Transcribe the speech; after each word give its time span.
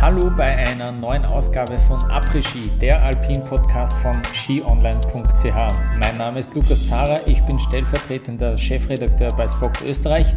Hallo 0.00 0.30
bei 0.36 0.56
einer 0.56 0.90
neuen 0.90 1.24
Ausgabe 1.24 1.78
von 1.78 1.98
Après-Ski, 2.10 2.70
der 2.80 3.00
Alpin-Podcast 3.00 4.00
von 4.00 4.20
skionline.ch. 4.34 5.54
Mein 5.98 6.16
Name 6.16 6.40
ist 6.40 6.54
Lukas 6.56 6.88
Zara, 6.88 7.20
ich 7.26 7.40
bin 7.42 7.60
stellvertretender 7.60 8.56
Chefredakteur 8.56 9.28
bei 9.36 9.46
Spox 9.46 9.80
Österreich 9.82 10.34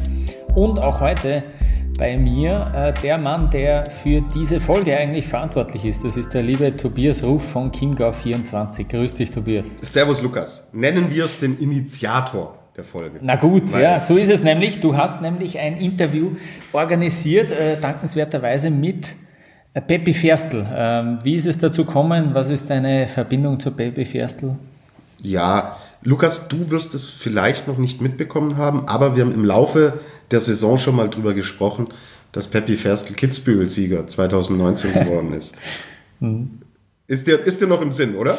und 0.53 0.77
auch 0.85 0.99
heute 0.99 1.43
bei 1.97 2.15
mir 2.15 2.59
äh, 2.75 2.93
der 3.01 3.17
Mann, 3.17 3.49
der 3.49 3.89
für 3.89 4.21
diese 4.35 4.61
Folge 4.61 4.95
eigentlich 4.95 5.27
verantwortlich 5.27 5.85
ist. 5.85 6.03
Das 6.03 6.15
ist 6.15 6.31
der 6.33 6.43
liebe 6.43 6.75
Tobias 6.75 7.23
Ruf 7.23 7.43
von 7.43 7.71
Chiemgau24. 7.71 8.87
Grüß 8.87 9.15
dich, 9.15 9.31
Tobias. 9.31 9.79
Servus, 9.81 10.21
Lukas. 10.21 10.67
Nennen 10.73 11.09
wir 11.09 11.25
es 11.25 11.39
den 11.39 11.57
Initiator 11.57 12.62
der 12.75 12.83
Folge. 12.83 13.19
Na 13.21 13.35
gut, 13.35 13.71
Weil 13.71 13.83
ja, 13.83 13.99
so 13.99 14.17
ist 14.17 14.29
es 14.29 14.43
nämlich. 14.43 14.79
Du 14.79 14.97
hast 14.97 15.21
nämlich 15.21 15.59
ein 15.59 15.77
Interview 15.77 16.31
organisiert, 16.71 17.51
äh, 17.51 17.79
dankenswerterweise 17.79 18.69
mit 18.69 19.15
äh, 19.73 19.81
Peppi 19.81 20.13
Ferstl. 20.13 20.65
Ähm, 20.73 21.19
wie 21.23 21.35
ist 21.35 21.45
es 21.45 21.57
dazu 21.57 21.85
gekommen? 21.85 22.31
Was 22.33 22.49
ist 22.49 22.69
deine 22.69 23.07
Verbindung 23.07 23.59
zur 23.59 23.75
Peppi 23.75 24.05
Ferstl? 24.05 24.55
Ja, 25.19 25.77
Lukas, 26.01 26.47
du 26.47 26.69
wirst 26.69 26.93
es 26.95 27.07
vielleicht 27.07 27.67
noch 27.67 27.77
nicht 27.77 28.01
mitbekommen 28.01 28.57
haben, 28.57 28.87
aber 28.87 29.15
wir 29.15 29.23
haben 29.23 29.33
im 29.33 29.45
Laufe 29.45 29.99
der 30.31 30.39
Saison 30.39 30.77
schon 30.77 30.95
mal 30.95 31.09
drüber 31.09 31.33
gesprochen, 31.33 31.87
dass 32.31 32.47
Peppi 32.47 32.75
Ferstl 32.75 33.13
Kitzbühel-Sieger 33.13 34.07
2019 34.07 34.93
geworden 34.93 35.33
ist. 35.33 35.55
Mhm. 36.19 36.59
Ist 37.07 37.27
dir, 37.27 37.39
ist 37.39 37.61
dir 37.61 37.67
noch 37.67 37.81
im 37.81 37.91
Sinn, 37.91 38.15
oder? 38.15 38.37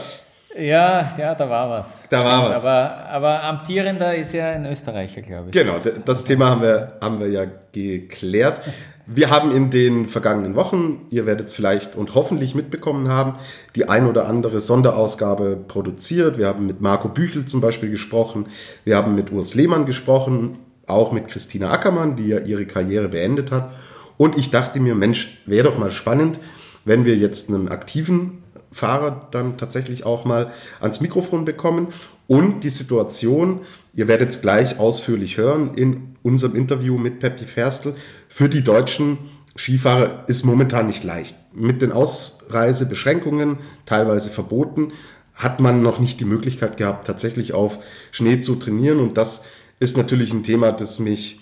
Ja, 0.56 1.12
ja, 1.18 1.34
da 1.34 1.50
war 1.50 1.70
was. 1.70 2.06
Da 2.08 2.24
war 2.24 2.50
was. 2.50 2.64
Aber, 2.64 3.06
aber 3.06 3.42
amtierender 3.42 4.14
ist 4.14 4.32
ja 4.32 4.50
ein 4.50 4.66
Österreicher, 4.66 5.20
glaube 5.22 5.46
ich. 5.48 5.52
Genau, 5.52 5.76
das 6.04 6.24
Thema 6.24 6.50
haben 6.50 6.62
wir, 6.62 6.88
haben 7.00 7.20
wir 7.20 7.28
ja 7.28 7.44
geklärt. 7.72 8.60
Wir 9.06 9.30
haben 9.30 9.50
in 9.50 9.68
den 9.68 10.06
vergangenen 10.06 10.54
Wochen, 10.54 11.06
ihr 11.10 11.26
werdet 11.26 11.48
es 11.48 11.54
vielleicht 11.54 11.94
und 11.94 12.14
hoffentlich 12.14 12.54
mitbekommen 12.54 13.08
haben, 13.08 13.34
die 13.76 13.88
ein 13.88 14.06
oder 14.06 14.26
andere 14.26 14.60
Sonderausgabe 14.60 15.56
produziert. 15.56 16.38
Wir 16.38 16.46
haben 16.46 16.66
mit 16.66 16.80
Marco 16.80 17.08
Büchel 17.08 17.44
zum 17.44 17.60
Beispiel 17.60 17.90
gesprochen. 17.90 18.46
Wir 18.84 18.96
haben 18.96 19.14
mit 19.14 19.30
Urs 19.30 19.54
Lehmann 19.54 19.84
gesprochen 19.84 20.58
auch 20.86 21.12
mit 21.12 21.28
Christina 21.28 21.70
Ackermann, 21.70 22.16
die 22.16 22.28
ja 22.28 22.40
ihre 22.40 22.66
Karriere 22.66 23.08
beendet 23.08 23.50
hat. 23.50 23.72
Und 24.16 24.38
ich 24.38 24.50
dachte 24.50 24.80
mir, 24.80 24.94
Mensch, 24.94 25.42
wäre 25.46 25.64
doch 25.64 25.78
mal 25.78 25.92
spannend, 25.92 26.38
wenn 26.84 27.04
wir 27.04 27.16
jetzt 27.16 27.48
einen 27.48 27.68
aktiven 27.68 28.43
Fahrer 28.74 29.28
dann 29.30 29.56
tatsächlich 29.56 30.04
auch 30.04 30.24
mal 30.24 30.52
ans 30.80 31.00
Mikrofon 31.00 31.44
bekommen 31.44 31.88
und 32.26 32.64
die 32.64 32.70
Situation, 32.70 33.60
ihr 33.94 34.08
werdet 34.08 34.30
es 34.30 34.40
gleich 34.40 34.78
ausführlich 34.78 35.36
hören 35.36 35.74
in 35.74 36.16
unserem 36.22 36.56
Interview 36.56 36.98
mit 36.98 37.20
Peppi 37.20 37.46
Ferstl, 37.46 37.94
für 38.28 38.48
die 38.48 38.64
deutschen 38.64 39.18
Skifahrer 39.56 40.24
ist 40.26 40.44
momentan 40.44 40.88
nicht 40.88 41.04
leicht. 41.04 41.36
Mit 41.52 41.82
den 41.82 41.92
Ausreisebeschränkungen, 41.92 43.58
teilweise 43.86 44.30
verboten, 44.30 44.92
hat 45.34 45.60
man 45.60 45.82
noch 45.82 46.00
nicht 46.00 46.18
die 46.18 46.24
Möglichkeit 46.24 46.76
gehabt, 46.76 47.06
tatsächlich 47.06 47.52
auf 47.52 47.78
Schnee 48.10 48.40
zu 48.40 48.56
trainieren 48.56 48.98
und 48.98 49.16
das 49.16 49.44
ist 49.78 49.96
natürlich 49.96 50.32
ein 50.32 50.42
Thema, 50.42 50.72
das 50.72 50.98
mich 50.98 51.40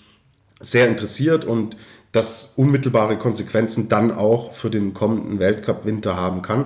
sehr 0.59 0.87
interessiert 0.87 1.45
und 1.45 1.77
das 2.11 2.53
unmittelbare 2.57 3.17
Konsequenzen 3.17 3.89
dann 3.89 4.11
auch 4.11 4.53
für 4.53 4.69
den 4.69 4.93
kommenden 4.93 5.39
Weltcup-Winter 5.39 6.15
haben 6.15 6.41
kann. 6.41 6.65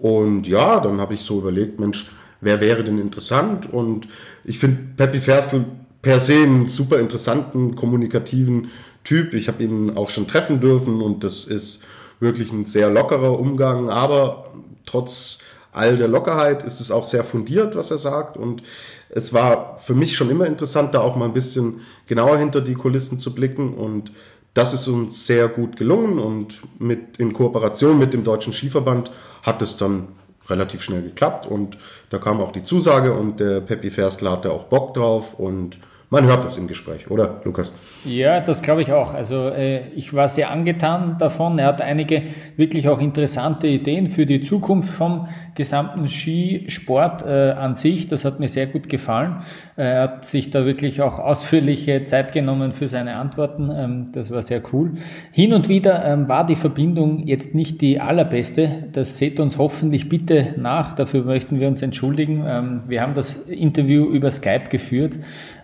Und 0.00 0.48
ja, 0.48 0.80
dann 0.80 1.00
habe 1.00 1.14
ich 1.14 1.20
so 1.20 1.38
überlegt, 1.38 1.78
Mensch, 1.78 2.10
wer 2.40 2.60
wäre 2.60 2.84
denn 2.84 2.98
interessant? 2.98 3.72
Und 3.72 4.08
ich 4.44 4.58
finde 4.58 4.78
Peppy 4.96 5.18
Ferstl 5.20 5.64
per 6.02 6.20
se 6.20 6.42
einen 6.42 6.66
super 6.66 6.98
interessanten, 6.98 7.76
kommunikativen 7.76 8.70
Typ. 9.04 9.34
Ich 9.34 9.48
habe 9.48 9.62
ihn 9.62 9.96
auch 9.96 10.10
schon 10.10 10.26
treffen 10.26 10.60
dürfen 10.60 11.02
und 11.02 11.24
das 11.24 11.44
ist 11.44 11.82
wirklich 12.18 12.52
ein 12.52 12.64
sehr 12.64 12.90
lockerer 12.90 13.38
Umgang, 13.38 13.88
aber 13.88 14.52
trotz 14.86 15.38
all 15.72 15.96
der 15.96 16.08
Lockerheit 16.08 16.62
ist 16.62 16.80
es 16.80 16.90
auch 16.90 17.04
sehr 17.04 17.24
fundiert, 17.24 17.76
was 17.76 17.90
er 17.90 17.98
sagt. 17.98 18.36
Und 18.36 18.62
es 19.08 19.32
war 19.32 19.76
für 19.78 19.94
mich 19.94 20.16
schon 20.16 20.30
immer 20.30 20.46
interessant, 20.46 20.94
da 20.94 21.00
auch 21.00 21.16
mal 21.16 21.26
ein 21.26 21.32
bisschen 21.32 21.80
genauer 22.06 22.38
hinter 22.38 22.60
die 22.60 22.74
Kulissen 22.74 23.20
zu 23.20 23.34
blicken. 23.34 23.74
Und 23.74 24.12
das 24.60 24.74
ist 24.74 24.88
uns 24.88 25.26
sehr 25.26 25.48
gut 25.48 25.76
gelungen. 25.76 26.18
Und 26.18 26.60
mit, 26.78 27.16
in 27.16 27.32
Kooperation 27.32 27.98
mit 27.98 28.12
dem 28.12 28.24
Deutschen 28.24 28.52
Skiverband 28.52 29.10
hat 29.42 29.62
es 29.62 29.76
dann 29.76 30.08
relativ 30.48 30.82
schnell 30.82 31.02
geklappt. 31.02 31.46
Und 31.46 31.78
da 32.10 32.18
kam 32.18 32.40
auch 32.40 32.52
die 32.52 32.62
Zusage 32.62 33.14
und 33.14 33.40
der 33.40 33.62
Peppi 33.62 33.90
Ferstler 33.90 34.32
hatte 34.32 34.52
auch 34.52 34.64
Bock 34.64 34.92
drauf. 34.92 35.32
Und 35.38 35.78
man 36.10 36.24
hört 36.26 36.42
das 36.42 36.56
im 36.56 36.66
Gespräch, 36.66 37.08
oder 37.08 37.40
Lukas? 37.44 37.72
Ja, 38.04 38.40
das 38.40 38.62
glaube 38.62 38.82
ich 38.82 38.92
auch. 38.92 39.14
Also 39.14 39.48
äh, 39.48 39.88
ich 39.94 40.12
war 40.12 40.28
sehr 40.28 40.50
angetan 40.50 41.18
davon. 41.18 41.58
Er 41.60 41.66
hat 41.68 41.80
einige 41.80 42.22
wirklich 42.56 42.88
auch 42.88 42.98
interessante 42.98 43.68
Ideen 43.68 44.10
für 44.10 44.26
die 44.26 44.40
Zukunft 44.40 44.92
vom 44.92 45.28
gesamten 45.54 46.08
Skisport 46.08 47.22
äh, 47.24 47.52
an 47.52 47.76
sich. 47.76 48.08
Das 48.08 48.24
hat 48.24 48.40
mir 48.40 48.48
sehr 48.48 48.66
gut 48.66 48.88
gefallen. 48.88 49.36
Äh, 49.76 49.82
er 49.82 50.02
hat 50.02 50.24
sich 50.24 50.50
da 50.50 50.64
wirklich 50.66 51.00
auch 51.00 51.20
ausführliche 51.20 52.04
Zeit 52.06 52.32
genommen 52.32 52.72
für 52.72 52.88
seine 52.88 53.14
Antworten. 53.14 53.70
Ähm, 53.72 54.06
das 54.12 54.32
war 54.32 54.42
sehr 54.42 54.62
cool. 54.72 54.94
Hin 55.30 55.52
und 55.52 55.68
wieder 55.68 56.04
ähm, 56.04 56.28
war 56.28 56.44
die 56.44 56.56
Verbindung 56.56 57.26
jetzt 57.26 57.54
nicht 57.54 57.80
die 57.80 58.00
allerbeste. 58.00 58.88
Das 58.92 59.18
seht 59.18 59.38
uns 59.38 59.58
hoffentlich 59.58 60.08
bitte 60.08 60.54
nach. 60.56 60.96
Dafür 60.96 61.22
möchten 61.22 61.60
wir 61.60 61.68
uns 61.68 61.82
entschuldigen. 61.82 62.44
Ähm, 62.46 62.82
wir 62.88 63.00
haben 63.00 63.14
das 63.14 63.48
Interview 63.48 64.06
über 64.06 64.32
Skype 64.32 64.70
geführt. 64.70 65.18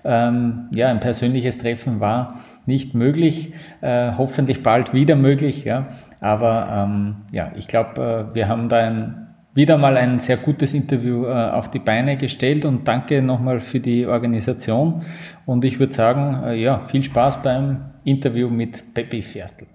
Ähm, 0.07 0.69
ja, 0.73 0.89
ein 0.89 1.01
persönliches 1.01 1.59
Treffen 1.59 1.99
war 2.01 2.37
nicht 2.65 2.95
möglich, 2.95 3.53
äh, 3.81 4.13
hoffentlich 4.17 4.63
bald 4.63 4.93
wieder 4.95 5.17
möglich, 5.17 5.65
ja. 5.65 5.89
Aber 6.21 6.69
ähm, 6.71 7.17
ja, 7.33 7.53
ich 7.57 7.67
glaube, 7.69 8.29
äh, 8.31 8.35
wir 8.35 8.49
haben 8.49 8.69
da 8.69 8.79
ein, 8.79 9.27
wieder 9.55 9.79
mal 9.79 9.97
ein 9.97 10.19
sehr 10.19 10.37
gutes 10.37 10.75
Interview 10.75 11.25
äh, 11.25 11.51
auf 11.51 11.71
die 11.71 11.79
Beine 11.79 12.17
gestellt 12.17 12.65
und 12.65 12.87
danke 12.87 13.23
nochmal 13.23 13.61
für 13.61 13.81
die 13.81 14.07
Organisation. 14.07 15.03
Und 15.45 15.65
ich 15.65 15.79
würde 15.81 15.93
sagen, 15.93 16.45
äh, 16.45 16.55
ja, 16.55 16.79
viel 16.79 17.03
Spaß 17.03 17.43
beim 17.43 17.87
Interview 18.05 18.49
mit 18.49 18.95
Peppi 18.95 19.23
Ferstl. 19.23 19.67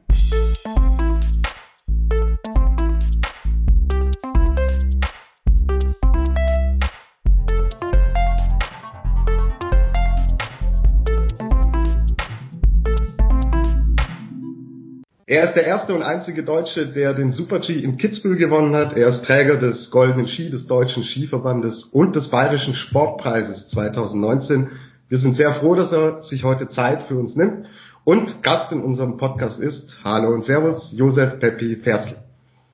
Er 15.32 15.46
ist 15.46 15.54
der 15.54 15.64
erste 15.64 15.96
und 15.96 16.04
einzige 16.04 16.44
Deutsche, 16.44 16.88
der 16.88 17.14
den 17.14 17.32
Super-G 17.32 17.80
in 17.80 17.96
Kitzbühel 17.96 18.36
gewonnen 18.36 18.76
hat. 18.76 18.98
Er 18.98 19.08
ist 19.08 19.24
Träger 19.24 19.56
des 19.56 19.90
Goldenen 19.90 20.28
Ski 20.28 20.50
des 20.50 20.68
Deutschen 20.68 21.04
Skiverbandes 21.04 21.86
und 21.86 22.18
des 22.18 22.30
Bayerischen 22.30 22.74
Sportpreises 22.74 23.70
2019. 23.70 24.72
Wir 25.08 25.20
sind 25.20 25.38
sehr 25.38 25.54
froh, 25.54 25.74
dass 25.74 25.94
er 25.94 26.22
sich 26.22 26.44
heute 26.44 26.68
Zeit 26.68 27.04
für 27.04 27.16
uns 27.16 27.38
nimmt 27.38 27.66
und 28.04 28.44
Gast 28.44 28.74
in 28.74 28.82
unserem 28.82 29.16
Podcast 29.16 29.62
ist. 29.62 29.96
Hallo 30.04 30.34
und 30.34 30.44
Servus, 30.44 30.92
Josef 30.98 31.40
Peppi 31.40 31.78
Ferstl. 31.78 32.18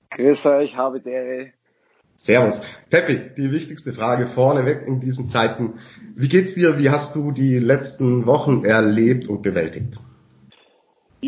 Grüß 0.09 0.43
euch, 0.47 0.75
habe 0.75 0.99
der 0.99 1.49
Servus. 2.15 2.59
Peppi, 2.89 3.35
die 3.37 3.51
wichtigste 3.51 3.93
Frage 3.93 4.29
vorneweg 4.29 4.81
in 4.87 4.99
diesen 4.99 5.29
Zeiten. 5.29 5.75
Wie 6.15 6.27
geht's 6.27 6.55
dir? 6.55 6.79
Wie 6.79 6.89
hast 6.89 7.15
du 7.15 7.31
die 7.31 7.59
letzten 7.59 8.25
Wochen 8.25 8.65
erlebt 8.65 9.27
und 9.27 9.43
bewältigt? 9.43 9.99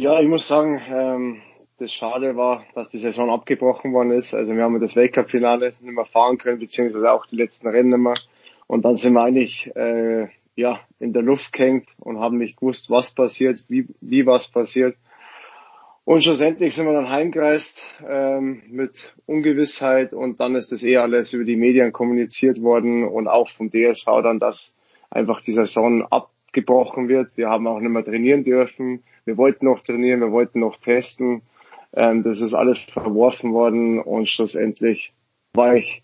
Ja, 0.01 0.17
ich 0.21 0.29
muss 0.29 0.47
sagen, 0.47 0.81
ähm, 0.89 1.41
das 1.77 1.91
Schade 1.91 2.37
war, 2.37 2.63
dass 2.73 2.89
die 2.89 2.99
Saison 2.99 3.29
abgebrochen 3.29 3.91
worden 3.91 4.11
ist. 4.11 4.33
Also 4.33 4.55
wir 4.55 4.63
haben 4.63 4.79
das 4.79 4.95
Weltcup-Finale 4.95 5.73
nicht 5.81 5.93
mehr 5.93 6.05
fahren 6.05 6.37
können, 6.37 6.57
beziehungsweise 6.57 7.11
auch 7.11 7.25
die 7.25 7.35
letzten 7.35 7.67
Rennen 7.67 7.89
nicht 7.89 7.99
mehr. 7.99 8.13
Und 8.65 8.85
dann 8.85 8.95
sind 8.95 9.11
wir 9.11 9.23
eigentlich 9.23 9.69
äh, 9.75 10.29
ja 10.55 10.79
in 11.01 11.11
der 11.11 11.21
Luft 11.21 11.51
gehängt 11.51 11.89
und 11.99 12.17
haben 12.17 12.37
nicht 12.37 12.61
gewusst, 12.61 12.89
was 12.89 13.13
passiert, 13.13 13.61
wie, 13.67 13.87
wie 13.99 14.25
was 14.25 14.49
passiert. 14.49 14.95
Und 16.05 16.23
schlussendlich 16.23 16.73
sind 16.73 16.85
wir 16.85 16.93
dann 16.93 17.09
heimgereist 17.09 17.77
ähm, 18.07 18.63
mit 18.69 19.13
Ungewissheit 19.25 20.13
und 20.13 20.39
dann 20.39 20.55
ist 20.55 20.71
das 20.71 20.81
eh 20.81 20.95
alles 20.95 21.33
über 21.33 21.43
die 21.43 21.57
Medien 21.57 21.91
kommuniziert 21.91 22.61
worden 22.61 23.05
und 23.05 23.27
auch 23.27 23.49
vom 23.49 23.69
DSV 23.69 24.05
dann, 24.23 24.39
dass 24.39 24.73
einfach 25.09 25.41
die 25.41 25.51
Saison 25.51 26.07
abgebrochen 26.49 27.07
wird. 27.07 27.35
Wir 27.37 27.49
haben 27.49 27.67
auch 27.67 27.79
nicht 27.79 27.91
mehr 27.91 28.03
trainieren 28.03 28.43
dürfen 28.43 29.03
wir 29.29 29.37
wollten 29.37 29.65
noch 29.65 29.83
trainieren, 29.83 30.21
wir 30.21 30.31
wollten 30.31 30.59
noch 30.59 30.77
testen. 30.77 31.43
Ähm, 31.93 32.23
das 32.23 32.41
ist 32.41 32.53
alles 32.53 32.79
verworfen 32.91 33.53
worden 33.53 34.01
und 34.01 34.27
schlussendlich 34.27 35.13
war 35.53 35.75
ich 35.75 36.03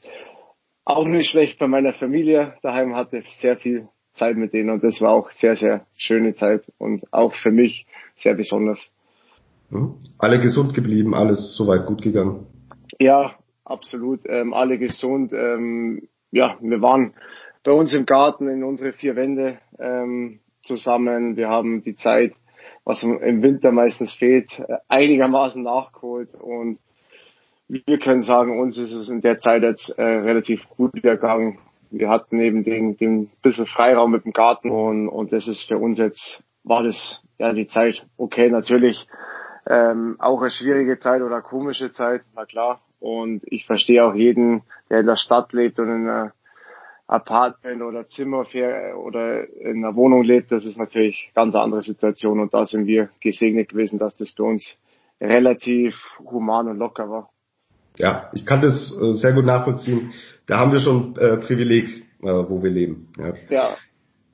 auch 0.86 1.06
nicht 1.07 1.31
schlecht 1.31 1.57
bei 1.57 1.68
meiner 1.68 1.94
Familie 1.94 2.53
daheim, 2.62 2.95
hatte 2.95 3.24
sehr 3.42 3.57
viel 3.57 3.88
Zeit 4.13 4.38
mit 4.38 4.53
denen 4.53 4.69
und 4.69 4.83
das 4.83 5.01
war 5.01 5.12
auch 5.12 5.31
sehr, 5.31 5.56
sehr 5.56 5.88
schöne 5.95 6.36
Zeit 6.36 6.71
und 6.77 7.12
auch 7.12 7.33
für 7.33 7.51
mich 7.51 7.88
sehr 8.15 8.36
besonders. 8.36 8.80
Hm? 9.71 9.95
Alle 10.19 10.39
gesund 10.39 10.75
geblieben, 10.75 11.15
alles 11.15 11.56
soweit 11.56 11.88
gut 11.88 12.03
gegangen? 12.03 12.45
Ja, 13.00 13.33
absolut. 13.63 14.21
Ähm, 14.27 14.53
alle 14.53 14.77
gesund. 14.77 15.33
Ähm, 15.33 16.07
ja, 16.30 16.57
wir 16.62 16.81
waren 16.81 17.15
bei 17.66 17.72
uns 17.72 17.94
im 17.94 18.06
Garten 18.06 18.48
in 18.48 18.64
unsere 18.64 18.94
vier 18.94 19.16
Wände 19.16 19.58
ähm, 19.80 20.40
zusammen. 20.62 21.36
Wir 21.36 21.50
haben 21.50 21.82
die 21.82 21.96
Zeit, 21.96 22.34
was 22.86 23.02
im 23.04 23.42
Winter 23.42 23.72
meistens 23.72 24.14
fehlt, 24.14 24.62
einigermaßen 24.88 25.62
nachgeholt 25.62 26.30
und 26.36 26.80
wir 27.68 27.98
können 27.98 28.22
sagen, 28.22 28.60
uns 28.60 28.78
ist 28.78 28.92
es 28.92 29.10
in 29.10 29.22
der 29.22 29.40
Zeit 29.40 29.64
jetzt 29.64 29.90
äh, 29.98 30.04
relativ 30.04 30.70
gut 30.70 30.94
gegangen. 30.94 31.58
Wir 31.90 32.10
hatten 32.10 32.40
eben 32.40 32.64
den, 32.64 32.96
den 32.98 33.32
bisschen 33.42 33.66
Freiraum 33.66 34.12
mit 34.12 34.26
dem 34.26 34.34
Garten 34.34 34.70
und, 34.70 35.10
und 35.10 35.34
das 35.34 35.48
ist 35.48 35.68
für 35.68 35.80
uns 35.80 35.98
jetzt, 35.98 36.44
war 36.64 36.84
das 36.84 37.24
ja 37.40 37.54
die 37.54 37.66
Zeit 37.66 38.06
okay, 38.18 38.52
natürlich 38.52 39.08
ähm, 39.68 40.18
auch 40.20 40.40
eine 40.42 40.52
schwierige 40.52 41.00
Zeit 41.00 41.24
oder 41.24 41.42
komische 41.42 41.92
Zeit, 41.92 42.22
na 42.36 42.46
klar. 42.46 42.82
Und 43.00 43.42
ich 43.46 43.66
verstehe 43.66 44.06
auch 44.06 44.14
jeden, 44.14 44.62
der 44.92 45.00
in 45.00 45.08
der 45.08 45.16
Stadt 45.16 45.52
lebt 45.54 45.80
und 45.80 45.90
in 45.90 46.08
einer 46.08 46.34
Apartment 47.07 47.81
oder 47.84 48.07
Zimmer 48.10 48.46
oder 48.98 49.48
in 49.60 49.86
einer 49.86 49.96
Wohnung 49.96 50.24
lebt, 50.24 50.52
das 50.52 50.66
ist 50.66 50.78
natürlich 50.78 51.31
eine 51.36 51.46
ganz 51.46 51.56
andere 51.56 51.81
Situation 51.81 52.40
und 52.40 52.54
da 52.54 52.66
sind 52.66 52.88
wir 52.88 53.10
gesegnet 53.22 53.69
gewesen, 53.69 54.00
dass 54.00 54.16
das 54.16 54.34
bei 54.34 54.44
uns 54.44 54.78
relativ 55.22 55.96
human 56.19 56.68
und 56.68 56.78
locker 56.78 57.10
war. 57.10 57.30
Ja, 57.98 58.30
ich 58.34 58.46
kann 58.46 58.62
das 58.62 58.92
äh, 59.02 59.13
sehr 59.13 59.34
gut 59.34 59.46
nachvollziehen. 59.46 60.12
Da 60.48 60.57
haben 60.60 60.72
wir 60.72 60.80
schon 60.80 61.16
äh, 61.16 61.38
Privileg, 61.38 61.86
äh, 62.22 62.28
wo 62.28 62.62
wir 62.62 62.69
leben. 62.69 63.10
Ja. 63.18 63.34
ja. 63.50 63.78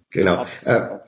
Genau. 0.09 0.37
Absolut. 0.37 0.65
Äh, 0.65 0.99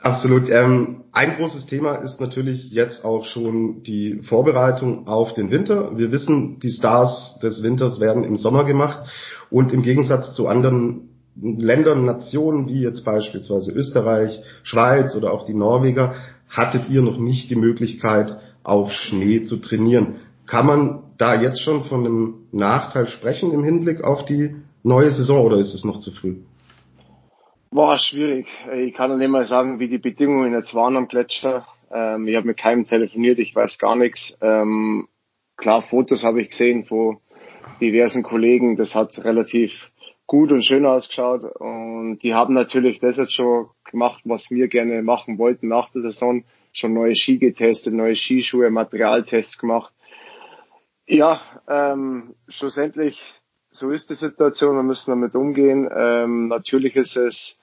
absolut. 0.00 0.50
Ähm, 0.50 1.04
ein 1.12 1.36
großes 1.36 1.66
Thema 1.66 1.96
ist 1.96 2.20
natürlich 2.20 2.70
jetzt 2.70 3.04
auch 3.04 3.24
schon 3.24 3.82
die 3.82 4.20
Vorbereitung 4.22 5.06
auf 5.06 5.32
den 5.34 5.50
Winter. 5.50 5.96
Wir 5.96 6.12
wissen, 6.12 6.58
die 6.60 6.70
Stars 6.70 7.38
des 7.42 7.62
Winters 7.62 8.00
werden 8.00 8.24
im 8.24 8.36
Sommer 8.36 8.64
gemacht 8.64 9.08
und 9.50 9.72
im 9.72 9.82
Gegensatz 9.82 10.34
zu 10.34 10.48
anderen 10.48 11.11
Ländern, 11.40 12.04
Nationen 12.04 12.68
wie 12.68 12.82
jetzt 12.82 13.04
beispielsweise 13.04 13.72
Österreich, 13.72 14.40
Schweiz 14.62 15.16
oder 15.16 15.32
auch 15.32 15.44
die 15.44 15.54
Norweger, 15.54 16.14
hattet 16.48 16.90
ihr 16.90 17.02
noch 17.02 17.18
nicht 17.18 17.50
die 17.50 17.56
Möglichkeit, 17.56 18.38
auf 18.62 18.92
Schnee 18.92 19.42
zu 19.44 19.56
trainieren. 19.56 20.16
Kann 20.46 20.66
man 20.66 21.02
da 21.18 21.40
jetzt 21.40 21.60
schon 21.62 21.84
von 21.84 22.06
einem 22.06 22.34
Nachteil 22.52 23.08
sprechen 23.08 23.52
im 23.52 23.64
Hinblick 23.64 24.02
auf 24.02 24.24
die 24.24 24.54
neue 24.82 25.10
Saison 25.10 25.46
oder 25.46 25.56
ist 25.56 25.74
es 25.74 25.84
noch 25.84 26.00
zu 26.00 26.10
früh? 26.10 26.36
War 27.70 27.98
schwierig. 27.98 28.46
Ich 28.76 28.92
kann 28.94 29.16
nicht 29.18 29.30
mal 29.30 29.46
sagen, 29.46 29.80
wie 29.80 29.88
die 29.88 29.98
Bedingungen 29.98 30.52
jetzt 30.52 30.74
waren 30.74 30.96
am 30.96 31.08
Gletscher. 31.08 31.66
Ähm, 31.90 32.28
ich 32.28 32.36
habe 32.36 32.46
mit 32.46 32.58
keinem 32.58 32.86
telefoniert, 32.86 33.38
ich 33.38 33.54
weiß 33.54 33.78
gar 33.78 33.96
nichts. 33.96 34.36
Ähm, 34.42 35.08
klar, 35.56 35.82
Fotos 35.82 36.22
habe 36.22 36.42
ich 36.42 36.50
gesehen 36.50 36.84
von 36.84 37.18
diversen 37.80 38.22
Kollegen. 38.22 38.76
Das 38.76 38.94
hat 38.94 39.18
relativ 39.24 39.72
gut 40.32 40.50
und 40.50 40.64
schön 40.64 40.86
ausgeschaut. 40.86 41.44
Und 41.44 42.20
die 42.22 42.32
haben 42.32 42.54
natürlich 42.54 43.00
das 43.00 43.18
jetzt 43.18 43.34
schon 43.34 43.68
gemacht, 43.84 44.22
was 44.24 44.50
wir 44.50 44.68
gerne 44.68 45.02
machen 45.02 45.36
wollten 45.36 45.68
nach 45.68 45.90
der 45.90 46.00
Saison. 46.00 46.44
Schon 46.72 46.94
neue 46.94 47.14
Ski 47.14 47.36
getestet, 47.36 47.92
neue 47.92 48.16
Skischuhe, 48.16 48.70
Materialtests 48.70 49.58
gemacht. 49.58 49.92
Ja, 51.06 51.42
ähm, 51.68 52.34
schlussendlich, 52.48 53.20
so 53.72 53.90
ist 53.90 54.08
die 54.08 54.14
Situation, 54.14 54.74
wir 54.74 54.82
müssen 54.82 55.10
damit 55.10 55.34
umgehen. 55.34 55.86
Ähm, 55.94 56.48
natürlich 56.48 56.96
ist 56.96 57.14
es, 57.14 57.58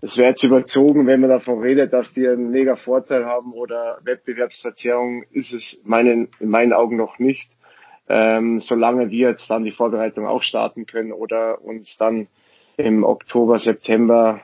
es 0.00 0.18
wäre 0.18 0.30
jetzt 0.30 0.42
überzogen, 0.42 1.06
wenn 1.06 1.20
man 1.20 1.30
davon 1.30 1.60
redet, 1.60 1.92
dass 1.92 2.12
die 2.12 2.26
einen 2.26 2.50
mega 2.50 2.74
Vorteil 2.74 3.24
haben 3.24 3.52
oder 3.52 4.00
Wettbewerbsverzerrung, 4.02 5.22
ist 5.30 5.52
es 5.52 5.80
meinen, 5.84 6.30
in 6.40 6.48
meinen 6.48 6.72
Augen 6.72 6.96
noch 6.96 7.20
nicht. 7.20 7.52
Ähm, 8.12 8.58
solange 8.58 9.10
wir 9.10 9.30
jetzt 9.30 9.48
dann 9.48 9.62
die 9.62 9.70
Vorbereitung 9.70 10.26
auch 10.26 10.42
starten 10.42 10.84
können 10.84 11.12
oder 11.12 11.62
uns 11.62 11.96
dann 11.96 12.26
im 12.76 13.04
Oktober, 13.04 13.60
September 13.60 14.40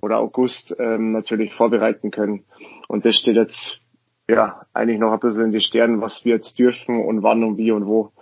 oder 0.00 0.18
August 0.18 0.74
ähm, 0.78 1.10
natürlich 1.10 1.52
vorbereiten 1.52 2.12
können. 2.12 2.44
Und 2.86 3.04
das 3.04 3.16
steht 3.16 3.34
jetzt 3.34 3.80
ja, 4.28 4.62
eigentlich 4.72 5.00
noch 5.00 5.12
ein 5.12 5.18
bisschen 5.18 5.46
in 5.46 5.52
die 5.52 5.60
Sternen, 5.60 6.00
was 6.00 6.24
wir 6.24 6.36
jetzt 6.36 6.58
dürfen 6.58 7.04
und 7.04 7.22
wann 7.22 7.42
und 7.42 7.56
wie 7.58 7.72
und 7.72 7.86
wo. 7.86 8.12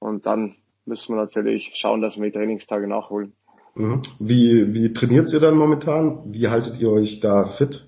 Und 0.00 0.26
dann 0.26 0.56
müssen 0.86 1.14
wir 1.14 1.22
natürlich 1.22 1.70
schauen, 1.74 2.00
dass 2.00 2.16
wir 2.16 2.24
die 2.24 2.32
Trainingstage 2.32 2.88
nachholen. 2.88 3.34
Mhm. 3.74 4.02
Wie, 4.18 4.74
wie 4.74 4.92
trainiert 4.92 5.32
ihr 5.32 5.40
dann 5.40 5.56
momentan? 5.56 6.32
Wie 6.32 6.48
haltet 6.48 6.80
ihr 6.80 6.90
euch 6.90 7.20
da 7.20 7.44
fit? 7.56 7.86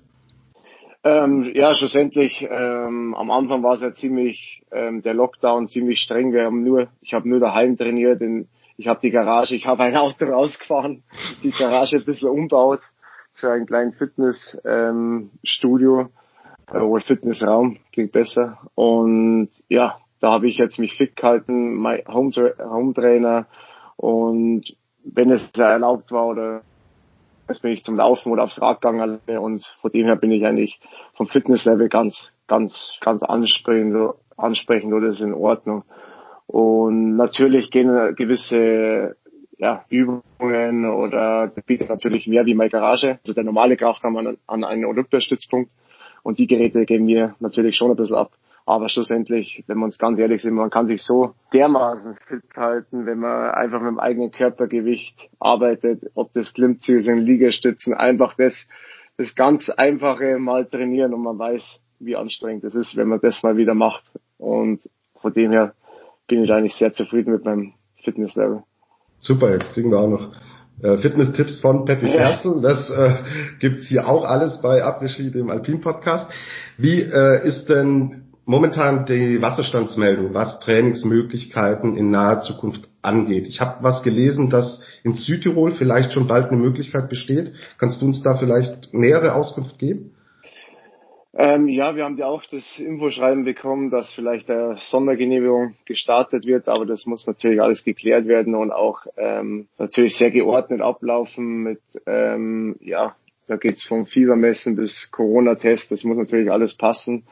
Ähm, 1.05 1.51
ja, 1.53 1.75
schlussendlich, 1.75 2.47
ähm, 2.49 3.13
am 3.13 3.29
Anfang 3.29 3.61
war 3.61 3.73
es 3.73 3.81
ja 3.81 3.93
ziemlich, 3.93 4.63
ähm, 4.71 5.03
der 5.03 5.13
Lockdown 5.13 5.67
ziemlich 5.67 5.99
streng. 5.99 6.33
Wir 6.33 6.45
haben 6.45 6.63
nur, 6.63 6.87
ich 7.01 7.13
habe 7.13 7.29
nur 7.29 7.39
daheim 7.39 7.77
trainiert, 7.77 8.21
denn 8.21 8.47
ich 8.75 8.87
habe 8.87 9.01
die 9.01 9.11
Garage, 9.11 9.55
ich 9.55 9.67
habe 9.67 9.83
ein 9.83 9.95
Auto 9.95 10.25
rausgefahren, 10.25 11.03
die 11.43 11.51
Garage 11.51 11.97
ein 11.97 12.05
bisschen 12.05 12.29
umbaut 12.29 12.81
für 13.33 13.51
einen 13.51 13.67
kleinen 13.67 13.93
Fitnessstudio. 13.93 16.01
Ähm, 16.01 16.09
oder 16.73 17.03
Fitnessraum, 17.03 17.77
klingt 17.93 18.11
besser. 18.11 18.57
Und 18.73 19.49
ja, 19.69 19.99
da 20.19 20.31
habe 20.31 20.47
ich 20.47 20.57
jetzt 20.57 20.79
mich 20.79 20.95
fit 20.95 21.15
gehalten, 21.15 21.75
mein 21.75 22.01
Home, 22.07 22.31
Home 22.57 22.95
Trainer 22.95 23.45
und 23.95 24.75
wenn 25.03 25.29
es 25.29 25.51
erlaubt 25.55 26.11
war 26.11 26.25
oder 26.25 26.63
jetzt 27.47 27.61
bin 27.61 27.71
ich 27.71 27.83
zum 27.83 27.95
Laufen 27.95 28.31
oder 28.31 28.43
aufs 28.43 28.61
Rad 28.61 28.81
gegangen 28.81 29.19
und 29.27 29.65
von 29.81 29.91
dem 29.91 30.05
her 30.05 30.15
bin 30.15 30.31
ich 30.31 30.45
eigentlich 30.45 30.79
vom 31.13 31.27
Fitnesslevel 31.27 31.89
ganz, 31.89 32.31
ganz, 32.47 32.97
ganz 33.01 33.23
ansprechend, 33.23 34.13
ansprechend 34.37 34.93
oder 34.93 35.07
ist 35.07 35.21
in 35.21 35.33
Ordnung. 35.33 35.83
Und 36.47 37.15
natürlich 37.15 37.71
gehen 37.71 38.15
gewisse 38.15 39.15
ja, 39.57 39.85
Übungen 39.89 40.85
oder 40.85 41.51
bietet 41.65 41.89
natürlich 41.89 42.27
mehr 42.27 42.45
wie 42.45 42.55
meine 42.55 42.69
Garage. 42.69 43.19
Also 43.23 43.33
der 43.33 43.43
normale 43.43 43.77
Kraftraum 43.77 44.17
an, 44.17 44.37
an 44.47 44.63
einen 44.63 44.85
Olympiastützpunkt. 44.85 45.71
Und 46.23 46.39
die 46.39 46.47
Geräte 46.47 46.85
gehen 46.85 47.05
mir 47.05 47.35
natürlich 47.39 47.75
schon 47.75 47.91
ein 47.91 47.97
bisschen 47.97 48.15
ab. 48.15 48.31
Aber 48.67 48.89
schlussendlich, 48.89 49.63
wenn 49.67 49.77
wir 49.77 49.85
uns 49.85 49.99
ganz 49.99 50.17
ehrlich 50.17 50.41
sind, 50.41 50.55
man 50.55 50.71
kann 50.71 50.87
sich 50.87 51.03
so 51.03 51.35
dermaßen 51.53 52.15
fit 52.27 52.43
halten, 52.55 53.05
wenn 53.05 53.19
man 53.19 53.51
einfach 53.51 53.79
mit 53.79 53.89
dem 53.89 53.99
eigenen 53.99 54.31
Körpergewicht 54.31 55.29
arbeitet, 55.39 56.01
ob 56.15 56.33
das 56.33 56.51
Klimmzüge 56.53 57.03
sind, 57.03 57.19
Liegestützen, 57.19 57.93
einfach 57.93 58.33
das, 58.35 58.67
das 59.17 59.35
ganz 59.35 59.69
einfache 59.69 60.39
mal 60.39 60.65
trainieren 60.65 61.13
und 61.13 61.21
man 61.21 61.37
weiß, 61.37 61.79
wie 61.99 62.15
anstrengend 62.15 62.63
es 62.63 62.73
ist, 62.73 62.95
wenn 62.95 63.07
man 63.07 63.19
das 63.21 63.43
mal 63.43 63.55
wieder 63.55 63.75
macht. 63.75 64.03
Und 64.39 64.81
von 65.21 65.31
dem 65.33 65.51
her 65.51 65.73
bin 66.27 66.43
ich 66.43 66.51
eigentlich 66.51 66.75
sehr 66.75 66.91
zufrieden 66.91 67.33
mit 67.33 67.45
meinem 67.45 67.73
Fitnesslevel. 68.03 68.63
Super, 69.19 69.53
jetzt 69.53 69.73
kriegen 69.73 69.91
wir 69.91 69.99
auch 69.99 70.09
noch 70.09 70.33
äh, 70.81 70.97
Fitness-Tipps 70.97 71.61
von 71.61 71.85
Peppi 71.85 72.09
Ferstl. 72.09 72.61
Das 72.61 72.89
äh, 72.89 73.15
gibt's 73.59 73.87
hier 73.87 74.07
auch 74.07 74.25
alles 74.25 74.61
bei 74.61 74.83
Abregie, 74.83 75.31
dem 75.31 75.49
Alpin-Podcast. 75.49 76.29
Wie 76.77 77.01
äh, 77.01 77.47
ist 77.47 77.69
denn 77.69 78.24
momentan 78.45 79.05
die 79.05 79.41
Wasserstandsmeldung, 79.41 80.33
was 80.33 80.59
Trainingsmöglichkeiten 80.59 81.97
in 81.97 82.09
naher 82.09 82.41
Zukunft 82.41 82.87
angeht? 83.01 83.47
Ich 83.47 83.59
habe 83.59 83.83
was 83.83 84.03
gelesen, 84.03 84.49
dass 84.49 84.83
in 85.03 85.13
Südtirol 85.13 85.71
vielleicht 85.71 86.13
schon 86.13 86.27
bald 86.27 86.51
eine 86.51 86.61
Möglichkeit 86.61 87.09
besteht. 87.09 87.53
Kannst 87.79 88.01
du 88.01 88.05
uns 88.05 88.21
da 88.21 88.35
vielleicht 88.35 88.93
nähere 88.93 89.33
Auskunft 89.33 89.79
geben? 89.79 90.11
Ähm, 91.37 91.67
ja, 91.67 91.97
wir 91.97 92.05
haben 92.05 92.15
ja 92.15 92.27
auch 92.27 92.43
das 92.49 92.79
Infoschreiben 92.79 93.43
bekommen, 93.43 93.89
dass 93.89 94.13
vielleicht 94.13 94.47
der 94.47 94.77
Sondergenehmigung 94.77 95.75
gestartet 95.85 96.45
wird, 96.45 96.69
aber 96.69 96.85
das 96.85 97.05
muss 97.05 97.27
natürlich 97.27 97.61
alles 97.61 97.83
geklärt 97.83 98.25
werden 98.25 98.55
und 98.55 98.71
auch 98.71 98.99
ähm, 99.17 99.67
natürlich 99.77 100.15
sehr 100.15 100.31
geordnet 100.31 100.79
ablaufen 100.79 101.63
mit, 101.63 101.81
ähm, 102.05 102.77
ja, 102.79 103.17
da 103.47 103.57
geht's 103.57 103.83
vom 103.83 104.05
Fiebermessen 104.05 104.77
bis 104.77 105.11
Corona-Test, 105.11 105.91
das 105.91 106.05
muss 106.05 106.15
natürlich 106.15 106.49
alles 106.49 106.73
passen 106.77 107.25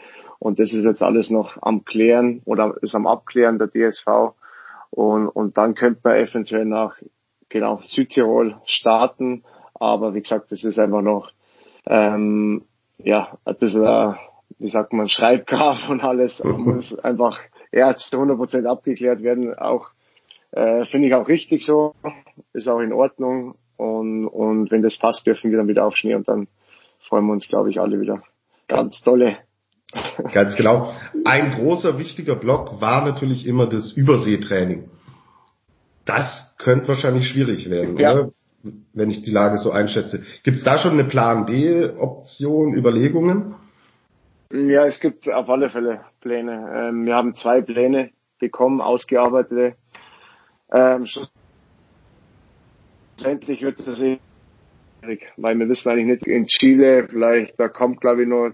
und 0.43 0.59
das 0.59 0.73
ist 0.73 0.83
jetzt 0.83 1.01
alles 1.01 1.29
noch 1.29 1.57
am 1.61 1.85
Klären 1.85 2.41
oder 2.43 2.75
ist 2.81 2.95
am 2.95 3.07
Abklären 3.07 3.59
der 3.59 3.69
DSV 3.69 4.35
und, 4.89 5.29
und 5.29 5.55
dann 5.57 5.73
könnte 5.73 6.01
man 6.03 6.17
eventuell 6.17 6.65
nach 6.65 6.97
genau 7.47 7.79
Südtirol 7.87 8.57
starten, 8.65 9.45
aber 9.73 10.13
wie 10.13 10.21
gesagt, 10.21 10.51
das 10.51 10.65
ist 10.65 10.77
einfach 10.79 11.01
noch 11.01 11.31
ähm, 11.85 12.65
ja, 12.97 13.37
ein 13.45 13.55
bisschen, 13.55 13.85
äh, 13.85 14.15
wie 14.59 14.67
sagt 14.67 14.91
man, 14.91 15.07
Schreibgraf 15.07 15.87
und 15.87 16.01
alles 16.01 16.43
muss 16.43 16.93
einfach 16.99 17.39
ja, 17.71 17.95
zu 17.95 18.17
100% 18.17 18.65
abgeklärt 18.65 19.23
werden. 19.23 19.57
Auch 19.57 19.87
äh, 20.51 20.83
finde 20.85 21.07
ich 21.07 21.15
auch 21.15 21.29
richtig 21.29 21.65
so, 21.65 21.95
ist 22.51 22.67
auch 22.67 22.81
in 22.81 22.91
Ordnung. 22.91 23.55
Und, 23.77 24.27
und 24.27 24.71
wenn 24.71 24.81
das 24.81 24.99
passt, 24.99 25.25
dürfen 25.25 25.51
wir 25.51 25.57
dann 25.57 25.69
wieder 25.69 25.85
auf 25.85 25.95
Schnee 25.95 26.15
und 26.15 26.27
dann 26.27 26.49
freuen 27.07 27.25
wir 27.27 27.31
uns, 27.31 27.47
glaube 27.47 27.69
ich, 27.69 27.79
alle 27.79 28.01
wieder. 28.01 28.23
Ganz 28.67 29.01
tolle. 29.01 29.37
Ganz 30.33 30.55
genau. 30.55 30.93
Ein 31.25 31.53
großer 31.53 31.97
wichtiger 31.97 32.35
Block 32.35 32.81
war 32.81 33.05
natürlich 33.05 33.45
immer 33.45 33.67
das 33.67 33.91
Überseetraining. 33.91 34.89
Das 36.05 36.55
könnte 36.57 36.89
wahrscheinlich 36.89 37.27
schwierig 37.27 37.69
werden, 37.69 37.97
ja. 37.97 38.13
oder? 38.13 38.31
wenn 38.93 39.09
ich 39.09 39.23
die 39.23 39.31
Lage 39.31 39.57
so 39.57 39.71
einschätze. 39.71 40.23
Gibt 40.43 40.57
es 40.57 40.63
da 40.63 40.77
schon 40.77 40.93
eine 40.93 41.03
Plan 41.03 41.45
B-Option, 41.45 42.75
Überlegungen? 42.75 43.55
Ja, 44.51 44.85
es 44.85 44.99
gibt 44.99 45.29
auf 45.29 45.49
alle 45.49 45.69
Fälle 45.69 46.01
Pläne. 46.21 46.71
Ähm, 46.73 47.05
wir 47.05 47.15
haben 47.15 47.33
zwei 47.35 47.61
Pläne 47.61 48.11
bekommen, 48.39 48.81
ausgearbeitete. 48.81 49.75
Ähm, 50.71 51.05
schlussendlich 53.17 53.61
wird 53.61 53.79
es 53.79 53.99
weil 55.35 55.59
wir 55.59 55.67
wissen 55.67 55.89
eigentlich 55.89 56.05
nicht 56.05 56.27
in 56.27 56.47
Chile, 56.47 57.07
vielleicht, 57.09 57.59
da 57.59 57.67
kommt 57.67 57.99
glaube 57.99 58.21
ich 58.21 58.27
nur 58.29 58.53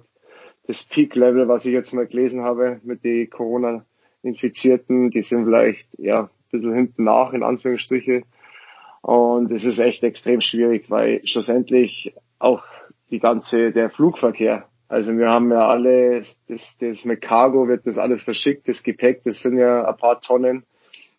das 0.69 0.83
Peak-Level, 0.83 1.47
was 1.47 1.65
ich 1.65 1.73
jetzt 1.73 1.93
mal 1.93 2.05
gelesen 2.05 2.43
habe 2.43 2.79
mit 2.83 3.03
den 3.03 3.27
Corona-Infizierten, 3.27 5.09
die 5.09 5.23
sind 5.23 5.45
vielleicht 5.45 5.87
ja 5.97 6.25
ein 6.25 6.29
bisschen 6.51 6.75
hinten 6.75 7.05
nach, 7.05 7.33
in 7.33 7.41
Anführungsstriche. 7.41 8.21
Und 9.01 9.51
es 9.51 9.65
ist 9.65 9.79
echt 9.79 10.03
extrem 10.03 10.41
schwierig, 10.41 10.87
weil 10.91 11.25
schlussendlich 11.25 12.13
auch 12.37 12.63
die 13.09 13.19
ganze, 13.19 13.71
der 13.71 13.89
Flugverkehr, 13.89 14.65
also 14.87 15.17
wir 15.17 15.29
haben 15.29 15.49
ja 15.49 15.67
alle, 15.67 16.23
das, 16.47 16.77
das 16.79 17.03
mit 17.03 17.21
Cargo 17.21 17.67
wird 17.67 17.87
das 17.87 17.97
alles 17.97 18.21
verschickt, 18.21 18.67
das 18.67 18.83
Gepäck, 18.83 19.23
das 19.23 19.41
sind 19.41 19.57
ja 19.57 19.87
ein 19.89 19.97
paar 19.97 20.21
Tonnen, 20.21 20.65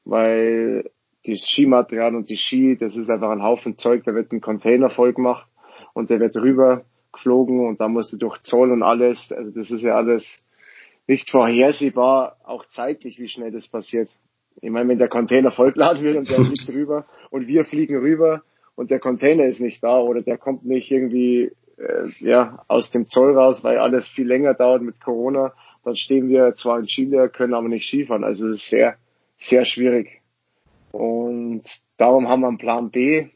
weil 0.04 0.88
das 1.26 1.40
Skimaterial 1.40 2.14
und 2.14 2.30
die 2.30 2.36
Ski, 2.36 2.76
das 2.76 2.96
ist 2.96 3.10
einfach 3.10 3.30
ein 3.30 3.42
Haufen 3.42 3.76
Zeug, 3.76 4.04
da 4.04 4.14
wird 4.14 4.30
ein 4.30 4.40
Container 4.40 4.90
voll 4.90 5.12
gemacht 5.12 5.48
und 5.92 6.08
der 6.08 6.20
wird 6.20 6.36
rüber 6.36 6.84
geflogen 7.12 7.66
und 7.66 7.80
da 7.80 7.88
musst 7.88 8.12
du 8.12 8.16
durch 8.16 8.40
Zoll 8.42 8.72
und 8.72 8.82
alles, 8.82 9.32
also 9.32 9.50
das 9.52 9.70
ist 9.70 9.82
ja 9.82 9.96
alles 9.96 10.24
nicht 11.06 11.30
vorhersehbar, 11.30 12.36
auch 12.44 12.64
zeitlich, 12.66 13.18
wie 13.18 13.28
schnell 13.28 13.50
das 13.50 13.66
passiert. 13.68 14.08
Ich 14.60 14.70
meine, 14.70 14.88
wenn 14.88 14.98
der 14.98 15.08
Container 15.08 15.50
vollgeladen 15.50 16.02
wird 16.02 16.16
und 16.16 16.30
der 16.30 16.44
fliegt 16.44 16.68
rüber 16.72 17.06
und 17.30 17.46
wir 17.46 17.64
fliegen 17.64 17.96
rüber 17.96 18.42
und 18.76 18.90
der 18.90 19.00
Container 19.00 19.44
ist 19.44 19.60
nicht 19.60 19.82
da 19.82 19.98
oder 19.98 20.22
der 20.22 20.38
kommt 20.38 20.64
nicht 20.64 20.90
irgendwie 20.90 21.52
äh, 21.78 22.08
ja, 22.20 22.62
aus 22.68 22.90
dem 22.90 23.06
Zoll 23.06 23.36
raus, 23.36 23.64
weil 23.64 23.78
alles 23.78 24.08
viel 24.08 24.26
länger 24.26 24.54
dauert 24.54 24.82
mit 24.82 25.00
Corona, 25.00 25.52
dann 25.84 25.96
stehen 25.96 26.28
wir 26.28 26.54
zwar 26.54 26.78
in 26.78 26.86
Chile, 26.86 27.30
können 27.30 27.54
aber 27.54 27.68
nicht 27.68 27.86
Skifahren. 27.86 28.24
Also 28.24 28.46
es 28.48 28.58
ist 28.58 28.70
sehr, 28.70 28.96
sehr 29.38 29.64
schwierig. 29.64 30.20
Und 30.92 31.62
darum 31.96 32.28
haben 32.28 32.40
wir 32.40 32.48
einen 32.48 32.58
Plan 32.58 32.90
B 32.90 33.28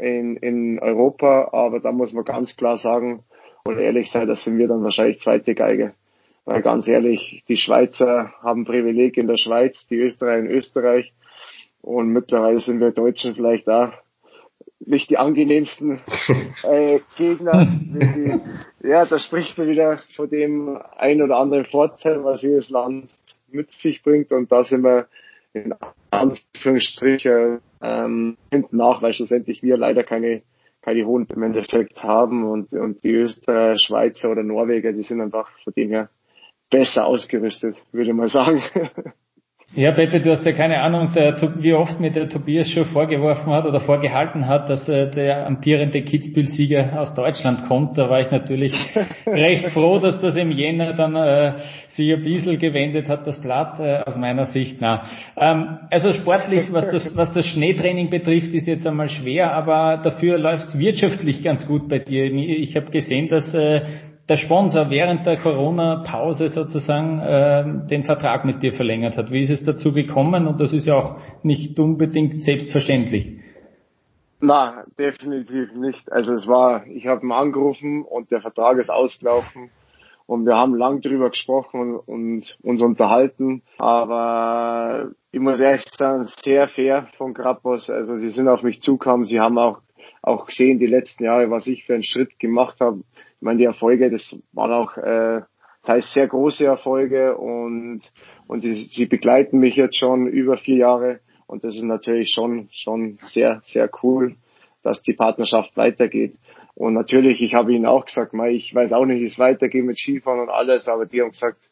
in, 0.00 0.36
in 0.36 0.78
Europa, 0.78 1.50
aber 1.52 1.80
da 1.80 1.92
muss 1.92 2.12
man 2.12 2.24
ganz 2.24 2.56
klar 2.56 2.78
sagen 2.78 3.24
oder 3.64 3.80
ehrlich 3.80 4.10
sein, 4.10 4.26
das 4.26 4.42
sind 4.42 4.58
wir 4.58 4.68
dann 4.68 4.82
wahrscheinlich 4.82 5.20
zweite 5.20 5.54
Geige. 5.54 5.94
Weil 6.44 6.62
ganz 6.62 6.88
ehrlich, 6.88 7.44
die 7.48 7.56
Schweizer 7.56 8.32
haben 8.42 8.64
Privileg 8.64 9.16
in 9.16 9.26
der 9.26 9.36
Schweiz, 9.36 9.86
die 9.88 9.98
Österreicher 9.98 10.38
in 10.38 10.46
Österreich 10.46 11.12
und 11.82 12.08
mittlerweile 12.08 12.60
sind 12.60 12.80
wir 12.80 12.92
Deutschen 12.92 13.34
vielleicht 13.34 13.68
da 13.68 13.92
nicht 14.80 15.10
die 15.10 15.18
angenehmsten 15.18 16.00
äh, 16.62 17.00
Gegner. 17.16 17.66
Die, 17.66 18.40
ja, 18.88 19.04
das 19.04 19.24
spricht 19.24 19.58
mir 19.58 19.68
wieder 19.68 20.00
von 20.16 20.28
dem 20.30 20.78
ein 20.96 21.20
oder 21.20 21.36
anderen 21.36 21.66
Vorteil, 21.66 22.24
was 22.24 22.42
jedes 22.42 22.70
Land 22.70 23.10
mit 23.50 23.70
sich 23.72 24.02
bringt 24.02 24.32
und 24.32 24.50
da 24.50 24.64
sind 24.64 24.82
wir 24.82 25.06
in 25.52 25.74
Anführungsstrichen 26.10 27.60
ähm, 27.82 28.36
hinten 28.50 28.76
nach, 28.76 29.02
weil 29.02 29.12
schlussendlich 29.12 29.62
wir 29.62 29.76
leider 29.76 30.04
keine 30.04 30.42
keine 30.82 31.04
hohen 31.04 31.26
im 31.26 31.42
Endeffekt 31.42 32.02
haben 32.02 32.44
und, 32.44 32.72
und 32.72 33.04
die 33.04 33.12
Österreicher, 33.12 33.78
Schweizer 33.78 34.30
oder 34.30 34.42
Norweger, 34.42 34.92
die 34.92 35.02
sind 35.02 35.20
einfach 35.20 35.50
von 35.62 35.72
dem 35.74 35.90
her 35.90 36.08
besser 36.70 37.06
ausgerüstet, 37.06 37.76
würde 37.92 38.14
man 38.14 38.28
sagen. 38.28 38.62
Ja, 39.72 39.92
Pepe, 39.92 40.18
du 40.18 40.32
hast 40.32 40.44
ja 40.44 40.50
keine 40.50 40.82
Ahnung, 40.82 41.12
der, 41.12 41.36
wie 41.60 41.74
oft 41.74 42.00
mir 42.00 42.10
der 42.10 42.28
Tobias 42.28 42.68
schon 42.68 42.86
vorgeworfen 42.86 43.52
hat 43.52 43.66
oder 43.66 43.78
vorgehalten 43.80 44.48
hat, 44.48 44.68
dass 44.68 44.88
äh, 44.88 45.08
der 45.08 45.46
amtierende 45.46 46.02
Kitzbühel-Sieger 46.02 47.00
aus 47.00 47.14
Deutschland 47.14 47.68
kommt. 47.68 47.96
Da 47.96 48.10
war 48.10 48.20
ich 48.20 48.32
natürlich 48.32 48.74
recht 49.26 49.66
froh, 49.66 50.00
dass 50.00 50.20
das 50.20 50.34
im 50.34 50.50
Jänner 50.50 50.94
dann 50.94 51.14
äh, 51.14 51.52
sich 51.90 52.12
ein 52.12 52.24
bisschen 52.24 52.58
gewendet 52.58 53.08
hat, 53.08 53.24
das 53.28 53.40
Blatt 53.40 53.78
äh, 53.78 54.02
aus 54.04 54.16
meiner 54.16 54.46
Sicht. 54.46 54.78
Na, 54.80 55.04
ähm, 55.36 55.78
also 55.88 56.12
sportlich, 56.14 56.72
was 56.72 56.88
das, 56.90 57.16
was 57.16 57.32
das 57.32 57.46
Schneetraining 57.46 58.10
betrifft, 58.10 58.52
ist 58.52 58.66
jetzt 58.66 58.88
einmal 58.88 59.08
schwer, 59.08 59.52
aber 59.52 60.00
dafür 60.02 60.36
läuft 60.36 60.66
es 60.66 60.78
wirtschaftlich 60.80 61.44
ganz 61.44 61.64
gut 61.68 61.88
bei 61.88 62.00
dir. 62.00 62.24
Ich 62.24 62.74
habe 62.74 62.90
gesehen, 62.90 63.28
dass 63.28 63.54
äh, 63.54 63.82
der 64.30 64.36
Sponsor 64.36 64.90
während 64.90 65.26
der 65.26 65.38
Corona-Pause 65.38 66.50
sozusagen 66.50 67.18
äh, 67.18 67.88
den 67.88 68.04
Vertrag 68.04 68.44
mit 68.44 68.62
dir 68.62 68.72
verlängert 68.72 69.16
hat. 69.16 69.32
Wie 69.32 69.42
ist 69.42 69.50
es 69.50 69.64
dazu 69.64 69.92
gekommen? 69.92 70.46
Und 70.46 70.60
das 70.60 70.72
ist 70.72 70.86
ja 70.86 70.94
auch 70.94 71.16
nicht 71.42 71.78
unbedingt 71.80 72.40
selbstverständlich. 72.42 73.40
Na, 74.38 74.84
definitiv 74.96 75.74
nicht. 75.74 76.10
Also 76.12 76.32
es 76.32 76.46
war, 76.46 76.86
ich 76.86 77.08
habe 77.08 77.26
ihn 77.26 77.32
angerufen 77.32 78.04
und 78.04 78.30
der 78.30 78.40
Vertrag 78.40 78.78
ist 78.78 78.88
ausgelaufen 78.88 79.70
und 80.26 80.46
wir 80.46 80.56
haben 80.56 80.76
lang 80.76 81.00
drüber 81.00 81.30
gesprochen 81.30 81.96
und, 81.96 81.98
und 82.06 82.56
uns 82.62 82.82
unterhalten. 82.82 83.62
Aber 83.78 85.08
ich 85.32 85.40
muss 85.40 85.58
ehrlich 85.58 85.84
sagen, 85.98 86.28
sehr 86.44 86.68
fair 86.68 87.08
von 87.18 87.34
Grappos. 87.34 87.90
Also 87.90 88.16
sie 88.16 88.30
sind 88.30 88.46
auf 88.46 88.62
mich 88.62 88.80
zugekommen, 88.80 89.26
sie 89.26 89.40
haben 89.40 89.58
auch 89.58 89.80
auch 90.22 90.46
gesehen 90.46 90.78
die 90.78 90.86
letzten 90.86 91.24
Jahre, 91.24 91.50
was 91.50 91.66
ich 91.66 91.84
für 91.84 91.94
einen 91.94 92.04
Schritt 92.04 92.38
gemacht 92.38 92.80
habe 92.80 93.02
ich 93.40 93.42
meine, 93.42 93.58
die 93.58 93.64
Erfolge, 93.64 94.10
das 94.10 94.38
waren 94.52 94.72
auch 94.72 94.98
äh, 94.98 95.40
teils 95.82 96.12
sehr 96.12 96.28
große 96.28 96.66
Erfolge 96.66 97.38
und, 97.38 98.02
und 98.46 98.60
sie, 98.60 98.74
sie 98.74 99.06
begleiten 99.06 99.58
mich 99.58 99.76
jetzt 99.76 99.96
schon 99.96 100.26
über 100.26 100.58
vier 100.58 100.76
Jahre 100.76 101.20
und 101.46 101.64
das 101.64 101.74
ist 101.74 101.84
natürlich 101.84 102.30
schon, 102.34 102.68
schon 102.70 103.16
sehr, 103.22 103.62
sehr 103.64 103.88
cool, 104.02 104.36
dass 104.82 105.00
die 105.00 105.14
Partnerschaft 105.14 105.74
weitergeht. 105.74 106.34
Und 106.74 106.92
natürlich, 106.92 107.42
ich 107.42 107.54
habe 107.54 107.72
ihnen 107.72 107.86
auch 107.86 108.04
gesagt, 108.04 108.34
ich 108.50 108.74
weiß 108.74 108.92
auch 108.92 109.06
nicht, 109.06 109.20
wie 109.20 109.26
es 109.26 109.38
weitergeht 109.38 109.86
mit 109.86 109.98
Skifahren 109.98 110.40
und 110.40 110.50
alles, 110.50 110.86
aber 110.86 111.06
die 111.06 111.22
haben 111.22 111.30
gesagt, 111.30 111.62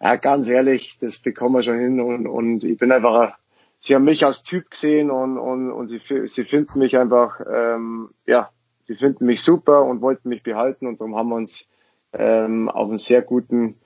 ja, 0.00 0.16
ganz 0.16 0.48
ehrlich, 0.48 0.98
das 1.00 1.20
bekommen 1.22 1.54
wir 1.54 1.62
schon 1.62 1.78
hin 1.78 2.00
und, 2.00 2.26
und 2.26 2.64
ich 2.64 2.78
bin 2.78 2.90
einfach, 2.90 3.38
sie 3.78 3.94
haben 3.94 4.04
mich 4.04 4.24
als 4.24 4.42
Typ 4.42 4.70
gesehen 4.70 5.12
und, 5.12 5.38
und, 5.38 5.70
und 5.70 5.88
sie, 5.88 6.00
sie 6.26 6.44
finden 6.44 6.80
mich 6.80 6.98
einfach, 6.98 7.40
ähm, 7.48 8.10
ja, 8.26 8.50
die 8.88 8.94
finden 8.94 9.26
mich 9.26 9.42
super 9.42 9.84
und 9.84 10.00
wollten 10.00 10.28
mich 10.28 10.42
behalten 10.42 10.86
und 10.86 11.00
darum 11.00 11.16
haben 11.16 11.28
wir 11.28 11.36
uns 11.36 11.68
ähm, 12.12 12.68
auf 12.68 12.88
einen 12.88 12.98
sehr 12.98 13.22
guten 13.22 13.76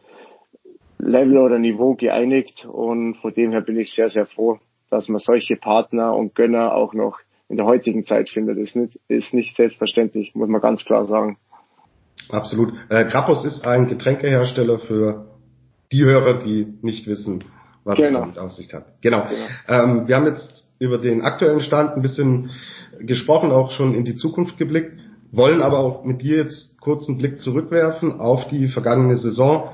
Level 0.98 1.38
oder 1.38 1.58
Niveau 1.58 1.94
geeinigt 1.94 2.66
und 2.70 3.14
von 3.14 3.32
dem 3.32 3.52
her 3.52 3.62
bin 3.62 3.78
ich 3.78 3.92
sehr, 3.94 4.08
sehr 4.08 4.26
froh, 4.26 4.58
dass 4.90 5.08
man 5.08 5.18
solche 5.18 5.56
Partner 5.56 6.14
und 6.14 6.34
Gönner 6.34 6.74
auch 6.74 6.92
noch 6.92 7.18
in 7.48 7.56
der 7.56 7.66
heutigen 7.66 8.04
Zeit 8.04 8.28
findet. 8.28 8.58
Das 8.58 8.68
ist 8.68 8.76
nicht, 8.76 9.00
ist 9.08 9.34
nicht 9.34 9.56
selbstverständlich, 9.56 10.34
muss 10.34 10.48
man 10.48 10.60
ganz 10.60 10.84
klar 10.84 11.04
sagen. 11.06 11.38
Absolut. 12.28 12.72
Äh, 12.90 13.06
Grappos 13.06 13.44
ist 13.44 13.64
ein 13.64 13.88
Getränkehersteller 13.88 14.78
für 14.78 15.26
die 15.90 16.04
Hörer, 16.04 16.38
die 16.38 16.74
nicht 16.82 17.06
wissen, 17.06 17.42
was 17.84 17.96
genau. 17.96 18.18
er 18.18 18.20
damit 18.20 18.38
Aussicht 18.38 18.72
hat. 18.72 18.86
Genau. 19.00 19.26
genau. 19.28 19.46
Ähm, 19.68 20.06
wir 20.06 20.16
haben 20.16 20.26
jetzt 20.26 20.68
über 20.78 20.98
den 20.98 21.22
aktuellen 21.22 21.60
Stand 21.60 21.96
ein 21.96 22.02
bisschen 22.02 22.50
gesprochen, 23.06 23.50
auch 23.50 23.70
schon 23.70 23.94
in 23.94 24.04
die 24.04 24.14
Zukunft 24.14 24.58
geblickt, 24.58 24.96
wollen 25.32 25.62
aber 25.62 25.78
auch 25.78 26.04
mit 26.04 26.22
dir 26.22 26.38
jetzt 26.38 26.80
kurzen 26.80 27.18
Blick 27.18 27.40
zurückwerfen 27.40 28.20
auf 28.20 28.48
die 28.48 28.68
vergangene 28.68 29.16
Saison, 29.16 29.70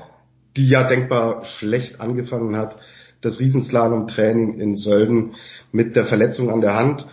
die 0.55 0.67
ja 0.67 0.87
denkbar 0.87 1.45
schlecht 1.45 1.99
angefangen 2.01 2.55
hat. 2.55 2.77
Das 3.21 3.39
Riesenslalom-Training 3.39 4.59
in 4.59 4.75
Sölden 4.75 5.35
mit 5.71 5.95
der 5.95 6.05
Verletzung 6.05 6.51
an 6.51 6.61
der 6.61 6.75
Hand 6.75 7.07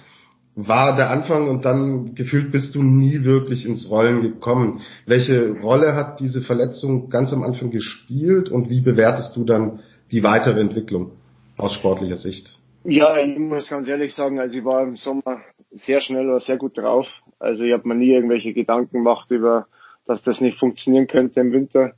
war 0.56 0.94
der 0.96 1.10
Anfang 1.10 1.48
und 1.48 1.64
dann 1.64 2.14
gefühlt 2.14 2.52
bist 2.52 2.74
du 2.74 2.82
nie 2.82 3.24
wirklich 3.24 3.66
ins 3.66 3.90
Rollen 3.90 4.22
gekommen. 4.22 4.82
Welche 5.06 5.50
Rolle 5.60 5.94
hat 5.94 6.20
diese 6.20 6.42
Verletzung 6.42 7.10
ganz 7.10 7.32
am 7.32 7.42
Anfang 7.42 7.70
gespielt 7.70 8.50
und 8.50 8.70
wie 8.70 8.80
bewertest 8.80 9.34
du 9.36 9.44
dann 9.44 9.80
die 10.12 10.22
weitere 10.22 10.60
Entwicklung 10.60 11.12
aus 11.56 11.72
sportlicher 11.72 12.16
Sicht? 12.16 12.58
Ja, 12.86 13.16
ich 13.16 13.38
muss 13.38 13.70
ganz 13.70 13.88
ehrlich 13.88 14.14
sagen, 14.14 14.38
also 14.38 14.58
ich 14.58 14.64
war 14.64 14.82
im 14.82 14.96
Sommer 14.96 15.40
sehr 15.70 16.02
schnell 16.02 16.28
oder 16.28 16.40
sehr 16.40 16.58
gut 16.58 16.76
drauf. 16.76 17.06
Also 17.38 17.64
ich 17.64 17.72
habe 17.72 17.88
mir 17.88 17.94
nie 17.94 18.12
irgendwelche 18.12 18.52
Gedanken 18.52 18.98
gemacht 18.98 19.30
über, 19.30 19.68
dass 20.04 20.22
das 20.22 20.42
nicht 20.42 20.58
funktionieren 20.58 21.06
könnte 21.06 21.40
im 21.40 21.50
Winter. 21.50 21.94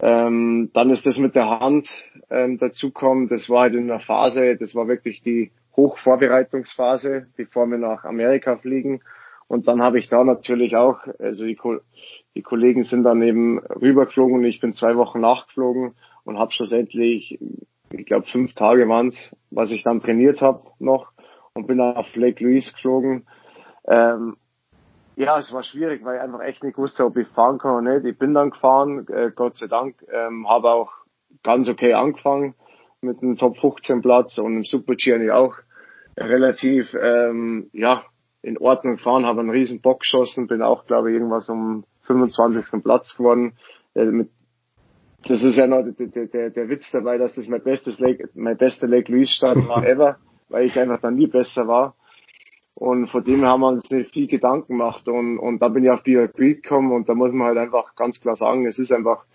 Ähm, 0.00 0.70
dann 0.72 0.88
ist 0.88 1.04
das 1.04 1.18
mit 1.18 1.34
der 1.34 1.60
Hand 1.60 1.88
ähm, 2.30 2.56
dazukommen. 2.56 3.28
Das 3.28 3.50
war 3.50 3.62
halt 3.62 3.74
in 3.74 3.88
der 3.88 4.00
Phase, 4.00 4.56
das 4.56 4.74
war 4.74 4.88
wirklich 4.88 5.20
die 5.22 5.50
Hochvorbereitungsphase, 5.76 7.26
bevor 7.36 7.66
wir 7.66 7.76
nach 7.76 8.04
Amerika 8.04 8.56
fliegen. 8.56 9.02
Und 9.46 9.68
dann 9.68 9.82
habe 9.82 9.98
ich 9.98 10.08
da 10.08 10.24
natürlich 10.24 10.74
auch, 10.74 11.00
also 11.18 11.44
die, 11.44 11.58
die 12.34 12.42
Kollegen 12.42 12.84
sind 12.84 13.02
dann 13.02 13.20
eben 13.20 13.58
rübergeflogen 13.58 14.36
und 14.36 14.44
ich 14.44 14.60
bin 14.60 14.72
zwei 14.72 14.96
Wochen 14.96 15.20
nachgeflogen 15.20 15.92
und 16.24 16.38
habe 16.38 16.52
schlussendlich 16.52 17.38
ich 17.92 18.06
glaube 18.06 18.26
fünf 18.26 18.54
Tage 18.54 18.88
waren's, 18.88 19.34
was 19.50 19.70
ich 19.70 19.82
dann 19.82 20.00
trainiert 20.00 20.40
habe 20.40 20.62
noch 20.78 21.12
und 21.54 21.66
bin 21.66 21.78
dann 21.78 21.96
auf 21.96 22.14
Lake 22.14 22.42
Louise 22.42 22.72
geflogen. 22.72 23.26
Ähm, 23.86 24.36
ja, 25.16 25.38
es 25.38 25.52
war 25.52 25.62
schwierig, 25.62 26.04
weil 26.04 26.16
ich 26.16 26.22
einfach 26.22 26.40
echt 26.40 26.62
nicht 26.62 26.78
wusste, 26.78 27.04
ob 27.04 27.16
ich 27.16 27.28
fahren 27.28 27.58
kann 27.58 27.72
oder 27.72 27.94
nicht. 27.94 28.06
Ich 28.06 28.18
bin 28.18 28.32
dann 28.32 28.50
gefahren, 28.50 29.06
äh, 29.08 29.30
Gott 29.34 29.56
sei 29.56 29.66
Dank, 29.66 29.96
ähm, 30.10 30.48
habe 30.48 30.70
auch 30.70 30.92
ganz 31.42 31.68
okay 31.68 31.94
angefangen 31.94 32.54
mit 33.00 33.22
einem 33.22 33.36
Top 33.36 33.58
15 33.58 34.02
Platz 34.02 34.38
und 34.38 34.56
im 34.56 34.62
Super 34.62 34.94
G 34.94 35.12
eigentlich 35.12 35.32
auch 35.32 35.56
relativ 36.16 36.94
ähm, 36.94 37.70
ja 37.72 38.04
in 38.42 38.56
Ordnung 38.58 38.96
gefahren, 38.96 39.26
habe 39.26 39.40
einen 39.40 39.50
riesen 39.50 39.80
Bock 39.80 40.00
geschossen, 40.00 40.46
bin 40.46 40.62
auch 40.62 40.86
glaube 40.86 41.10
ich 41.10 41.14
irgendwas 41.14 41.48
um 41.48 41.84
25. 42.02 42.82
Platz 42.82 43.16
geworden 43.16 43.54
äh, 43.94 44.04
mit 44.04 44.30
das 45.26 45.42
ist 45.44 45.56
ja 45.56 45.66
noch 45.66 45.84
der, 45.84 46.26
der, 46.26 46.50
der 46.50 46.68
Witz 46.68 46.90
dabei, 46.90 47.18
dass 47.18 47.34
das 47.34 47.48
mein 47.48 47.62
bestes 47.62 47.98
Lake, 47.98 48.28
mein 48.34 48.56
bester 48.56 48.86
Lake 48.86 49.10
Louise 49.12 49.32
Start 49.32 49.56
war 49.68 49.86
ever, 49.86 50.16
weil 50.48 50.66
ich 50.66 50.78
einfach 50.78 51.00
dann 51.00 51.16
nie 51.16 51.26
besser 51.26 51.66
war. 51.66 51.94
Und 52.74 53.08
von 53.08 53.22
dem 53.22 53.44
haben 53.44 53.60
wir 53.60 53.68
uns 53.68 53.86
viel 54.10 54.26
Gedanken 54.26 54.78
gemacht 54.78 55.06
und, 55.06 55.38
und 55.38 55.60
da 55.60 55.68
bin 55.68 55.84
ich 55.84 55.90
auf 55.90 56.02
Beaver 56.02 56.28
Creek 56.28 56.62
gekommen 56.62 56.92
und 56.92 57.08
da 57.08 57.14
muss 57.14 57.32
man 57.32 57.48
halt 57.48 57.58
einfach 57.58 57.94
ganz 57.94 58.18
klar 58.20 58.36
sagen, 58.36 58.66
es 58.66 58.78
ist 58.78 58.92
einfach 58.92 59.26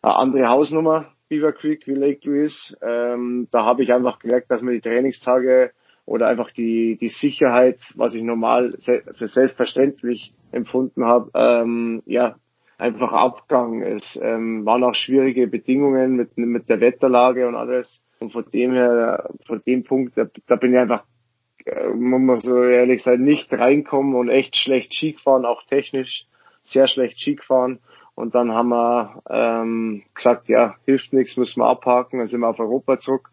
eine 0.00 0.14
andere 0.14 0.48
Hausnummer, 0.48 1.06
Beaver 1.28 1.52
Creek 1.52 1.86
wie 1.86 1.94
Lake 1.94 2.20
Louise. 2.22 2.76
Ähm, 2.82 3.48
da 3.50 3.64
habe 3.64 3.82
ich 3.82 3.92
einfach 3.92 4.20
gemerkt, 4.20 4.50
dass 4.50 4.62
man 4.62 4.74
die 4.74 4.80
Trainingstage 4.80 5.72
oder 6.06 6.28
einfach 6.28 6.52
die, 6.52 6.96
die 7.00 7.08
Sicherheit, 7.08 7.80
was 7.96 8.14
ich 8.14 8.22
normal 8.22 8.72
für 8.78 9.26
selbstverständlich 9.26 10.34
empfunden 10.52 11.04
habe, 11.04 11.30
ähm, 11.34 12.02
ja, 12.06 12.36
einfach 12.78 13.12
abgegangen 13.12 13.82
ist. 13.82 14.18
Ähm, 14.20 14.64
waren 14.64 14.84
auch 14.84 14.94
schwierige 14.94 15.46
Bedingungen 15.46 16.16
mit, 16.16 16.36
mit 16.36 16.68
der 16.68 16.80
Wetterlage 16.80 17.46
und 17.46 17.54
alles. 17.54 18.02
Und 18.20 18.32
von 18.32 18.44
dem 18.52 18.72
her, 18.72 19.30
von 19.46 19.62
dem 19.66 19.84
Punkt, 19.84 20.16
da, 20.16 20.26
da 20.46 20.56
bin 20.56 20.72
ich 20.72 20.78
einfach, 20.78 21.04
äh, 21.66 21.88
muss 21.88 22.20
man 22.20 22.38
so 22.38 22.62
ehrlich 22.64 23.02
sein, 23.02 23.22
nicht 23.22 23.52
reinkommen 23.52 24.14
und 24.14 24.28
echt 24.28 24.56
schlecht 24.56 24.94
Ski 24.94 25.12
gefahren, 25.12 25.44
auch 25.44 25.62
technisch 25.64 26.26
sehr 26.62 26.86
schlecht 26.86 27.20
Ski 27.20 27.36
gefahren. 27.36 27.80
Und 28.14 28.34
dann 28.34 28.52
haben 28.52 28.68
wir 28.68 29.22
ähm, 29.28 30.04
gesagt, 30.14 30.48
ja, 30.48 30.76
hilft 30.84 31.12
nichts, 31.12 31.36
müssen 31.36 31.60
wir 31.60 31.66
abhaken. 31.66 32.20
Dann 32.20 32.28
sind 32.28 32.40
wir 32.40 32.48
auf 32.48 32.60
Europa 32.60 32.98
zurück, 32.98 33.30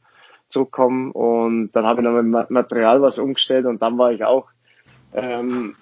zurückkommen 0.49 1.11
und 1.11 1.71
dann 1.71 1.85
habe 1.85 2.01
ich 2.01 2.07
noch 2.07 2.21
mit 2.21 2.49
Material 2.49 3.01
was 3.01 3.17
umgestellt 3.17 3.65
und 3.65 3.81
dann 3.81 3.97
war 3.97 4.11
ich 4.11 4.23
auch 4.23 4.49
ähm, 5.13 5.75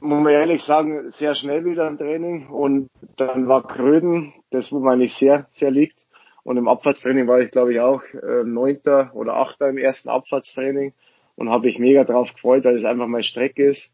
muss 0.00 0.22
man 0.22 0.32
ehrlich 0.32 0.62
sagen, 0.62 1.10
sehr 1.10 1.34
schnell 1.34 1.64
wieder 1.64 1.86
im 1.88 1.98
Training 1.98 2.48
und 2.48 2.88
dann 3.16 3.48
war 3.48 3.66
Kröden, 3.66 4.32
das 4.50 4.70
wo 4.72 4.78
man 4.80 4.98
nicht 4.98 5.16
sehr, 5.18 5.46
sehr 5.50 5.70
liegt. 5.70 5.98
Und 6.44 6.56
im 6.56 6.68
Abfahrtstraining 6.68 7.26
war 7.26 7.40
ich, 7.40 7.50
glaube 7.50 7.74
ich, 7.74 7.80
auch 7.80 8.02
äh, 8.14 8.44
Neunter 8.44 9.10
oder 9.14 9.34
Achter 9.34 9.68
im 9.68 9.76
ersten 9.76 10.08
Abfahrtstraining 10.08 10.94
und 11.36 11.50
habe 11.50 11.68
ich 11.68 11.78
mega 11.78 12.04
drauf 12.04 12.32
gefreut, 12.32 12.64
weil 12.64 12.76
es 12.76 12.84
einfach 12.84 13.06
meine 13.06 13.22
Strecke 13.22 13.66
ist. 13.66 13.92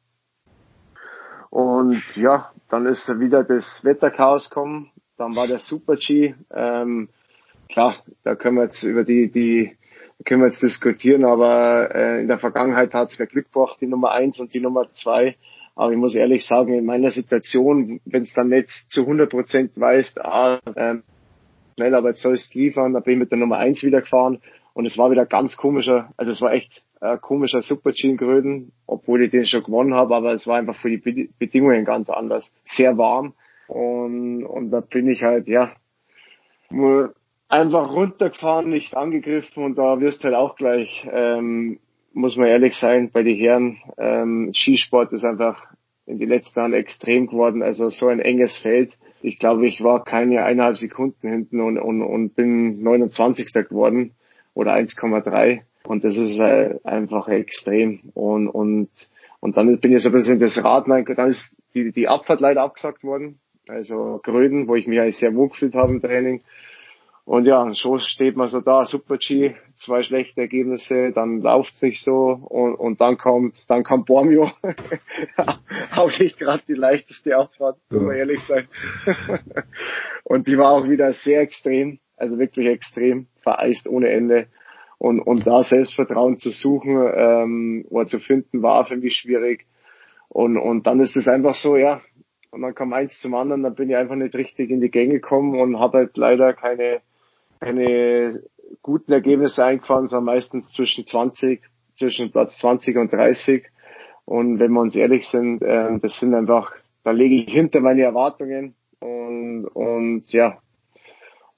Und 1.51 2.03
ja, 2.17 2.53
dann 2.69 2.87
ist 2.87 3.09
wieder 3.19 3.45
das 3.45 3.81
Wetterchaos 3.83 4.51
gekommen. 4.51 4.91
Dann 5.17 5.37
war 5.37 5.47
der 5.47 5.59
Super 5.59 5.97
G. 5.97 6.35
Ähm, 6.53 7.09
klar, 7.69 7.97
da 8.25 8.35
können 8.35 8.57
wir 8.57 8.65
jetzt 8.65 8.83
über 8.83 9.05
die, 9.05 9.31
die 9.31 9.77
können 10.25 10.43
wir 10.43 10.49
jetzt 10.49 10.63
diskutieren, 10.63 11.25
aber 11.25 11.95
äh, 11.95 12.21
in 12.21 12.29
der 12.29 12.39
Vergangenheit 12.39 12.95
hat 12.95 13.11
es 13.11 13.19
mir 13.19 13.27
Glück 13.27 13.47
gebracht, 13.47 13.79
die 13.81 13.87
Nummer 13.87 14.13
eins 14.13 14.39
und 14.41 14.55
die 14.55 14.61
Nummer 14.61 14.93
zwei 14.93 15.37
aber 15.75 15.93
ich 15.93 15.99
muss 15.99 16.15
ehrlich 16.15 16.47
sagen, 16.47 16.73
in 16.75 16.85
meiner 16.85 17.11
Situation, 17.11 18.01
wenn 18.05 18.23
es 18.23 18.33
dann 18.33 18.49
nicht 18.49 18.71
zu 18.89 19.03
100 19.03 19.31
Prozent 19.31 19.73
weißt, 19.79 20.21
ah, 20.21 20.61
ähm, 20.77 21.03
schnell, 21.77 21.95
aber 21.95 22.11
jetzt 22.11 22.23
sollst 22.23 22.55
liefern, 22.55 22.93
da 22.93 23.01
bin 23.01 23.15
ich 23.15 23.19
mit 23.21 23.31
der 23.31 23.39
Nummer 23.39 23.59
eins 23.59 23.83
wieder 23.83 24.01
gefahren 24.01 24.41
und 24.73 24.87
es 24.87 24.97
war 24.97 25.11
wieder 25.11 25.27
ganz 25.27 25.57
komischer, 25.57 26.13
also 26.17 26.33
es 26.33 26.41
war 26.41 26.53
echt 26.53 26.85
äh, 27.01 27.19
komischer 27.19 27.63
Super-G 27.63 28.09
in 28.09 28.17
Gröden, 28.17 28.73
obwohl 28.87 29.23
ich 29.23 29.31
den 29.31 29.47
schon 29.47 29.65
gewonnen 29.65 29.95
habe, 29.95 30.15
aber 30.15 30.33
es 30.33 30.47
war 30.47 30.57
einfach 30.57 30.77
für 30.77 30.91
die 30.91 31.31
Bedingungen 31.39 31.85
ganz 31.85 32.09
anders. 32.09 32.51
Sehr 32.67 32.97
warm 32.97 33.35
und, 33.67 34.45
und 34.45 34.71
da 34.71 34.81
bin 34.81 35.09
ich 35.09 35.23
halt, 35.23 35.49
ja, 35.49 35.73
nur 36.71 37.15
einfach 37.49 37.91
runtergefahren, 37.91 38.71
nicht 38.71 38.97
angegriffen 38.97 39.65
und 39.65 39.77
da 39.77 40.01
wirst 40.01 40.23
du 40.23 40.29
halt 40.29 40.37
auch 40.37 40.57
gleich 40.57 41.07
ähm, 41.11 41.79
muss 42.15 42.37
man 42.37 42.49
ehrlich 42.49 42.75
sein, 42.75 43.11
bei 43.13 43.23
den 43.23 43.37
Herren, 43.37 43.79
ähm, 43.99 44.51
Skisport 44.55 45.13
ist 45.13 45.25
einfach 45.25 45.63
in 46.07 46.19
den 46.19 46.29
letzten 46.29 46.59
Jahren 46.59 46.73
extrem 46.73 47.27
geworden. 47.27 47.63
Also 47.63 47.89
so 47.89 48.09
ein 48.09 48.21
enges 48.21 48.59
Feld. 48.59 48.97
Ich 49.23 49.39
glaube, 49.39 49.67
ich 49.67 49.83
war 49.83 50.05
keine 50.05 50.45
eineinhalb 50.45 50.77
Sekunden 50.77 51.29
hinten 51.29 51.61
und, 51.61 51.79
und, 51.79 52.03
und 52.03 52.35
bin 52.35 52.83
29. 52.83 53.53
geworden 53.53 54.13
oder 54.55 54.75
1,3. 54.75 55.63
Und 55.87 56.05
das 56.05 56.17
ist 56.17 56.39
äh, 56.39 56.79
einfach 56.85 57.29
extrem. 57.29 58.01
Und, 58.15 58.49
und, 58.49 58.89
und 59.41 59.57
dann 59.57 59.79
bin 59.81 59.95
ich 59.95 60.03
so 60.03 60.09
ein 60.09 60.15
bisschen 60.15 60.39
das 60.39 60.63
Rad, 60.63 60.87
mein, 60.87 61.05
dann 61.05 61.29
ist 61.29 61.55
die, 61.75 61.93
die 61.93 62.09
Abfahrt 62.09 62.41
leider 62.41 62.63
abgesagt 62.63 63.03
worden. 63.03 63.39
Also 63.69 64.21
Gröden, 64.23 64.69
wo 64.69 64.77
ich 64.77 64.87
mich 64.87 65.01
eigentlich 65.01 65.19
sehr 65.19 65.35
wohl 65.35 65.49
gefühlt 65.49 65.75
habe 65.75 65.93
im 65.93 66.01
Training. 66.01 66.43
Und 67.25 67.47
ja, 67.47 67.71
so 67.73 67.97
steht 67.99 68.37
man 68.37 68.49
so 68.49 68.61
da, 68.61 68.85
Super 68.85 69.17
G, 69.17 69.55
zwei 69.77 70.03
schlechte 70.03 70.43
Ergebnisse, 70.43 71.11
dann 71.13 71.41
läuft's 71.41 71.81
nicht 71.81 72.05
so 72.05 72.13
und, 72.13 72.75
und 72.75 73.01
dann 73.01 73.17
kommt, 73.17 73.59
dann 73.67 73.83
kommt 73.83 74.07
Bormio. 74.07 74.51
auch 75.97 76.19
nicht 76.19 76.39
gerade 76.39 76.63
die 76.69 76.75
leichteste 76.75 77.35
Abfahrt, 77.35 77.79
muss 77.91 78.03
man 78.03 78.17
ehrlich 78.17 78.41
sein. 78.43 78.69
und 80.25 80.47
die 80.47 80.59
war 80.59 80.73
auch 80.73 80.87
wieder 80.87 81.15
sehr 81.15 81.41
extrem, 81.41 81.99
also 82.19 82.39
wirklich 82.39 82.69
extrem, 82.69 83.27
vereist 83.43 83.89
ohne 83.89 84.11
Ende. 84.11 84.49
Und, 84.99 85.21
und 85.21 85.47
da 85.47 85.63
Selbstvertrauen 85.63 86.39
zu 86.39 86.51
suchen 86.51 87.11
ähm, 87.15 87.87
oder 87.89 88.07
zu 88.07 88.21
finden, 88.21 88.63
war 88.63 88.85
für 88.85 88.97
mich 88.97 89.17
schwierig. 89.17 89.67
Und, 90.29 90.59
und 90.59 90.87
dann 90.87 91.01
ist 91.01 91.17
es 91.17 91.27
einfach 91.27 91.55
so, 91.55 91.77
ja, 91.77 92.03
und 92.51 92.63
dann 92.63 92.75
kam 92.75 92.93
eins 92.93 93.19
zum 93.19 93.35
anderen, 93.35 93.63
dann 93.63 93.75
bin 93.75 93.89
ich 93.89 93.97
einfach 93.97 94.15
nicht 94.15 94.35
richtig 94.35 94.71
in 94.71 94.81
die 94.81 94.91
Gänge 94.91 95.15
gekommen 95.15 95.59
und 95.59 95.81
habe 95.81 95.99
halt 95.99 96.17
leider 96.17 96.53
keine 96.53 97.01
keine 97.61 98.43
guten 98.83 99.13
Ergebnisse 99.13 99.65
eingefahren, 99.65 100.07
sondern 100.07 100.35
meistens 100.35 100.71
zwischen 100.73 101.07
20, 101.07 101.61
zwischen 101.95 102.31
Platz 102.31 102.59
20 102.59 102.97
und 102.97 103.13
30. 103.13 103.65
Und 104.25 104.59
wenn 104.59 104.73
wir 104.73 104.81
uns 104.81 104.97
ehrlich 104.97 105.27
sind, 105.29 105.63
äh, 105.63 105.99
das 106.01 106.19
sind 106.19 106.35
einfach, 106.35 106.73
da 107.03 107.11
lege 107.11 107.35
ich 107.35 107.53
hinter 107.53 107.81
meine 107.81 108.03
Erwartungen 108.03 108.75
und, 109.01 109.67
und 109.67 110.33
ja, 110.33 110.59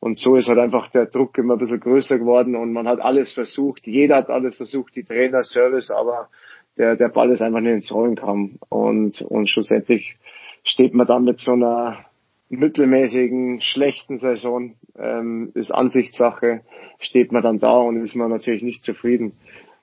und 0.00 0.18
so 0.18 0.36
ist 0.36 0.48
halt 0.48 0.58
einfach 0.58 0.90
der 0.90 1.06
Druck 1.06 1.38
immer 1.38 1.54
ein 1.54 1.58
bisschen 1.58 1.80
größer 1.80 2.18
geworden 2.18 2.54
und 2.54 2.72
man 2.72 2.86
hat 2.86 3.00
alles 3.00 3.32
versucht, 3.32 3.86
jeder 3.86 4.16
hat 4.16 4.30
alles 4.30 4.56
versucht, 4.56 4.94
die 4.94 5.04
Trainer, 5.04 5.42
Service, 5.42 5.90
aber 5.90 6.28
der, 6.76 6.96
der 6.96 7.08
Ball 7.08 7.30
ist 7.30 7.40
einfach 7.40 7.60
nicht 7.60 7.72
ins 7.72 7.94
Rollen 7.94 8.16
kam 8.16 8.58
und, 8.68 9.22
und 9.22 9.48
schlussendlich 9.48 10.16
steht 10.64 10.94
man 10.94 11.06
dann 11.06 11.24
mit 11.24 11.40
so 11.40 11.52
einer 11.52 12.04
mittelmäßigen, 12.48 13.60
schlechten 13.60 14.18
Saison 14.18 14.74
ähm, 14.98 15.50
ist 15.54 15.72
Ansichtssache, 15.72 16.62
steht 16.98 17.32
man 17.32 17.42
dann 17.42 17.58
da 17.58 17.76
und 17.78 18.00
ist 18.02 18.14
man 18.14 18.30
natürlich 18.30 18.62
nicht 18.62 18.84
zufrieden. 18.84 19.32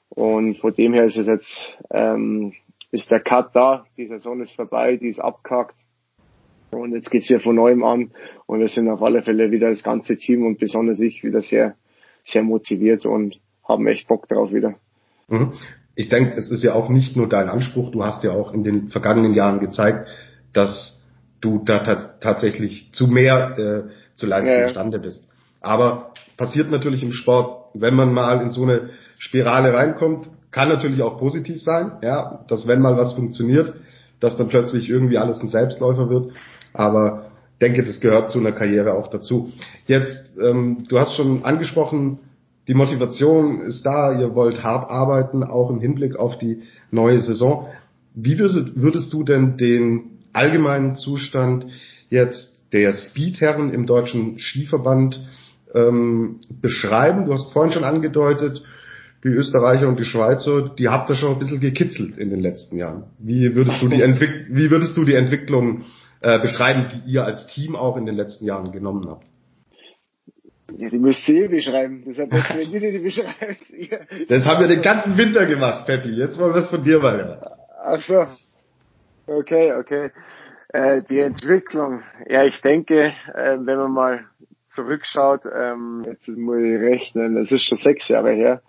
Und 0.09 0.57
von 0.57 0.73
dem 0.73 0.93
her 0.93 1.03
ist 1.03 1.17
es 1.17 1.27
jetzt, 1.27 1.79
ähm, 1.91 2.53
ist 2.91 3.11
der 3.11 3.19
Cut 3.19 3.55
da, 3.55 3.85
die 3.97 4.07
Saison 4.07 4.41
ist 4.41 4.55
vorbei, 4.55 4.97
die 4.97 5.09
ist 5.09 5.19
abkackt. 5.19 5.75
Und 6.71 6.93
jetzt 6.93 7.11
geht's 7.11 7.29
wieder 7.29 7.39
von 7.39 7.55
neuem 7.55 7.83
an 7.83 8.11
und 8.47 8.59
wir 8.59 8.67
sind 8.67 8.89
auf 8.89 9.01
alle 9.03 9.21
Fälle 9.21 9.51
wieder 9.51 9.69
das 9.69 9.83
ganze 9.83 10.17
Team 10.17 10.45
und 10.45 10.57
besonders 10.57 10.99
ich 10.99 11.23
wieder 11.23 11.41
sehr, 11.41 11.75
sehr 12.23 12.43
motiviert 12.43 13.05
und 13.05 13.39
haben 13.67 13.87
echt 13.87 14.07
Bock 14.07 14.27
drauf 14.27 14.51
wieder. 14.51 14.75
Mhm. 15.27 15.53
Ich 15.95 16.09
denke, 16.09 16.33
es 16.35 16.49
ist 16.49 16.63
ja 16.63 16.73
auch 16.73 16.89
nicht 16.89 17.15
nur 17.15 17.29
dein 17.29 17.47
Anspruch, 17.49 17.91
du 17.91 18.03
hast 18.03 18.23
ja 18.23 18.31
auch 18.31 18.53
in 18.53 18.63
den 18.63 18.89
vergangenen 18.89 19.33
Jahren 19.33 19.59
gezeigt, 19.59 20.07
dass 20.51 21.02
du 21.43 21.61
da 21.63 21.79
tatsächlich 22.19 22.91
zu 22.93 23.07
mehr 23.07 23.57
äh, 23.57 24.15
zu 24.15 24.27
leisten 24.27 24.51
ja, 24.51 24.63
imstande 24.65 24.99
bist. 24.99 25.27
Aber 25.61 26.13
passiert 26.37 26.71
natürlich 26.71 27.03
im 27.03 27.11
Sport, 27.11 27.69
wenn 27.73 27.95
man 27.95 28.13
mal 28.13 28.41
in 28.41 28.51
so 28.51 28.63
eine 28.63 28.91
Spirale 29.17 29.73
reinkommt, 29.73 30.29
kann 30.51 30.69
natürlich 30.69 31.01
auch 31.01 31.17
positiv 31.17 31.61
sein, 31.63 31.93
ja, 32.01 32.43
dass 32.47 32.67
wenn 32.67 32.81
mal 32.81 32.97
was 32.97 33.13
funktioniert, 33.13 33.73
dass 34.19 34.37
dann 34.37 34.49
plötzlich 34.49 34.89
irgendwie 34.89 35.17
alles 35.17 35.41
ein 35.41 35.47
Selbstläufer 35.47 36.09
wird. 36.09 36.33
Aber 36.73 37.31
denke, 37.59 37.83
das 37.83 37.99
gehört 37.99 38.31
zu 38.31 38.39
einer 38.39 38.51
Karriere 38.51 38.93
auch 38.93 39.07
dazu. 39.07 39.51
Jetzt, 39.87 40.37
ähm, 40.41 40.85
du 40.87 40.99
hast 40.99 41.15
schon 41.15 41.43
angesprochen, 41.43 42.19
die 42.67 42.73
Motivation 42.73 43.61
ist 43.61 43.85
da, 43.85 44.17
ihr 44.17 44.35
wollt 44.35 44.63
hart 44.63 44.89
arbeiten, 44.89 45.43
auch 45.43 45.69
im 45.69 45.81
Hinblick 45.81 46.15
auf 46.15 46.37
die 46.37 46.61
neue 46.91 47.19
Saison. 47.19 47.67
Wie 48.13 48.37
würdest, 48.37 48.79
würdest 48.79 49.11
du 49.11 49.23
denn 49.23 49.57
den 49.57 50.12
allgemeinen 50.33 50.95
Zustand 50.95 51.67
jetzt 52.09 52.65
der 52.73 52.93
Speedherren 52.93 53.71
im 53.71 53.85
deutschen 53.85 54.39
Skiverband 54.39 55.19
ähm, 55.73 56.39
beschreiben? 56.61 57.25
Du 57.25 57.33
hast 57.33 57.53
vorhin 57.53 57.73
schon 57.73 57.83
angedeutet, 57.83 58.63
die 59.23 59.29
Österreicher 59.29 59.87
und 59.87 59.99
die 59.99 60.05
Schweizer, 60.05 60.69
die 60.77 60.89
habt 60.89 61.09
ihr 61.09 61.15
schon 61.15 61.33
ein 61.33 61.39
bisschen 61.39 61.61
gekitzelt 61.61 62.17
in 62.17 62.29
den 62.29 62.41
letzten 62.41 62.77
Jahren. 62.77 63.05
Wie 63.19 63.55
würdest 63.55 63.81
du 63.81 63.87
die, 63.87 64.01
Entwick 64.01 64.47
wie 64.49 64.69
würdest 64.69 64.97
du 64.97 65.05
die 65.05 65.13
Entwicklung 65.13 65.83
äh, 66.19 66.39
beschreiben, 66.39 66.87
die 66.91 67.13
ihr 67.13 67.23
als 67.23 67.47
Team 67.47 67.75
auch 67.75 67.95
in 67.95 68.05
den 68.05 68.15
letzten 68.15 68.45
Jahren 68.45 68.71
genommen 68.71 69.07
habt? 69.09 69.25
Ja, 70.77 70.89
die 70.89 70.97
müsst 70.97 71.27
ihr 71.29 71.49
beschreiben. 71.49 72.03
Das, 72.05 72.17
hat 72.17 72.33
das, 72.33 72.57
wenn 72.57 72.71
ihr 72.71 72.91
die 72.91 72.99
beschreibt. 72.99 74.29
das 74.29 74.45
haben 74.45 74.61
wir 74.61 74.67
den 74.67 74.81
ganzen 74.81 75.17
Winter 75.17 75.45
gemacht, 75.45 75.85
Peppi. 75.85 76.09
Jetzt 76.09 76.37
wollen 76.37 76.53
wir 76.53 76.61
es 76.61 76.67
von 76.67 76.83
dir 76.83 76.99
mal 76.99 77.17
hören. 77.17 77.39
Ach 77.85 78.01
so. 78.01 78.25
Okay, 79.25 79.71
okay. 79.73 80.11
Äh, 80.69 81.01
die 81.03 81.19
Entwicklung, 81.19 82.03
ja, 82.27 82.43
ich 82.43 82.59
denke, 82.61 83.13
äh, 83.33 83.57
wenn 83.59 83.77
man 83.77 83.91
mal 83.91 84.25
zurückschaut, 84.71 85.41
ähm, 85.45 86.03
jetzt 86.05 86.27
muss 86.27 86.57
ich 86.57 86.79
rechnen, 86.79 87.37
es 87.37 87.51
ist 87.51 87.63
schon 87.63 87.77
sechs 87.77 88.09
Jahre 88.09 88.31
her, 88.31 88.61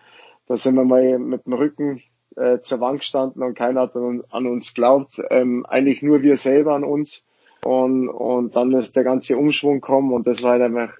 da 0.46 0.56
sind 0.56 0.76
wir 0.76 0.84
mal 0.84 1.18
mit 1.18 1.46
dem 1.46 1.54
Rücken 1.54 2.02
äh, 2.36 2.60
zur 2.60 2.80
Wand 2.80 3.00
gestanden 3.00 3.42
und 3.42 3.56
keiner 3.56 3.82
hat 3.82 3.96
an, 3.96 4.22
an 4.30 4.46
uns 4.46 4.74
glaubt, 4.74 5.20
ähm, 5.30 5.66
eigentlich 5.66 6.02
nur 6.02 6.22
wir 6.22 6.36
selber 6.36 6.74
an 6.74 6.84
uns. 6.84 7.24
Und, 7.64 8.08
und 8.08 8.54
dann 8.54 8.72
ist 8.72 8.94
der 8.94 9.04
ganze 9.04 9.36
Umschwung 9.36 9.80
gekommen 9.80 10.12
und 10.12 10.26
das 10.26 10.42
war 10.42 10.52
halt 10.52 10.62
einfach 10.62 10.92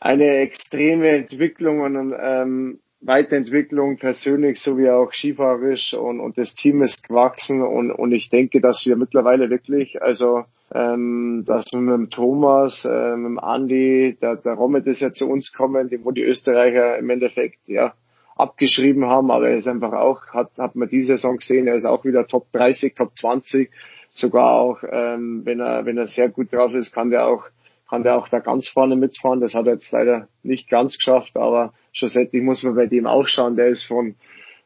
eine 0.00 0.38
extreme 0.38 1.08
Entwicklung 1.10 1.80
und 1.80 2.14
ähm, 2.18 2.80
Weiterentwicklung 3.02 3.96
persönlich 3.96 4.60
sowie 4.60 4.90
auch 4.90 5.12
skifahrerisch 5.12 5.94
und, 5.94 6.20
und 6.20 6.36
das 6.36 6.52
Team 6.54 6.82
ist 6.82 7.06
gewachsen 7.06 7.62
und, 7.62 7.90
und 7.90 8.12
ich 8.12 8.28
denke, 8.28 8.60
dass 8.60 8.84
wir 8.84 8.96
mittlerweile 8.96 9.48
wirklich, 9.48 10.02
also 10.02 10.44
ähm, 10.72 11.44
dass 11.46 11.64
wir 11.72 11.80
mit 11.80 11.94
dem 11.94 12.10
Thomas, 12.10 12.84
äh, 12.84 13.16
mit 13.16 13.26
dem 13.26 13.38
Andi, 13.38 14.18
der, 14.20 14.36
der 14.36 14.52
Rommet 14.52 14.86
ist 14.86 15.00
ja 15.00 15.12
zu 15.12 15.26
uns 15.26 15.52
kommen, 15.52 15.90
wo 16.04 16.10
die 16.10 16.22
Österreicher 16.22 16.98
im 16.98 17.08
Endeffekt 17.08 17.58
ja 17.66 17.94
abgeschrieben 18.36 19.06
haben, 19.06 19.30
aber 19.30 19.48
er 19.48 19.56
ist 19.56 19.68
einfach 19.68 19.92
auch, 19.92 20.26
hat, 20.28 20.50
hat 20.58 20.76
man 20.76 20.88
diese 20.88 21.14
Saison 21.14 21.36
gesehen, 21.36 21.66
er 21.66 21.76
ist 21.76 21.84
auch 21.84 22.04
wieder 22.04 22.26
Top 22.26 22.52
30, 22.52 22.94
Top 22.94 23.16
20, 23.16 23.70
sogar 24.12 24.52
auch, 24.52 24.82
ähm, 24.90 25.42
wenn 25.44 25.60
er, 25.60 25.86
wenn 25.86 25.98
er 25.98 26.06
sehr 26.06 26.28
gut 26.28 26.52
drauf 26.52 26.74
ist, 26.74 26.92
kann 26.92 27.10
der 27.10 27.26
auch, 27.26 27.44
kann 27.90 28.04
der 28.04 28.16
auch 28.16 28.28
da 28.28 28.38
ganz 28.38 28.68
vorne 28.68 28.94
mitfahren. 28.94 29.40
Das 29.40 29.54
hat 29.54 29.66
er 29.66 29.74
jetzt 29.74 29.90
leider 29.90 30.28
nicht 30.44 30.70
ganz 30.70 30.96
geschafft, 30.96 31.36
aber 31.36 31.74
schlussendlich 31.92 32.42
muss 32.42 32.62
man 32.62 32.76
bei 32.76 32.86
dem 32.86 33.06
auch 33.06 33.26
schauen, 33.26 33.56
der 33.56 33.66
ist 33.66 33.84
von, 33.84 34.14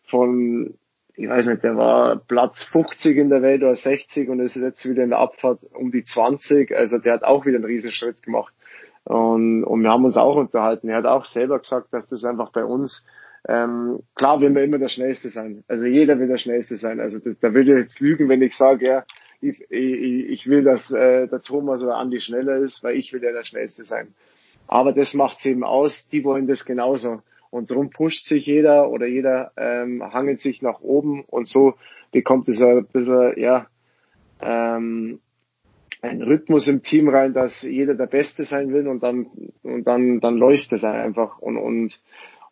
von, 0.04 0.74
ich 1.16 1.28
weiß 1.28 1.46
nicht, 1.46 1.64
der 1.64 1.76
war 1.76 2.16
Platz 2.16 2.62
50 2.70 3.16
in 3.16 3.30
der 3.30 3.40
Welt 3.40 3.62
oder 3.62 3.74
60 3.74 4.28
und 4.28 4.40
ist 4.40 4.56
jetzt 4.56 4.88
wieder 4.88 5.02
in 5.02 5.10
der 5.10 5.20
Abfahrt 5.20 5.60
um 5.72 5.90
die 5.90 6.04
20. 6.04 6.76
Also 6.76 6.98
der 6.98 7.14
hat 7.14 7.24
auch 7.24 7.46
wieder 7.46 7.56
einen 7.56 7.64
Riesenschritt 7.64 8.22
gemacht. 8.22 8.52
Und, 9.04 9.64
und 9.64 9.82
wir 9.82 9.90
haben 9.90 10.04
uns 10.04 10.16
auch 10.16 10.36
unterhalten. 10.36 10.88
Er 10.88 10.98
hat 10.98 11.06
auch 11.06 11.24
selber 11.24 11.58
gesagt, 11.58 11.88
dass 11.92 12.06
das 12.08 12.24
einfach 12.24 12.52
bei 12.52 12.64
uns 12.64 13.04
ähm, 13.46 14.00
klar 14.14 14.40
will 14.40 14.50
man 14.50 14.64
immer 14.64 14.78
der 14.78 14.88
Schnellste 14.88 15.28
sein. 15.28 15.64
Also 15.68 15.84
jeder 15.84 16.18
will 16.18 16.28
der 16.28 16.38
Schnellste 16.38 16.76
sein. 16.76 17.00
Also 17.00 17.18
das, 17.18 17.38
da 17.40 17.52
würde 17.52 17.72
ich 17.72 17.84
jetzt 17.84 18.00
lügen, 18.00 18.28
wenn 18.28 18.40
ich 18.40 18.56
sage, 18.56 18.86
ja, 18.86 19.04
ich, 19.44 19.70
ich, 19.70 20.46
will, 20.48 20.64
dass 20.64 20.90
äh, 20.90 21.28
der 21.28 21.42
Thomas 21.42 21.82
oder 21.82 21.96
Andi 21.96 22.20
schneller 22.20 22.56
ist, 22.56 22.82
weil 22.82 22.96
ich 22.96 23.12
will 23.12 23.22
ja 23.22 23.32
der 23.32 23.44
Schnellste 23.44 23.84
sein. 23.84 24.14
Aber 24.66 24.92
das 24.92 25.14
macht 25.14 25.38
es 25.38 25.46
eben 25.46 25.64
aus, 25.64 26.08
die 26.10 26.24
wollen 26.24 26.46
das 26.46 26.64
genauso. 26.64 27.20
Und 27.50 27.70
darum 27.70 27.90
pusht 27.90 28.26
sich 28.26 28.46
jeder 28.46 28.90
oder 28.90 29.06
jeder 29.06 29.52
ähm, 29.56 30.02
hangelt 30.02 30.40
sich 30.40 30.62
nach 30.62 30.80
oben 30.80 31.22
und 31.24 31.46
so 31.46 31.74
bekommt 32.10 32.48
es 32.48 32.60
ein 32.60 32.86
bisschen, 32.92 33.38
ja, 33.38 33.66
ähm, 34.40 35.20
ein 36.02 36.22
Rhythmus 36.22 36.66
im 36.66 36.82
Team 36.82 37.08
rein, 37.08 37.32
dass 37.32 37.62
jeder 37.62 37.94
der 37.94 38.06
Beste 38.06 38.44
sein 38.44 38.72
will 38.72 38.88
und 38.88 39.02
dann 39.02 39.26
und 39.62 39.84
dann 39.84 40.20
dann 40.20 40.36
läuft 40.36 40.72
es 40.72 40.84
einfach 40.84 41.38
und 41.38 41.56
und 41.56 41.98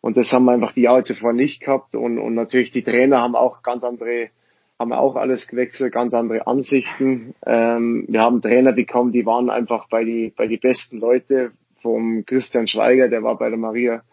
und 0.03 0.17
das 0.17 0.33
haben 0.33 0.43
wir 0.43 0.51
einfach 0.51 0.73
die 0.73 0.81
Jahre 0.81 1.03
zuvor 1.03 1.31
nicht 1.31 1.61
gehabt. 1.61 1.95
Und, 1.95 2.19
und 2.19 2.33
natürlich 2.33 2.71
die 2.71 2.83
Trainer 2.83 3.21
haben 3.21 3.37
auch 3.37 3.63
ganz 3.63 3.85
andere, 3.85 4.31
haben 4.79 4.93
auch 4.93 5.15
alles 5.15 5.47
gewechselt, 5.47 5.93
ganz 5.93 6.13
andere 6.13 6.47
Ansichten. 6.47 7.35
Ähm, 7.45 8.05
wir 8.07 8.21
haben 8.21 8.41
Trainer 8.41 8.73
bekommen, 8.73 9.11
die 9.11 9.25
waren 9.25 9.49
einfach 9.49 9.87
bei 9.89 10.03
die, 10.03 10.33
bei 10.35 10.47
die 10.47 10.57
besten 10.57 10.97
Leute 10.97 11.51
vom 11.81 12.25
Christian 12.25 12.67
Schweiger, 12.67 13.07
der 13.07 13.23
war 13.23 13.37
bei 13.37 13.49
der 13.49 13.57
Maria 13.57 14.03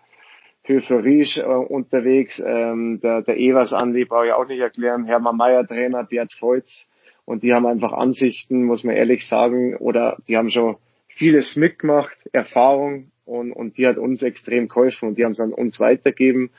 Höfer-Riesch 0.64 1.38
äh, 1.38 1.42
unterwegs. 1.42 2.42
Ähm, 2.44 3.00
der, 3.00 3.22
der 3.22 3.38
Evers 3.38 3.72
Andi 3.72 4.04
brauche 4.04 4.26
ich 4.26 4.32
auch 4.32 4.46
nicht 4.46 4.60
erklären. 4.60 5.04
Hermann 5.04 5.36
Mayer 5.36 5.66
Trainer, 5.66 6.04
Bert 6.04 6.32
Feutz. 6.32 6.86
Und 7.24 7.42
die 7.42 7.54
haben 7.54 7.66
einfach 7.66 7.92
Ansichten, 7.92 8.64
muss 8.64 8.84
man 8.84 8.96
ehrlich 8.96 9.26
sagen, 9.26 9.76
oder 9.76 10.18
die 10.28 10.36
haben 10.36 10.50
schon 10.50 10.76
vieles 11.08 11.56
mitgemacht, 11.56 12.16
Erfahrung, 12.32 13.10
und, 13.30 13.52
und 13.52 13.78
die 13.78 13.86
hat 13.86 13.96
uns 13.96 14.22
extrem 14.22 14.66
geholfen 14.66 15.10
und 15.10 15.18
die 15.18 15.24
haben 15.24 15.32
es 15.32 15.40
an 15.40 15.52
uns 15.52 15.78
weitergeben. 15.78 16.50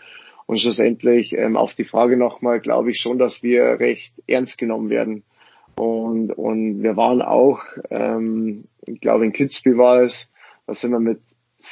Und 0.51 0.59
schlussendlich 0.59 1.31
ähm, 1.31 1.55
auf 1.55 1.75
die 1.75 1.85
Frage 1.85 2.17
nochmal, 2.17 2.59
glaube 2.59 2.91
ich 2.91 2.97
schon, 2.97 3.17
dass 3.17 3.41
wir 3.41 3.79
recht 3.79 4.11
ernst 4.27 4.57
genommen 4.57 4.89
werden. 4.89 5.23
Und, 5.77 6.33
und 6.33 6.83
wir 6.83 6.97
waren 6.97 7.21
auch, 7.21 7.61
ähm, 7.89 8.65
ich 8.85 8.99
glaube 8.99 9.23
in 9.23 9.31
Kitzbühel 9.31 9.77
war 9.77 10.01
es, 10.01 10.29
da 10.67 10.73
sind 10.73 10.91
wir 10.91 10.99
mit 10.99 11.21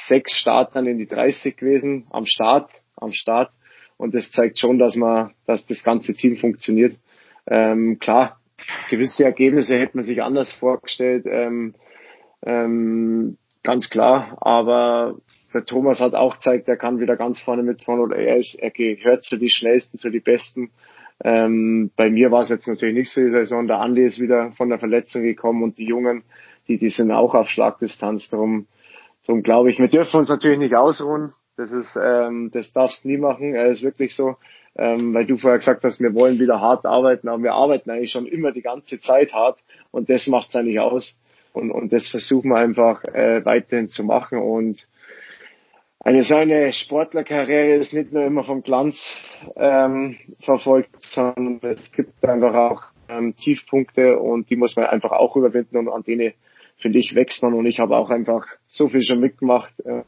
sechs 0.08 0.32
Startern 0.32 0.86
in 0.86 0.96
die 0.96 1.06
30 1.06 1.58
gewesen, 1.58 2.06
am 2.08 2.24
Start, 2.24 2.70
am 2.96 3.12
Start. 3.12 3.50
Und 3.98 4.14
das 4.14 4.30
zeigt 4.30 4.58
schon, 4.58 4.78
dass 4.78 4.96
man, 4.96 5.34
dass 5.44 5.66
das 5.66 5.82
ganze 5.82 6.14
Team 6.14 6.36
funktioniert. 6.36 6.96
Ähm, 7.46 7.98
klar, 7.98 8.40
gewisse 8.88 9.24
Ergebnisse 9.24 9.76
hätte 9.76 9.98
man 9.98 10.06
sich 10.06 10.22
anders 10.22 10.50
vorgestellt. 10.54 11.26
Ähm, 11.28 11.74
ähm, 12.46 13.36
ganz 13.62 13.90
klar. 13.90 14.38
Aber 14.40 15.16
der 15.52 15.64
Thomas 15.64 16.00
hat 16.00 16.14
auch 16.14 16.36
gezeigt, 16.36 16.68
er 16.68 16.76
kann 16.76 17.00
wieder 17.00 17.16
ganz 17.16 17.40
vorne 17.40 17.62
mitfahren 17.62 18.00
oder 18.00 18.16
er 18.16 18.36
ist, 18.36 18.54
er 18.54 18.70
gehört 18.70 19.24
zu 19.24 19.36
die 19.36 19.50
schnellsten, 19.50 19.98
zu 19.98 20.10
die 20.10 20.20
besten. 20.20 20.70
Ähm, 21.22 21.90
bei 21.96 22.08
mir 22.08 22.30
war 22.30 22.42
es 22.42 22.48
jetzt 22.48 22.66
natürlich 22.66 22.94
nicht 22.94 23.10
so 23.10 23.20
die 23.20 23.30
Saison. 23.30 23.66
Der 23.66 23.80
Andi 23.80 24.04
ist 24.04 24.20
wieder 24.20 24.52
von 24.52 24.70
der 24.70 24.78
Verletzung 24.78 25.22
gekommen 25.22 25.62
und 25.62 25.78
die 25.78 25.84
Jungen, 25.86 26.22
die, 26.68 26.78
die 26.78 26.88
sind 26.88 27.10
auch 27.10 27.34
auf 27.34 27.48
Schlagdistanz. 27.48 28.30
Darum, 28.30 28.66
darum 29.26 29.42
glaube 29.42 29.70
ich, 29.70 29.78
wir 29.78 29.88
dürfen 29.88 30.18
uns 30.18 30.28
natürlich 30.28 30.58
nicht 30.58 30.74
ausruhen. 30.74 31.34
Das 31.56 31.72
ist, 31.72 31.94
ähm, 32.02 32.50
das 32.52 32.72
darfst 32.72 33.04
du 33.04 33.08
nie 33.08 33.18
machen. 33.18 33.54
Er 33.54 33.66
ist 33.66 33.82
wirklich 33.82 34.16
so, 34.16 34.36
ähm, 34.76 35.12
weil 35.12 35.26
du 35.26 35.36
vorher 35.36 35.58
gesagt 35.58 35.84
hast, 35.84 36.00
wir 36.00 36.14
wollen 36.14 36.38
wieder 36.38 36.60
hart 36.60 36.86
arbeiten, 36.86 37.28
aber 37.28 37.42
wir 37.42 37.52
arbeiten 37.52 37.90
eigentlich 37.90 38.12
schon 38.12 38.26
immer 38.26 38.52
die 38.52 38.62
ganze 38.62 38.98
Zeit 39.00 39.34
hart 39.34 39.58
und 39.90 40.08
das 40.08 40.26
macht 40.26 40.48
es 40.48 40.56
eigentlich 40.56 40.80
aus. 40.80 41.16
Und, 41.52 41.70
und 41.70 41.92
das 41.92 42.08
versuchen 42.08 42.50
wir 42.50 42.56
einfach 42.56 43.04
äh, 43.04 43.44
weiterhin 43.44 43.88
zu 43.88 44.04
machen. 44.04 44.38
Und 44.38 44.86
eine 46.10 46.24
so 46.24 46.34
eine 46.34 46.72
Sportlerkarriere 46.72 47.76
ist 47.76 47.92
nicht 47.92 48.12
nur 48.12 48.24
immer 48.24 48.42
vom 48.42 48.62
Glanz 48.62 48.96
ähm, 49.54 50.16
verfolgt, 50.42 50.90
sondern 50.98 51.60
es 51.62 51.92
gibt 51.92 52.24
einfach 52.24 52.52
auch 52.52 52.82
ähm, 53.08 53.36
Tiefpunkte 53.36 54.18
und 54.18 54.50
die 54.50 54.56
muss 54.56 54.74
man 54.74 54.86
einfach 54.86 55.12
auch 55.12 55.36
überwinden 55.36 55.76
und 55.76 55.88
an 55.88 56.02
denen 56.02 56.32
finde 56.78 56.98
ich 56.98 57.14
wächst 57.14 57.44
man 57.44 57.54
und 57.54 57.66
ich 57.66 57.78
habe 57.78 57.96
auch 57.96 58.10
einfach 58.10 58.44
so 58.66 58.88
viel 58.88 59.02
schon 59.02 59.20
mitgemacht. 59.20 59.72
Äh, 59.84 60.02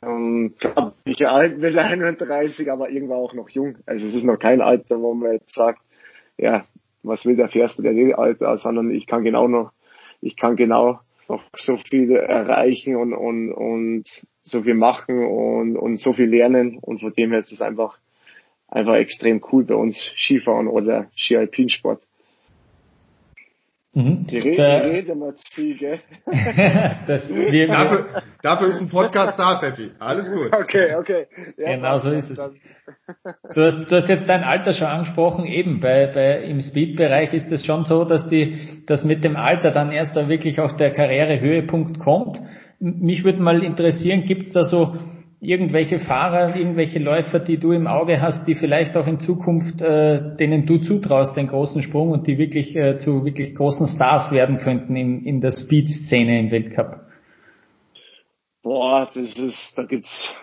und 0.00 0.58
klar, 0.58 0.94
ich 1.04 1.28
alt 1.28 1.58
mit 1.58 1.78
31, 1.78 2.70
aber 2.72 2.90
irgendwann 2.90 3.18
auch 3.18 3.34
noch 3.34 3.48
jung. 3.50 3.76
Also 3.86 4.08
es 4.08 4.16
ist 4.16 4.24
noch 4.24 4.38
kein 4.38 4.60
Alter, 4.60 5.00
wo 5.00 5.14
man 5.14 5.34
jetzt 5.34 5.54
sagt, 5.54 5.80
ja, 6.38 6.64
was 7.04 7.24
will 7.24 7.36
der 7.36 7.48
Fährste 7.48 7.82
der 7.82 8.18
Alter, 8.18 8.58
sondern 8.58 8.90
ich 8.90 9.06
kann 9.06 9.22
genau 9.22 9.46
noch 9.46 9.70
ich 10.20 10.36
kann 10.36 10.56
genau 10.56 10.98
noch 11.28 11.42
so 11.56 11.76
viel 11.76 12.12
erreichen 12.12 12.96
und, 12.96 13.12
und, 13.12 13.52
und 13.52 14.26
so 14.42 14.62
viel 14.62 14.74
machen 14.74 15.24
und, 15.24 15.76
und 15.76 15.98
so 15.98 16.12
viel 16.12 16.28
lernen. 16.28 16.78
Und 16.80 17.00
von 17.00 17.12
dem 17.12 17.30
her 17.30 17.40
ist 17.40 17.52
es 17.52 17.60
einfach, 17.60 17.98
einfach 18.68 18.94
extrem 18.94 19.42
cool 19.52 19.64
bei 19.64 19.74
uns 19.74 20.12
Skifahren 20.16 20.68
oder 20.68 21.10
Ski-Alpinsport. 21.14 22.02
Mhm. 23.96 24.26
Die 24.26 24.36
reden, 24.36 24.62
äh, 24.62 24.76
reden 24.76 25.20
wir 25.20 25.34
zu 25.36 25.52
viel, 25.54 25.78
gell? 25.78 26.00
das, 27.06 27.30
wir, 27.30 27.66
dafür, 27.66 28.22
dafür 28.42 28.68
ist 28.68 28.80
ein 28.82 28.90
Podcast 28.90 29.38
da, 29.38 29.54
Peppi. 29.54 29.90
Alles 29.98 30.30
gut. 30.30 30.54
Okay, 30.54 30.94
okay. 30.96 31.26
Ja, 31.56 31.76
genau 31.76 31.96
so 31.96 32.10
ist 32.10 32.30
es. 32.30 32.36
Du 32.36 33.62
hast, 33.62 33.90
du 33.90 33.96
hast 33.96 34.08
jetzt 34.10 34.28
dein 34.28 34.44
Alter 34.44 34.74
schon 34.74 34.86
angesprochen. 34.86 35.46
Eben 35.46 35.80
bei, 35.80 36.08
bei 36.08 36.42
im 36.42 36.60
Speed-Bereich 36.60 37.32
ist 37.32 37.50
es 37.50 37.64
schon 37.64 37.84
so, 37.84 38.04
dass 38.04 38.28
die, 38.28 38.84
dass 38.86 39.02
mit 39.02 39.24
dem 39.24 39.34
Alter 39.34 39.70
dann 39.70 39.90
erst 39.90 40.14
da 40.14 40.28
wirklich 40.28 40.60
auch 40.60 40.72
der 40.72 40.92
Karrierehöhepunkt 40.92 41.98
kommt. 41.98 42.38
Mich 42.78 43.24
würde 43.24 43.40
mal 43.40 43.64
interessieren, 43.64 44.24
gibt 44.24 44.48
es 44.48 44.52
da 44.52 44.64
so 44.64 44.94
irgendwelche 45.46 46.00
Fahrer, 46.00 46.56
irgendwelche 46.56 46.98
Läufer, 46.98 47.38
die 47.38 47.58
du 47.58 47.72
im 47.72 47.86
Auge 47.86 48.20
hast, 48.20 48.46
die 48.48 48.56
vielleicht 48.56 48.96
auch 48.96 49.06
in 49.06 49.20
Zukunft, 49.20 49.80
äh, 49.80 50.36
denen 50.36 50.66
du 50.66 50.78
zutraust, 50.78 51.36
den 51.36 51.46
großen 51.46 51.82
Sprung 51.82 52.10
und 52.10 52.26
die 52.26 52.36
wirklich 52.36 52.74
äh, 52.76 52.96
zu 52.96 53.24
wirklich 53.24 53.54
großen 53.54 53.86
Stars 53.86 54.32
werden 54.32 54.58
könnten 54.58 54.96
in, 54.96 55.24
in 55.24 55.40
der 55.40 55.52
Speed-Szene 55.52 56.40
im 56.40 56.50
Weltcup? 56.50 57.00
Boah, 58.62 59.08
das 59.14 59.38
ist, 59.38 59.74
da 59.76 59.84
gibt's 59.84 60.34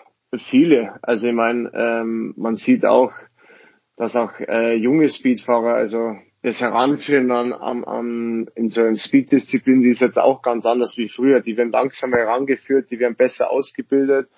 viele. 0.50 0.96
Also 1.02 1.28
ich 1.28 1.34
meine, 1.34 1.70
ähm, 1.74 2.34
man 2.38 2.56
sieht 2.56 2.86
auch, 2.86 3.12
dass 3.98 4.16
auch 4.16 4.32
äh, 4.40 4.76
junge 4.76 5.10
Speedfahrer, 5.10 5.74
also 5.74 6.16
das 6.42 6.62
Heranführen 6.62 7.30
an, 7.32 7.52
an, 7.52 7.84
an 7.84 8.48
in 8.56 8.70
so 8.70 8.82
einer 8.82 8.96
Speed-Disziplin, 8.96 9.82
die 9.82 9.90
ist 9.90 10.02
jetzt 10.02 10.18
auch 10.18 10.42
ganz 10.42 10.66
anders 10.66 10.98
wie 10.98 11.10
früher. 11.10 11.42
Die 11.42 11.58
werden 11.58 11.72
langsamer 11.72 12.18
herangeführt, 12.18 12.90
die 12.90 13.00
werden 13.00 13.16
besser 13.16 13.50
ausgebildet 13.52 14.30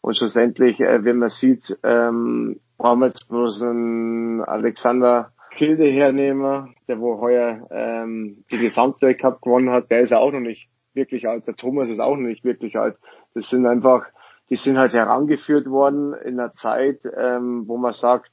und 0.00 0.16
schlussendlich, 0.16 0.80
äh, 0.80 1.04
wenn 1.04 1.18
man 1.18 1.28
sieht, 1.28 1.78
ähm, 1.82 2.60
haben 2.78 3.00
wir 3.00 3.06
jetzt 3.06 3.28
bloß 3.28 3.62
einen 3.62 4.42
Alexander 4.42 5.32
Kilde 5.50 5.84
hernehmen, 5.84 6.74
der 6.88 7.00
wo 7.00 7.20
heuer 7.20 7.66
ähm, 7.70 8.44
die 8.50 8.58
Gesamtweltcup 8.58 9.42
gewonnen 9.42 9.70
hat, 9.70 9.90
der 9.90 10.00
ist 10.00 10.10
ja 10.10 10.18
auch 10.18 10.32
noch 10.32 10.40
nicht 10.40 10.68
wirklich 10.94 11.28
alt. 11.28 11.46
Der 11.46 11.56
Thomas 11.56 11.90
ist 11.90 12.00
auch 12.00 12.16
noch 12.16 12.28
nicht 12.28 12.44
wirklich 12.44 12.76
alt. 12.76 12.96
Das 13.34 13.48
sind 13.50 13.66
einfach, 13.66 14.06
die 14.48 14.56
sind 14.56 14.78
halt 14.78 14.92
herangeführt 14.92 15.66
worden 15.68 16.14
in 16.14 16.38
einer 16.38 16.54
Zeit, 16.54 17.00
ähm, 17.16 17.64
wo 17.66 17.76
man 17.76 17.92
sagt, 17.92 18.30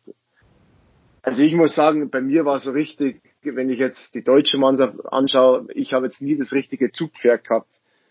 also 1.22 1.42
ich 1.44 1.56
muss 1.56 1.76
sagen, 1.76 2.10
bei 2.10 2.22
mir 2.22 2.46
war 2.46 2.56
es 2.56 2.64
so 2.64 2.72
richtig, 2.72 3.22
wenn 3.44 3.70
ich 3.70 3.80
jetzt 3.80 4.16
die 4.16 4.24
deutsche 4.24 4.58
Mannschaft 4.58 4.98
anschaue, 5.12 5.68
ich 5.74 5.94
habe 5.94 6.06
jetzt 6.06 6.22
nie 6.22 6.38
das 6.38 6.54
richtige 6.54 6.92
Zugpferd 6.92 7.44
gehabt. 7.44 7.68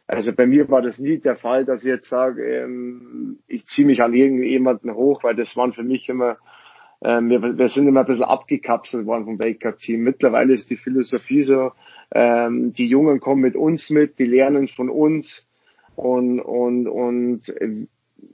Also 0.08 0.32
bei 0.34 0.46
mir 0.46 0.68
war 0.68 0.82
das 0.82 0.98
nie 0.98 1.18
der 1.18 1.36
Fall, 1.36 1.64
dass 1.64 1.82
ich 1.82 1.88
jetzt 1.88 2.08
sage, 2.08 2.44
ähm, 2.44 3.38
ich 3.48 3.66
ziehe 3.66 3.86
mich 3.86 4.02
an 4.02 4.14
irgendjemanden 4.14 4.94
hoch, 4.94 5.24
weil 5.24 5.34
das 5.34 5.56
waren 5.56 5.72
für 5.72 5.82
mich 5.82 6.08
immer, 6.08 6.38
ähm, 7.02 7.28
wir, 7.28 7.42
wir 7.42 7.68
sind 7.68 7.88
immer 7.88 8.00
ein 8.00 8.06
bisschen 8.06 8.24
abgekapselt 8.24 9.06
worden 9.06 9.24
vom 9.24 9.38
Weltcup-Team. 9.38 10.00
Mittlerweile 10.02 10.52
ist 10.52 10.70
die 10.70 10.76
Philosophie 10.76 11.42
so, 11.42 11.72
ähm, 12.14 12.72
die 12.72 12.86
Jungen 12.86 13.18
kommen 13.18 13.42
mit 13.42 13.56
uns 13.56 13.90
mit, 13.90 14.18
die 14.18 14.26
lernen 14.26 14.68
von 14.68 14.90
uns 14.90 15.46
und, 15.96 16.40
und, 16.40 16.86
und 16.86 17.52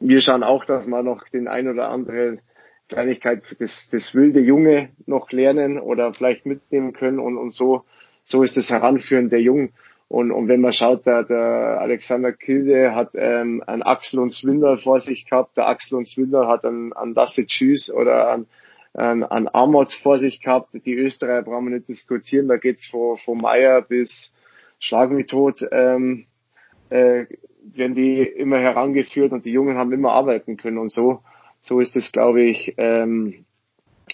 wir 0.01 0.21
schauen 0.21 0.43
auch, 0.43 0.65
dass 0.67 0.87
wir 0.87 1.03
noch 1.03 1.27
den 1.29 1.49
ein 1.49 1.69
oder 1.69 1.89
anderen 1.89 2.41
Kleinigkeit 2.89 3.43
das, 3.59 3.89
das 3.91 4.15
wilde 4.15 4.41
Junge 4.41 4.91
noch 5.07 5.31
lernen 5.33 5.79
oder 5.79 6.13
vielleicht 6.13 6.45
mitnehmen 6.45 6.93
können 6.93 7.19
und, 7.19 7.39
und 7.39 7.55
so, 7.55 7.85
so 8.25 8.43
ist 8.43 8.57
das 8.57 8.69
Heranführen 8.69 9.31
der 9.31 9.41
Jungen. 9.41 9.73
Und, 10.13 10.31
und 10.31 10.47
wenn 10.49 10.61
man 10.61 10.75
schaut, 10.75 11.07
der, 11.07 11.23
der 11.23 11.81
Alexander 11.81 12.33
Kilde 12.33 12.95
hat 12.95 13.13
ähm, 13.15 13.63
einen 13.67 13.83
Axel 13.83 14.21
und 14.21 14.35
Swindler 14.35 14.77
vor 14.77 15.01
sich 15.01 15.25
gehabt, 15.25 15.57
der 15.57 15.69
Axel 15.69 15.97
und 15.97 16.07
Swindler 16.07 16.49
hat 16.49 16.67
einen, 16.67 16.93
einen 16.93 17.15
Lasse 17.15 17.47
Tschüss 17.47 17.91
oder 17.91 18.31
einen, 18.31 19.25
einen, 19.25 19.49
Amot 19.55 19.91
vor 20.03 20.19
sich 20.19 20.43
gehabt. 20.43 20.69
Die 20.85 20.95
Österreicher 20.95 21.45
brauchen 21.45 21.71
wir 21.71 21.77
nicht 21.77 21.89
diskutieren, 21.89 22.49
da 22.49 22.59
geht's 22.59 22.87
von, 22.89 23.17
von 23.17 23.39
Meier 23.39 23.81
bis 23.81 24.35
Schlag 24.81 25.11
mich 25.11 25.27
tot, 25.27 25.65
ähm, 25.73 26.27
äh, 26.91 27.25
werden 27.73 27.95
die 27.95 28.21
immer 28.21 28.59
herangeführt 28.59 29.33
und 29.33 29.47
die 29.47 29.53
Jungen 29.53 29.79
haben 29.79 29.93
immer 29.93 30.13
arbeiten 30.13 30.59
können. 30.59 30.77
Und 30.77 30.93
so 30.93 31.23
so 31.63 31.81
ist 31.81 31.97
es, 31.97 32.13
glaube 32.13 32.43
ich, 32.43 32.75
ähm, 32.77 33.47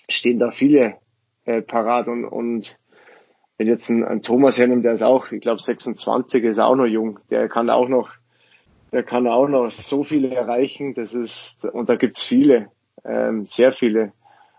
stehen 0.08 0.38
da 0.38 0.50
viele 0.50 0.98
äh, 1.44 1.62
parat 1.62 2.06
und, 2.06 2.24
und 2.24 2.78
wenn 3.58 3.66
jetzt 3.66 3.88
ein, 3.90 4.04
ein 4.04 4.22
Thomas 4.22 4.56
hernimmt, 4.56 4.84
der 4.84 4.94
ist 4.94 5.02
auch, 5.02 5.30
ich 5.32 5.40
glaube 5.40 5.60
26, 5.60 6.44
ist 6.44 6.58
auch 6.58 6.76
noch 6.76 6.86
jung, 6.86 7.18
der 7.30 7.48
kann 7.48 7.68
auch 7.68 7.88
noch, 7.88 8.10
der 8.92 9.02
kann 9.02 9.26
auch 9.26 9.48
noch 9.48 9.70
so 9.70 10.04
viele 10.04 10.34
erreichen, 10.34 10.94
das 10.94 11.12
ist, 11.12 11.58
und 11.72 11.88
da 11.88 11.96
gibt's 11.96 12.24
viele, 12.26 12.68
ähm, 13.04 13.46
sehr 13.46 13.72
viele. 13.72 14.12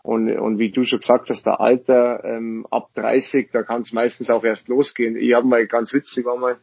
Und, 0.03 0.31
und 0.31 0.59
wie 0.59 0.71
du 0.71 0.83
schon 0.83 0.99
gesagt 0.99 1.29
hast, 1.29 1.45
der 1.45 1.59
Alter 1.59 2.23
ähm, 2.23 2.65
ab 2.71 2.89
30, 2.95 3.49
da 3.51 3.63
kann 3.63 3.81
es 3.81 3.91
meistens 3.91 4.29
auch 4.29 4.43
erst 4.43 4.67
losgehen. 4.67 5.17
Ich 5.17 5.33
habe 5.33 5.47
mal 5.47 5.65
ganz 5.67 5.93
witzig 5.93 6.25
war 6.25 6.38
mal 6.38 6.57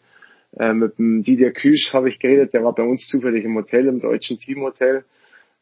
äh, 0.59 0.73
mit 0.73 0.99
dem 0.99 1.23
Didier 1.23 1.53
Küsch 1.53 1.93
habe 1.93 2.09
ich 2.09 2.19
geredet, 2.19 2.55
der 2.55 2.65
war 2.65 2.75
bei 2.75 2.83
uns 2.83 3.07
zufällig 3.09 3.45
im 3.45 3.57
Hotel, 3.57 3.87
im 3.89 4.01
deutschen 4.01 4.39
Teamhotel 4.39 5.05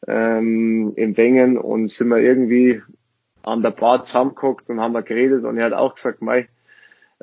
ähm, 0.07 0.93
in 0.95 1.17
Wengen. 1.17 1.57
Und 1.57 1.91
sind 1.91 2.09
wir 2.09 2.19
irgendwie 2.19 2.81
an 3.43 3.61
der 3.61 3.71
Bar 3.71 4.03
zusammengeguckt 4.03 4.69
und 4.69 4.79
haben 4.79 4.93
wir 4.93 5.03
geredet. 5.03 5.43
Und 5.43 5.57
er 5.57 5.65
hat 5.65 5.73
auch 5.73 5.95
gesagt, 5.95 6.21
mei, 6.21 6.47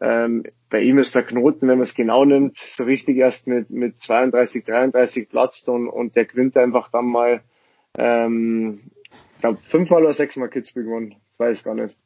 ähm, 0.01 0.45
bei 0.71 0.81
ihm 0.81 0.99
ist 0.99 1.15
der 1.15 1.25
Knoten, 1.25 1.69
wenn 1.69 1.79
man 1.79 1.87
es 1.87 1.95
genau 1.95 2.25
nimmt, 2.25 2.57
so 2.57 2.85
richtig 2.85 3.17
erst 3.19 3.47
mit, 3.47 3.71
mit 3.71 4.01
32, 4.01 4.65
33 4.65 5.29
platzt 5.29 5.69
und, 5.69 5.89
und 5.89 6.17
der 6.17 6.25
gewinnt 6.25 6.57
einfach 6.57 6.91
dann 6.91 7.07
mal, 7.07 7.43
ähm, 7.97 8.91
ich 9.35 9.41
glaube, 9.41 9.59
fünfmal 9.71 10.03
oder 10.03 10.15
sechsmal 10.15 10.49
Kitzbühel 10.49 10.87
gewonnen. 10.87 11.17
Ich 11.33 11.39
weiß 11.39 11.63
gar 11.63 11.75
nicht. 11.75 11.97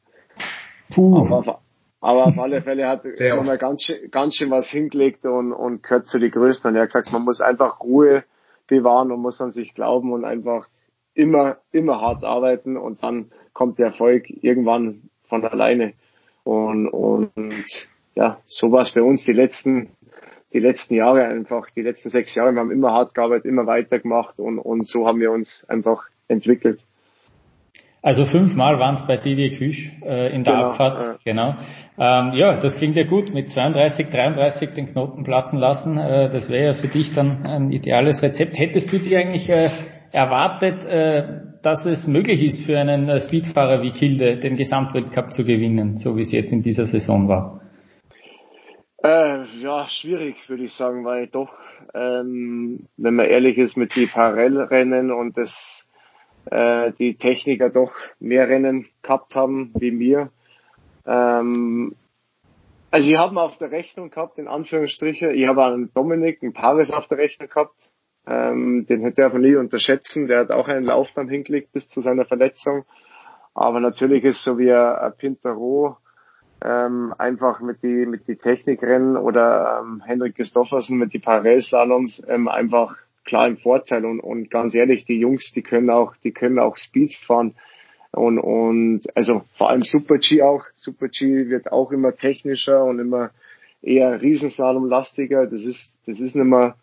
Puh. 0.93 1.17
Aber, 1.17 1.61
aber 2.01 2.25
auf 2.25 2.37
alle 2.37 2.61
Fälle 2.61 2.87
hat 2.87 3.05
er 3.17 3.41
mal 3.41 3.57
ganz, 3.57 3.91
ganz 4.11 4.35
schön 4.35 4.51
was 4.51 4.67
hingelegt 4.67 5.25
und, 5.25 5.53
und 5.53 5.83
gehört 5.83 6.07
zu 6.07 6.19
die 6.19 6.31
Größten. 6.31 6.71
Und 6.71 6.75
er 6.75 6.83
hat 6.83 6.89
gesagt, 6.89 7.11
man 7.11 7.23
muss 7.23 7.39
einfach 7.39 7.79
Ruhe 7.79 8.25
bewahren 8.67 9.11
und 9.11 9.21
muss 9.21 9.39
an 9.39 9.51
sich 9.51 9.73
glauben 9.73 10.11
und 10.11 10.25
einfach 10.25 10.67
immer, 11.13 11.57
immer 11.71 12.01
hart 12.01 12.23
arbeiten 12.23 12.77
und 12.77 13.01
dann 13.01 13.31
kommt 13.53 13.79
der 13.79 13.87
Erfolg 13.87 14.29
irgendwann 14.29 15.09
von 15.23 15.43
alleine. 15.45 15.93
Und, 16.47 16.87
und 16.87 17.29
ja, 18.15 18.37
so 18.47 18.71
war 18.71 18.83
es 18.83 18.93
bei 18.93 19.01
uns 19.01 19.25
die 19.25 19.33
letzten, 19.33 19.89
die 20.53 20.59
letzten 20.59 20.95
Jahre 20.95 21.25
einfach, 21.25 21.69
die 21.75 21.81
letzten 21.81 22.09
sechs 22.09 22.33
Jahre. 22.35 22.53
Wir 22.53 22.61
haben 22.61 22.71
immer 22.71 22.93
hart 22.93 23.13
gearbeitet, 23.13 23.45
immer 23.45 23.67
weitergemacht 23.67 24.39
und, 24.39 24.57
und 24.57 24.87
so 24.87 25.05
haben 25.05 25.19
wir 25.19 25.31
uns 25.31 25.65
einfach 25.67 26.05
entwickelt. 26.29 26.79
Also 28.01 28.23
fünfmal 28.25 28.79
waren 28.79 28.95
es 28.95 29.05
bei 29.05 29.17
Didier 29.17 29.57
Küsch 29.57 29.91
äh, 30.05 30.33
in 30.33 30.45
der 30.45 30.53
genau, 30.53 30.69
Abfahrt. 30.69 31.01
Ja. 31.01 31.17
Genau. 31.25 31.55
Ähm, 31.97 32.33
ja, 32.37 32.61
das 32.61 32.77
klingt 32.77 32.95
ja 32.95 33.03
gut. 33.03 33.33
Mit 33.33 33.49
32, 33.49 34.07
33 34.07 34.69
den 34.69 34.85
Knoten 34.85 35.23
platzen 35.23 35.59
lassen. 35.59 35.97
Äh, 35.97 36.31
das 36.31 36.47
wäre 36.47 36.67
ja 36.67 36.73
für 36.75 36.87
dich 36.87 37.13
dann 37.13 37.45
ein 37.45 37.71
ideales 37.73 38.21
Rezept. 38.21 38.57
Hättest 38.57 38.93
du 38.93 38.99
dir 38.99 39.19
eigentlich 39.19 39.49
äh, 39.49 39.69
erwartet, 40.13 40.85
äh, 40.85 41.46
dass 41.67 41.85
es 41.85 42.07
möglich 42.07 42.41
ist 42.41 42.65
für 42.65 42.79
einen 42.79 43.09
äh, 43.09 43.19
Speedfahrer 43.19 43.81
wie 43.81 43.91
Kilde 43.91 44.37
den 44.37 44.55
Gesamtweltcup 44.55 45.33
zu 45.33 45.43
gewinnen, 45.43 45.97
so 45.97 46.15
wie 46.15 46.21
es 46.21 46.31
jetzt 46.31 46.53
in 46.53 46.61
dieser 46.61 46.85
Saison 46.85 47.27
war? 47.27 47.59
Äh, 49.03 49.43
ja, 49.59 49.85
schwierig 49.89 50.37
würde 50.47 50.63
ich 50.63 50.71
sagen, 50.71 51.03
weil 51.03 51.27
doch, 51.27 51.51
ähm, 51.93 52.87
wenn 52.95 53.15
man 53.15 53.25
ehrlich 53.25 53.57
ist, 53.57 53.75
mit 53.75 53.93
die 53.97 54.07
Parallelrennen 54.07 55.11
und 55.11 55.35
das 55.35 55.85
äh, 56.45 56.93
die 56.93 57.17
Techniker 57.17 57.69
doch 57.69 57.91
mehr 58.21 58.47
Rennen 58.47 58.87
gehabt 59.01 59.35
haben 59.35 59.73
wie 59.77 59.91
mir. 59.91 60.31
Ähm, 61.05 61.97
also 62.91 63.09
ich 63.09 63.17
habe 63.17 63.41
auf 63.41 63.57
der 63.57 63.71
Rechnung 63.71 64.09
gehabt, 64.09 64.37
in 64.37 64.47
Anführungsstriche, 64.47 65.33
ich 65.33 65.45
habe 65.45 65.65
einen 65.65 65.91
Dominik, 65.93 66.41
ein 66.41 66.53
Paris 66.53 66.91
auf 66.91 67.07
der 67.07 67.17
Rechnung 67.17 67.49
gehabt, 67.49 67.75
ähm, 68.27 68.85
den 68.87 69.13
darf 69.15 69.33
man 69.33 69.41
nie 69.41 69.55
unterschätzen, 69.55 70.27
der 70.27 70.39
hat 70.39 70.51
auch 70.51 70.67
einen 70.67 70.85
Lauf 70.85 71.09
dann 71.15 71.29
hingelegt 71.29 71.71
bis 71.71 71.87
zu 71.87 72.01
seiner 72.01 72.25
Verletzung. 72.25 72.85
Aber 73.53 73.79
natürlich 73.79 74.23
ist 74.23 74.43
so 74.43 74.57
wie 74.57 74.71
ein 74.71 75.13
Pintero 75.17 75.97
ähm, 76.63 77.13
einfach 77.17 77.59
mit 77.61 77.81
die 77.83 78.05
mit 78.05 78.27
die 78.27 78.35
Technikrennen 78.35 79.15
oder 79.15 79.79
ähm, 79.81 80.01
Henrik 80.05 80.35
Christoffersen 80.35 80.97
mit 80.97 81.13
die 81.13 81.19
Parallelslaloms 81.19 82.23
ähm, 82.27 82.47
einfach 82.47 82.97
klar 83.25 83.47
im 83.47 83.57
Vorteil 83.57 84.05
und, 84.05 84.19
und 84.19 84.49
ganz 84.49 84.73
ehrlich, 84.73 85.05
die 85.05 85.19
Jungs, 85.19 85.51
die 85.53 85.61
können 85.61 85.89
auch, 85.89 86.15
die 86.23 86.31
können 86.31 86.59
auch 86.59 86.77
Speed 86.77 87.13
fahren 87.15 87.55
und, 88.11 88.39
und 88.39 89.01
also 89.15 89.43
vor 89.57 89.69
allem 89.69 89.83
Super 89.83 90.17
G 90.17 90.41
auch. 90.41 90.65
Super 90.75 91.09
G 91.09 91.49
wird 91.49 91.71
auch 91.71 91.91
immer 91.91 92.15
technischer 92.15 92.83
und 92.83 92.99
immer 92.99 93.31
eher 93.81 94.21
Riesenslalomlastiger. 94.21 95.45
Das 95.45 95.63
ist, 95.63 95.93
das 96.05 96.19
ist 96.19 96.35
nicht 96.35 96.45
mehr 96.45 96.75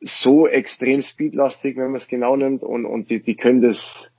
so 0.00 0.46
extrem 0.46 1.02
speedlastig, 1.02 1.76
wenn 1.76 1.86
man 1.86 1.96
es 1.96 2.08
genau 2.08 2.36
nimmt 2.36 2.62
und, 2.62 2.84
und 2.84 3.10
die, 3.10 3.22
die 3.22 3.36
können 3.36 3.62
das, 3.62 4.10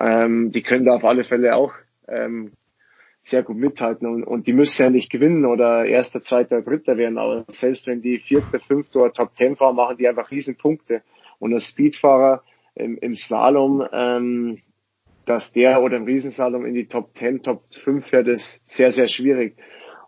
ähm, 0.00 0.50
die 0.52 0.62
können 0.62 0.84
da 0.84 0.94
auf 0.94 1.04
alle 1.04 1.24
Fälle 1.24 1.54
auch 1.56 1.72
ähm, 2.08 2.52
sehr 3.24 3.42
gut 3.42 3.56
mithalten 3.56 4.06
und, 4.06 4.24
und 4.24 4.46
die 4.46 4.52
müssen 4.52 4.82
ja 4.82 4.90
nicht 4.90 5.10
gewinnen 5.10 5.46
oder 5.46 5.86
erster, 5.86 6.22
zweiter, 6.22 6.62
dritter 6.62 6.96
werden, 6.96 7.18
aber 7.18 7.44
selbst 7.48 7.86
wenn 7.86 8.02
die 8.02 8.18
vierte, 8.18 8.58
fünfte 8.58 8.98
oder 8.98 9.12
Top 9.12 9.34
Ten 9.36 9.56
fahren, 9.56 9.76
machen 9.76 9.96
die 9.96 10.08
einfach 10.08 10.30
riesen 10.30 10.56
Punkte. 10.56 11.02
Und 11.38 11.54
als 11.54 11.64
Speedfahrer 11.64 12.42
im, 12.74 12.98
im 12.98 13.14
Slalom, 13.14 13.86
ähm, 13.92 14.58
dass 15.24 15.52
der 15.52 15.82
oder 15.82 15.98
im 15.98 16.04
Riesenslalom 16.04 16.66
in 16.66 16.74
die 16.74 16.86
Top 16.86 17.14
Ten, 17.14 17.42
Top 17.42 17.62
5 17.84 18.06
fährt, 18.06 18.26
ist 18.26 18.60
sehr, 18.66 18.92
sehr 18.92 19.08
schwierig. 19.08 19.56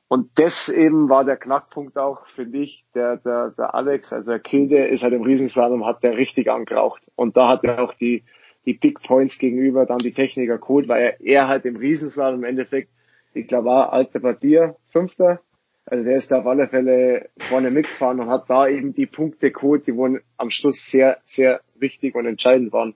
Und 0.09 0.31
das 0.37 0.69
eben 0.69 1.09
war 1.09 1.25
der 1.25 1.37
Knackpunkt 1.37 1.97
auch, 1.97 2.27
finde 2.35 2.59
ich, 2.59 2.85
der, 2.95 3.17
der, 3.17 3.51
der 3.57 3.75
Alex, 3.75 4.13
also 4.13 4.33
der 4.33 4.41
Kilde 4.41 4.87
ist 4.87 5.03
halt 5.03 5.15
im 5.15 5.23
Riesenslalom, 5.23 5.85
hat 5.85 6.03
der 6.03 6.17
richtig 6.17 6.51
angeraucht. 6.51 7.03
Und 7.17 7.37
da 7.37 7.49
hat 7.49 7.65
er 7.65 7.83
auch 7.83 7.95
die, 7.95 8.23
die 8.67 8.75
Big 8.75 9.03
Points 9.03 9.39
gegenüber 9.39 9.87
dann 9.87 9.99
die 9.99 10.13
Techniker 10.13 10.59
geholt, 10.59 10.89
weil 10.89 11.03
er, 11.03 11.21
er 11.21 11.49
halt 11.49 11.65
im 11.65 11.77
Riesenslalom 11.77 12.41
im 12.41 12.45
Endeffekt 12.45 12.91
ich 13.35 13.49
glaube 13.49 13.71
auch 13.71 13.93
Alter 13.93 14.21
Partier, 14.21 14.77
Fünfter. 14.91 15.41
Also 15.87 16.05
der 16.05 16.17
ist 16.17 16.31
da 16.31 16.39
auf 16.39 16.47
alle 16.47 16.69
Fälle 16.69 17.29
vorne 17.51 17.71
mitgefahren 17.71 18.21
und 18.21 18.31
hat 18.31 18.49
da 18.49 18.69
eben 18.69 18.95
die 18.95 19.07
Punkte 19.07 19.51
geholt, 19.51 19.87
die 19.87 19.95
wohl 19.95 20.23
am 20.39 20.51
Schluss 20.51 20.89
sehr, 20.91 21.19
sehr 21.27 21.61
wichtig 21.75 22.15
und 22.15 22.27
entscheidend 22.27 22.73
waren. 22.73 22.95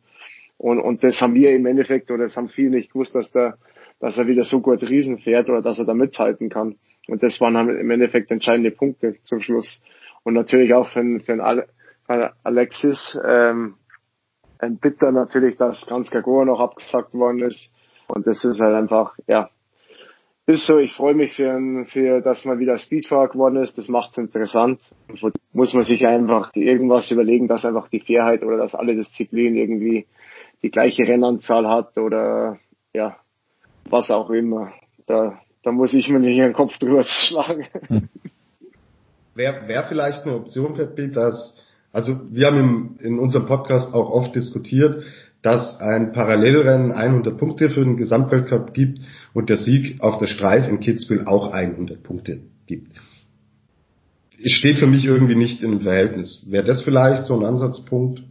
Und, 0.56 0.80
und 0.80 1.04
das 1.04 1.20
haben 1.20 1.34
wir 1.34 1.50
im 1.50 1.66
Endeffekt, 1.66 2.10
oder 2.10 2.24
das 2.24 2.36
haben 2.36 2.48
viele 2.48 2.70
nicht 2.70 2.92
gewusst, 2.92 3.14
dass 3.14 3.30
der, 3.30 3.58
dass 4.00 4.16
er 4.16 4.26
wieder 4.26 4.44
so 4.44 4.60
gut 4.60 4.82
Riesen 4.82 5.18
fährt 5.18 5.50
oder 5.50 5.60
dass 5.60 5.78
er 5.78 5.84
da 5.84 5.92
mithalten 5.92 6.48
kann. 6.48 6.76
Und 7.08 7.22
das 7.22 7.40
waren 7.40 7.56
halt 7.56 7.80
im 7.80 7.90
Endeffekt 7.90 8.30
entscheidende 8.30 8.70
Punkte 8.70 9.16
zum 9.24 9.40
Schluss. 9.40 9.80
Und 10.22 10.34
natürlich 10.34 10.74
auch 10.74 10.88
für, 10.88 11.20
für, 11.20 11.32
einen 11.32 12.32
Alexis, 12.44 13.18
ähm, 13.26 13.74
ein 14.58 14.78
Bitter 14.78 15.12
natürlich, 15.12 15.56
dass 15.56 15.86
ganz 15.86 16.10
Gagor 16.10 16.44
noch 16.44 16.60
abgesagt 16.60 17.14
worden 17.14 17.42
ist. 17.42 17.72
Und 18.08 18.26
das 18.26 18.44
ist 18.44 18.60
halt 18.60 18.74
einfach, 18.74 19.16
ja, 19.26 19.50
ist 20.48 20.66
so, 20.66 20.78
ich 20.78 20.94
freue 20.94 21.14
mich 21.14 21.34
für, 21.34 21.84
für, 21.88 22.22
dass 22.22 22.46
man 22.46 22.58
wieder 22.58 22.78
Speedfahrer 22.78 23.28
geworden 23.28 23.56
ist. 23.56 23.76
Das 23.76 23.88
macht 23.88 24.12
es 24.12 24.18
interessant. 24.18 24.80
Muss 25.52 25.74
man 25.74 25.84
sich 25.84 26.06
einfach 26.06 26.54
irgendwas 26.54 27.10
überlegen, 27.10 27.48
dass 27.48 27.66
einfach 27.66 27.88
die 27.88 28.00
Fairheit 28.00 28.42
oder 28.42 28.56
dass 28.56 28.74
alle 28.74 28.96
Disziplinen 28.96 29.56
irgendwie 29.56 30.06
die 30.62 30.70
gleiche 30.70 31.06
Rennanzahl 31.06 31.68
hat 31.68 31.98
oder 31.98 32.58
ja, 32.94 33.18
was 33.90 34.10
auch 34.10 34.30
immer. 34.30 34.72
Da, 35.06 35.38
da 35.62 35.72
muss 35.72 35.92
ich 35.92 36.08
mir 36.08 36.18
nicht 36.18 36.38
den 36.38 36.52
Kopf 36.52 36.78
drüber 36.78 37.04
schlagen. 37.04 37.66
Hm. 37.88 38.08
Wäre 39.34 39.68
wär 39.68 39.84
vielleicht 39.84 40.24
eine 40.24 40.34
Option, 40.34 40.74
Pet 40.74 41.14
dass, 41.14 41.56
also 41.92 42.20
wir 42.28 42.48
haben 42.48 42.58
im, 42.58 42.96
in 42.98 43.18
unserem 43.20 43.46
Podcast 43.46 43.94
auch 43.94 44.10
oft 44.10 44.34
diskutiert, 44.34 45.04
dass 45.42 45.78
ein 45.80 46.12
Parallelrennen 46.12 46.90
100 46.90 47.38
Punkte 47.38 47.70
für 47.70 47.84
den 47.84 47.96
Gesamtweltcup 47.96 48.74
gibt 48.74 48.98
und 49.34 49.48
der 49.48 49.56
Sieg 49.56 50.02
auf 50.02 50.18
der 50.18 50.26
Streif 50.26 50.68
in 50.68 50.80
Kitzbühel 50.80 51.26
auch 51.26 51.52
100 51.52 52.02
Punkte 52.02 52.40
gibt. 52.66 52.90
Es 54.44 54.52
steht 54.52 54.78
für 54.78 54.88
mich 54.88 55.04
irgendwie 55.04 55.36
nicht 55.36 55.62
im 55.62 55.80
Verhältnis. 55.80 56.46
Wäre 56.50 56.64
das 56.64 56.82
vielleicht 56.82 57.24
so 57.24 57.38
ein 57.38 57.44
Ansatzpunkt? 57.44 58.22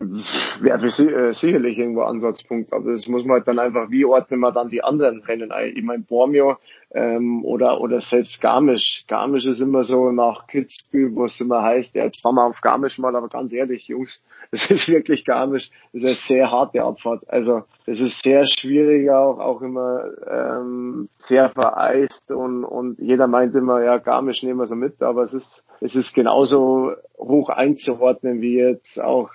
Wäre 0.00 0.86
äh, 0.86 1.34
sicherlich 1.34 1.78
irgendwo 1.78 2.02
Ansatzpunkt, 2.02 2.72
aber 2.72 2.92
das 2.92 3.06
muss 3.06 3.24
man 3.24 3.38
halt 3.38 3.48
dann 3.48 3.58
einfach, 3.58 3.90
wie 3.90 4.06
ordnen 4.06 4.40
wir 4.40 4.50
dann 4.50 4.70
die 4.70 4.82
anderen 4.82 5.20
Rennen 5.20 5.52
ein? 5.52 5.76
Ich 5.76 5.82
meine, 5.82 6.02
Bormio 6.02 6.56
ähm, 6.92 7.44
oder 7.44 7.80
oder 7.80 8.00
selbst 8.00 8.40
Garmisch. 8.40 9.04
Garmisch 9.08 9.44
ist 9.44 9.60
immer 9.60 9.84
so 9.84 10.10
nach 10.10 10.46
Kitzbühel, 10.46 11.14
wo 11.14 11.24
es 11.24 11.38
immer 11.40 11.62
heißt, 11.62 11.94
ja, 11.94 12.04
jetzt 12.04 12.22
fahren 12.22 12.36
wir 12.36 12.46
auf 12.46 12.62
Garmisch 12.62 12.98
mal, 12.98 13.14
aber 13.14 13.28
ganz 13.28 13.52
ehrlich, 13.52 13.88
Jungs, 13.88 14.24
es 14.50 14.70
ist 14.70 14.88
wirklich 14.88 15.26
Garmisch, 15.26 15.70
das 15.92 16.02
ist 16.02 16.08
eine 16.08 16.14
sehr 16.26 16.50
harte 16.50 16.82
Abfahrt. 16.82 17.28
Also 17.28 17.64
das 17.84 18.00
ist 18.00 18.22
sehr 18.22 18.44
schwierig 18.46 19.10
auch, 19.10 19.38
auch 19.38 19.60
immer 19.60 20.02
ähm, 20.26 21.10
sehr 21.18 21.50
vereist 21.50 22.30
und, 22.30 22.64
und 22.64 22.98
jeder 22.98 23.26
meint 23.26 23.54
immer, 23.54 23.82
ja, 23.84 23.98
Garmisch 23.98 24.42
nehmen 24.42 24.60
wir 24.60 24.66
so 24.66 24.76
mit, 24.76 25.02
aber 25.02 25.24
es 25.24 25.34
ist 25.34 25.64
es 25.82 25.94
ist 25.94 26.14
genauso 26.14 26.92
hoch 27.18 27.48
einzuordnen 27.48 28.40
wie 28.40 28.58
jetzt 28.58 29.00
auch 29.00 29.30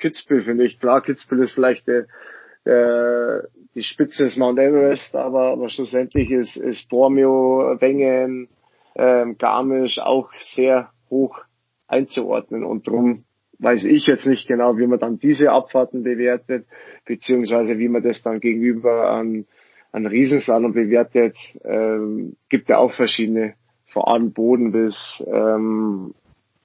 Kitzbühel, 0.00 0.42
finde 0.42 0.64
ich. 0.64 0.80
Klar, 0.80 1.02
Kitzbühel 1.02 1.44
ist 1.44 1.52
vielleicht 1.52 1.86
der, 1.86 2.06
der, 2.66 3.48
die 3.74 3.82
Spitze 3.82 4.24
des 4.24 4.36
Mount 4.36 4.58
Everest, 4.58 5.14
aber, 5.14 5.52
aber 5.52 5.68
schlussendlich 5.68 6.30
ist, 6.30 6.56
ist 6.56 6.88
Bormio, 6.88 7.76
Wengen, 7.78 8.48
ähm, 8.96 9.38
Garmisch 9.38 9.98
auch 9.98 10.30
sehr 10.40 10.90
hoch 11.08 11.38
einzuordnen 11.86 12.64
und 12.64 12.86
darum 12.86 13.24
weiß 13.58 13.84
ich 13.84 14.06
jetzt 14.06 14.26
nicht 14.26 14.48
genau, 14.48 14.78
wie 14.78 14.86
man 14.86 14.98
dann 14.98 15.18
diese 15.18 15.50
Abfahrten 15.50 16.02
bewertet, 16.02 16.66
beziehungsweise 17.04 17.78
wie 17.78 17.88
man 17.88 18.02
das 18.02 18.22
dann 18.22 18.40
gegenüber 18.40 19.10
an, 19.10 19.46
an 19.92 20.06
Riesenslalom 20.06 20.72
bewertet. 20.72 21.36
Ähm, 21.64 22.36
gibt 22.48 22.70
ja 22.70 22.78
auch 22.78 22.92
verschiedene, 22.92 23.54
von 23.86 24.32
Boden 24.32 24.72
bis 24.72 25.22
ähm, 25.26 26.14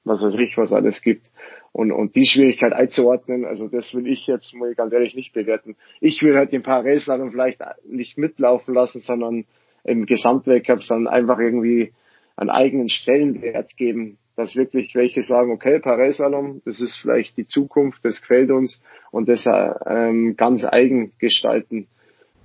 was 0.05 0.21
weiß 0.21 0.35
ich, 0.35 0.57
was 0.57 0.71
alles 0.71 1.01
gibt. 1.01 1.29
Und, 1.75 1.91
und 1.91 2.15
die 2.15 2.25
Schwierigkeit 2.25 2.71
einzuordnen, 2.71 3.43
also 3.43 3.67
das 3.67 3.93
will 3.93 4.07
ich 4.07 4.27
jetzt 4.27 4.55
mal 4.55 4.73
ganz 4.75 4.93
ehrlich 4.93 5.13
nicht 5.13 5.33
bewerten. 5.33 5.75
Ich 5.99 6.21
will 6.21 6.37
halt 6.37 6.53
den 6.53 6.63
Paris-Slalom 6.63 7.31
vielleicht 7.31 7.59
nicht 7.85 8.17
mitlaufen 8.17 8.73
lassen, 8.73 9.01
sondern 9.01 9.43
im 9.83 10.05
Gesamtweltcup, 10.05 10.81
sondern 10.81 11.13
einfach 11.13 11.37
irgendwie 11.37 11.91
einen 12.37 12.49
eigenen 12.49 12.87
Stellenwert 12.87 13.75
geben, 13.75 14.17
dass 14.37 14.55
wirklich 14.55 14.95
welche 14.95 15.21
sagen, 15.21 15.51
okay, 15.51 15.81
Paris-Slalom, 15.81 16.61
das 16.63 16.79
ist 16.79 16.97
vielleicht 17.01 17.35
die 17.35 17.45
Zukunft, 17.45 18.05
das 18.05 18.21
gefällt 18.21 18.51
uns 18.51 18.81
und 19.11 19.27
das 19.27 19.45
ähm, 19.85 20.37
ganz 20.37 20.63
eigen 20.63 21.11
gestalten. 21.19 21.87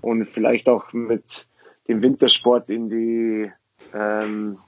Und 0.00 0.24
vielleicht 0.30 0.68
auch 0.68 0.92
mit 0.92 1.22
dem 1.86 2.02
Wintersport 2.02 2.68
in 2.68 2.88
die 2.88 3.52
ähm, 3.94 4.58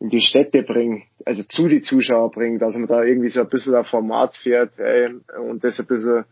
in 0.00 0.10
die 0.10 0.20
Städte 0.20 0.64
bringen, 0.64 1.04
also 1.24 1.42
zu 1.44 1.68
die 1.68 1.82
Zuschauer 1.82 2.30
bringen, 2.30 2.58
dass 2.58 2.76
man 2.76 2.86
da 2.86 3.02
irgendwie 3.02 3.28
so 3.28 3.40
ein 3.40 3.48
bisschen 3.48 3.74
ein 3.74 3.84
Format 3.84 4.36
fährt 4.36 4.78
ey, 4.78 5.14
und 5.38 5.62
das 5.64 5.78
ein 5.80 5.86
bisschen 5.86 6.24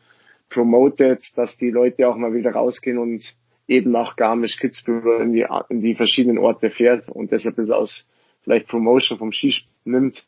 promotet, 0.51 1.25
dass 1.37 1.57
die 1.57 1.71
Leute 1.71 2.09
auch 2.09 2.17
mal 2.17 2.35
wieder 2.35 2.53
rausgehen 2.53 2.99
und 2.99 3.23
eben 3.67 3.91
nach 3.91 4.17
Garmisch-Kitzbühel 4.17 5.21
in 5.21 5.33
die, 5.33 5.47
in 5.69 5.81
die 5.83 5.95
verschiedenen 5.95 6.39
Orte 6.39 6.71
fährt 6.71 7.09
und 7.09 7.33
das 7.33 7.47
ein 7.47 7.55
bisschen 7.55 7.73
aus 7.73 8.07
vielleicht 8.43 8.69
Promotion 8.69 9.19
vom 9.19 9.33
Ski 9.33 9.55
nimmt, 9.85 10.27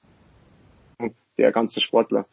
der 1.39 1.53
ganze 1.53 1.81
Sportler. 1.81 2.27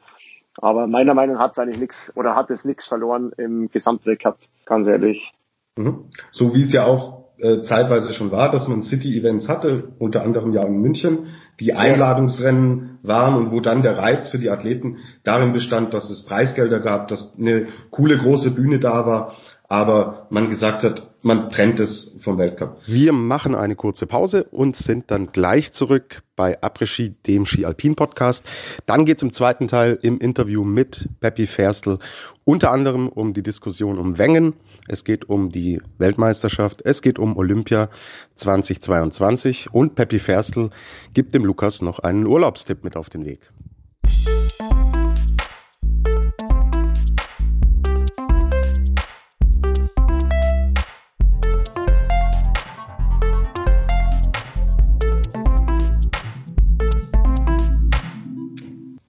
Aber 0.60 0.88
meiner 0.88 1.13
Meinung 1.13 1.36
nach 1.36 1.44
hat 1.44 1.52
es 1.52 1.60
eigentlich 1.60 1.80
nichts 1.80 2.12
oder 2.16 2.36
hat 2.36 2.50
es 2.50 2.66
nichts 2.66 2.88
verloren 2.88 3.32
im 3.38 3.70
Gesamtweltcup, 3.70 4.38
ganz 4.66 4.88
ehrlich. 4.88 5.32
Mhm. 5.78 6.10
So 6.32 6.54
wie 6.54 6.63
es 6.63 6.74
ja 6.74 6.86
auch 6.86 7.27
äh, 7.39 7.62
zeitweise 7.62 8.13
schon 8.13 8.32
war, 8.32 8.52
dass 8.52 8.67
man 8.67 8.84
City-Events 8.84 9.47
hatte, 9.47 9.89
unter 10.00 10.23
anderem 10.23 10.54
ja 10.54 10.63
in 10.63 10.82
München, 10.82 11.28
die 11.60 11.73
Einladungsrennen 11.73 13.00
waren 13.04 13.36
und 13.36 13.52
wo 13.52 13.60
dann 13.60 13.84
der 13.84 13.97
Reiz 13.97 14.30
für 14.30 14.39
die 14.39 14.50
Athleten 14.50 14.97
darin 15.23 15.54
bestand, 15.54 15.93
dass 15.93 16.10
es 16.10 16.26
Preisgelder 16.26 16.80
gab, 16.80 17.08
dass 17.08 17.36
eine 17.38 17.67
coole 17.91 18.17
große 18.17 18.52
Bühne 18.52 18.80
da 18.80 19.06
war, 19.06 19.34
aber 19.67 20.27
man 20.30 20.49
gesagt 20.49 20.84
hat, 20.84 21.12
man 21.21 21.51
trennt 21.51 21.80
es 21.80 22.17
vom 22.21 22.38
Weltcup. 22.38 22.77
Wir 22.86 23.12
machen 23.12 23.53
eine 23.53 23.75
kurze 23.75 24.06
Pause 24.06 24.45
und 24.45 24.77
sind 24.77 25.12
dann 25.12 25.34
gleich 25.34 25.73
zurück 25.73 26.21
bei 26.38 26.62
Après 26.62 26.86
Ski, 26.86 27.10
dem 27.10 27.45
Ski 27.45 27.65
Alpin 27.65 27.95
Podcast. 27.95 28.45
Dann 28.86 29.03
geht 29.03 29.17
es 29.17 29.23
im 29.23 29.34
zweiten 29.34 29.67
Teil 29.67 29.99
im 30.01 30.19
Interview 30.19 30.63
mit 30.63 31.10
Peppi 31.19 31.45
Ferstl 31.45 31.99
unter 32.45 32.71
anderem 32.71 33.10
um 33.10 33.34
die 33.34 33.43
Diskussion 33.43 33.97
um 33.97 34.17
Wengen. 34.17 34.53
Es 34.88 35.03
geht 35.03 35.27
um 35.27 35.51
die 35.51 35.82
Weltmeisterschaft. 35.97 36.82
Es 36.86 37.01
geht 37.01 37.19
um 37.19 37.36
Olympia 37.36 37.89
2022 38.36 39.73
und 39.73 39.95
Peppi 39.95 40.19
Ferstl 40.19 40.69
gibt 41.13 41.36
dem 41.36 41.43
Lukas 41.43 41.82
noch 41.82 41.99
einen 41.99 42.25
Urlaubstipp 42.25 42.86
mit 42.86 42.95
auf 42.95 43.10
den 43.10 43.25
Weg. 43.25 43.51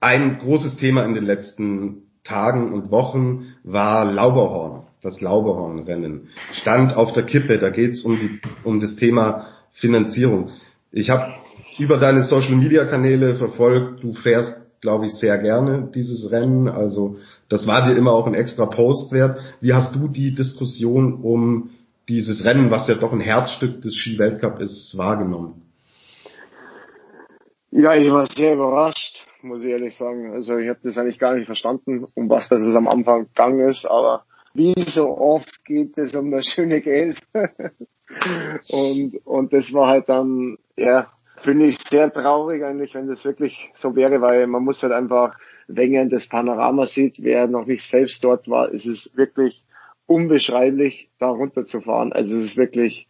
Ein 0.09 0.39
großes 0.39 0.77
Thema 0.77 1.05
in 1.05 1.13
den 1.13 1.23
letzten 1.23 2.07
Tagen 2.23 2.73
und 2.73 2.89
Wochen 2.89 3.53
war 3.63 4.11
Lauberhorn, 4.11 4.87
das 5.03 5.21
Lauberhornrennen. 5.21 6.29
Stand 6.51 6.95
auf 6.95 7.13
der 7.13 7.21
Kippe, 7.21 7.59
da 7.59 7.69
geht's 7.69 8.01
um, 8.01 8.39
um 8.63 8.79
das 8.79 8.95
Thema 8.95 9.49
Finanzierung. 9.73 10.49
Ich 10.91 11.11
habe 11.11 11.35
über 11.77 11.97
deine 11.97 12.23
Social-Media-Kanäle 12.23 13.35
verfolgt, 13.35 14.01
du 14.01 14.13
fährst, 14.13 14.59
glaube 14.81 15.05
ich, 15.05 15.13
sehr 15.13 15.37
gerne 15.37 15.91
dieses 15.93 16.31
Rennen. 16.31 16.67
Also 16.67 17.17
das 17.47 17.67
war 17.67 17.87
dir 17.87 17.95
immer 17.95 18.13
auch 18.13 18.25
ein 18.25 18.33
extra 18.33 18.65
Post 18.65 19.11
wert. 19.11 19.39
Wie 19.61 19.73
hast 19.73 19.93
du 19.93 20.07
die 20.07 20.33
Diskussion 20.33 21.21
um 21.21 21.69
dieses 22.07 22.43
Rennen, 22.45 22.71
was 22.71 22.87
ja 22.87 22.95
doch 22.95 23.13
ein 23.13 23.21
Herzstück 23.21 23.83
des 23.83 23.93
Ski-Weltcup 23.93 24.59
ist, 24.59 24.97
wahrgenommen? 24.97 25.61
Ja, 27.69 27.93
ich 27.93 28.11
war 28.11 28.25
sehr 28.25 28.55
überrascht 28.55 29.28
muss 29.41 29.63
ich 29.63 29.69
ehrlich 29.69 29.95
sagen. 29.95 30.31
Also 30.31 30.57
ich 30.57 30.69
habe 30.69 30.79
das 30.83 30.97
eigentlich 30.97 31.19
gar 31.19 31.35
nicht 31.35 31.45
verstanden, 31.45 32.05
um 32.15 32.29
was 32.29 32.49
das 32.49 32.61
am 32.75 32.87
Anfang 32.87 33.25
gegangen 33.25 33.67
ist, 33.67 33.85
aber 33.85 34.23
wie 34.53 34.73
so 34.87 35.17
oft 35.17 35.63
geht 35.65 35.97
es 35.97 36.15
um 36.15 36.31
das 36.31 36.45
schöne 36.47 36.81
Geld. 36.81 37.21
und, 38.69 39.15
und 39.25 39.53
das 39.53 39.71
war 39.73 39.87
halt 39.87 40.09
dann, 40.09 40.57
ja, 40.75 41.11
finde 41.43 41.67
ich 41.67 41.77
sehr 41.89 42.11
traurig 42.11 42.63
eigentlich, 42.63 42.93
wenn 42.95 43.07
das 43.07 43.23
wirklich 43.23 43.71
so 43.75 43.95
wäre, 43.95 44.21
weil 44.21 44.47
man 44.47 44.63
muss 44.63 44.81
halt 44.81 44.93
einfach, 44.93 45.37
wenn 45.67 46.09
das 46.09 46.27
Panorama 46.27 46.85
sieht, 46.85 47.17
wer 47.19 47.47
noch 47.47 47.65
nicht 47.65 47.87
selbst 47.89 48.23
dort 48.23 48.49
war, 48.49 48.69
ist 48.69 48.85
es 48.85 49.11
wirklich 49.15 49.63
unbeschreiblich, 50.07 51.09
da 51.19 51.27
runterzufahren. 51.27 52.11
Also 52.11 52.35
es 52.37 52.51
ist 52.51 52.57
wirklich 52.57 53.07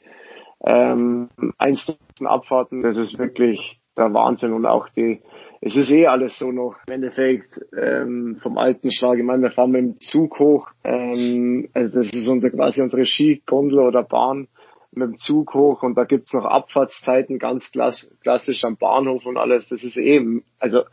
ähm, 0.66 1.30
eins 1.58 1.92
Abfahrten, 2.22 2.82
das 2.82 2.98
ist 2.98 3.18
wirklich 3.18 3.79
der 4.00 4.14
Wahnsinn 4.14 4.54
und 4.54 4.66
auch 4.66 4.90
die 4.90 5.22
es 5.62 5.76
ist 5.76 5.92
eh 5.92 6.08
alles 6.08 6.40
so 6.40 6.52
noch 6.52 6.78
im 6.88 6.94
Endeffekt 6.94 7.60
ähm, 7.78 8.38
vom 8.42 8.58
alten 8.58 8.92
Schlag. 8.92 9.18
Ich 9.18 9.26
meine, 9.26 9.44
wir 9.44 9.52
fahren 9.52 9.72
mit 9.72 9.82
dem 9.82 10.00
Zug 10.00 10.40
hoch. 10.40 10.70
Ähm, 10.86 11.70
also 11.74 12.00
das 12.00 12.14
ist 12.14 12.28
unser 12.30 12.50
quasi 12.50 12.82
unsere 12.82 13.06
Skigondel 13.06 13.80
oder 13.80 14.04
Bahn 14.04 14.48
mit 14.92 15.10
dem 15.10 15.18
Zug 15.18 15.54
hoch 15.54 15.84
und 15.84 15.96
da 15.96 16.06
gibt's 16.06 16.34
noch 16.34 16.46
Abfahrtszeiten 16.46 17.40
ganz 17.40 17.72
klass 17.72 18.10
klassisch 18.22 18.64
am 18.64 18.78
Bahnhof 18.78 19.26
und 19.26 19.38
alles. 19.38 19.68
Das 19.68 19.84
ist 19.84 19.98
eben 19.98 20.44
also 20.60 20.84